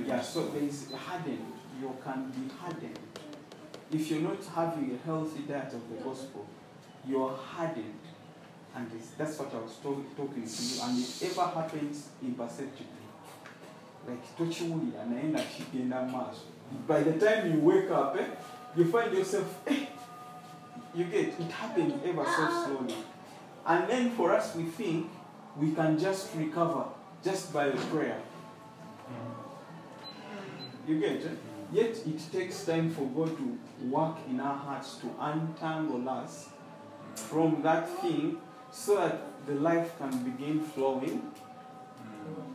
Yeah. 0.06 0.22
So 0.22 0.48
there 0.48 0.64
is 0.64 0.92
hardened. 0.92 1.54
You 1.80 1.96
can 2.04 2.32
be 2.32 2.52
hardened. 2.60 3.00
If 3.92 4.10
you're 4.10 4.22
not 4.22 4.44
having 4.56 4.92
a 5.00 5.06
healthy 5.06 5.44
diet 5.44 5.72
of 5.74 5.88
the 5.90 6.04
gospel, 6.04 6.48
you're 7.08 7.36
hardened. 7.36 8.00
And 8.76 8.90
that's 9.18 9.40
what 9.40 9.54
I 9.54 9.60
was 9.60 9.78
talk, 9.78 10.18
talking 10.18 10.46
to 10.46 10.64
you. 10.64 10.82
And 10.84 11.00
it 11.00 11.24
ever 11.24 11.44
happens 11.48 12.10
imperceptibly. 12.22 13.06
like 14.08 14.38
tokiwulira 14.38 15.06
naye 15.06 15.24
nga 15.30 15.42
kigenda 15.42 16.02
mu 16.02 16.10
maaso 16.18 16.46
by 16.88 17.04
the 17.04 17.14
time 17.14 17.52
you 17.52 17.60
wake 17.60 17.90
up 17.92 18.16
eh, 18.18 18.26
you 18.76 18.86
find 18.86 19.14
yourself 19.14 19.60
eh, 19.68 19.86
you 20.94 21.06
get 21.06 21.28
it 21.40 21.52
happens 21.52 21.94
ever 22.06 22.26
so 22.26 22.66
slowly. 22.66 22.96
And 23.68 23.90
then 23.90 24.12
for 24.12 24.34
us 24.34 24.56
we 24.56 24.64
think 24.64 25.10
we 25.58 25.72
can 25.72 25.98
just 25.98 26.36
recover 26.36 26.86
just 27.24 27.54
by 27.54 27.70
prayer. 27.70 28.22
You 30.88 31.00
get 31.00 31.12
it 31.14 31.38
yet 31.72 31.96
it 32.06 32.20
takes 32.32 32.64
time 32.66 32.92
for 32.92 33.06
god 33.08 33.36
to 33.38 33.58
work 33.90 34.18
in 34.30 34.40
our 34.40 34.56
hearts 34.56 34.98
to 34.98 35.08
untangle 35.20 36.08
us 36.08 36.50
from 37.16 37.62
that 37.64 37.90
thing 38.02 38.38
so 38.72 38.96
that 38.96 39.22
the 39.48 39.56
life 39.56 39.98
can 39.98 40.12
begin 40.24 40.60
flowing 40.60 41.22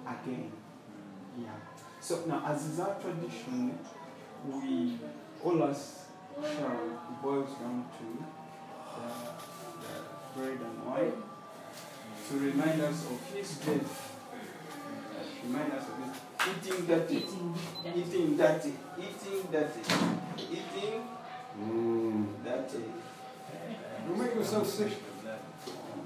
again. 0.07 0.51
Yeah. 1.39 1.49
So 2.01 2.25
now, 2.27 2.43
as 2.47 2.67
is 2.67 2.81
our 2.81 2.95
tradition, 3.01 3.79
we 4.49 4.99
all 5.45 5.62
us 5.64 6.05
shall 6.43 6.80
boils 7.22 7.51
down 7.59 7.84
to 7.99 8.24
the, 8.97 9.09
the 9.82 10.41
bread 10.41 10.59
and 10.61 10.86
wine 10.86 11.12
to 12.28 12.38
remind 12.38 12.80
us 12.80 13.05
of 13.07 13.34
His 13.34 13.57
death. 13.59 14.16
Remind 15.45 15.72
us 15.72 15.84
of 15.88 15.97
His 16.05 16.66
eating 16.72 16.86
dirty, 16.86 17.16
eating 17.97 18.36
dirty, 18.36 18.72
eating 18.99 19.49
dirty, 19.53 19.80
eating 20.51 21.03
Mm. 21.61 22.26
dirty. 22.45 22.84
You 24.09 24.14
make 24.16 24.34
yourself 24.36 24.66
sick. 24.68 24.93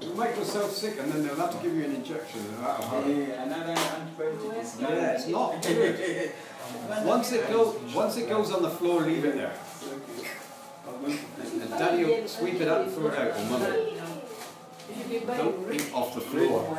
You 0.01 0.13
make 0.15 0.35
yourself 0.35 0.71
sick, 0.71 0.97
and 0.99 1.11
then 1.11 1.23
they'll 1.23 1.35
have 1.35 1.55
to 1.55 1.63
give 1.63 1.77
you 1.77 1.85
an 1.85 1.95
injection. 1.95 2.41
and. 2.59 3.03
Yeah, 3.07 3.43
another 3.43 3.73
antibiotic 3.73 4.59
is 4.61 4.81
Yeah, 4.81 5.11
it's 5.13 5.27
not 5.27 5.61
good. 5.61 6.31
Once 7.03 7.31
it 7.31 7.49
goes, 7.49 7.75
once 7.93 8.17
it 8.17 8.29
goes 8.29 8.51
on 8.51 8.61
the 8.61 8.69
floor, 8.69 9.01
leave 9.01 9.25
it 9.25 9.35
there. 9.35 9.53
And 11.05 11.69
Daddy 11.71 12.05
will 12.05 12.27
sweep 12.27 12.61
it 12.61 12.67
up 12.67 12.85
and 12.85 12.93
throw 12.93 13.07
it 13.07 13.17
out 13.17 13.31
on 13.31 13.51
Monday. 13.51 14.01
Don't 15.25 15.73
eat 15.73 15.93
off 15.93 16.13
the 16.15 16.21
floor. 16.21 16.77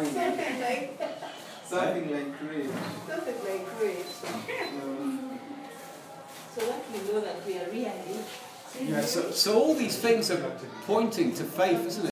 Something 1.64 2.12
like 2.12 2.38
create. 2.38 2.70
Something 3.08 3.34
like 3.44 3.78
grace. 3.78 4.24
Um, 4.82 5.38
So 6.54 6.60
that 6.66 6.82
we 6.92 7.12
know 7.12 7.20
that 7.20 7.46
we 7.46 7.58
are 7.58 7.66
really 7.66 8.20
Yeah, 8.80 9.00
so, 9.02 9.30
so 9.30 9.58
all 9.60 9.74
these 9.74 9.98
things 9.98 10.30
are 10.30 10.40
pointing 10.86 11.34
to 11.34 11.44
faith, 11.44 11.84
isn't 11.86 12.00
it? 12.00 12.04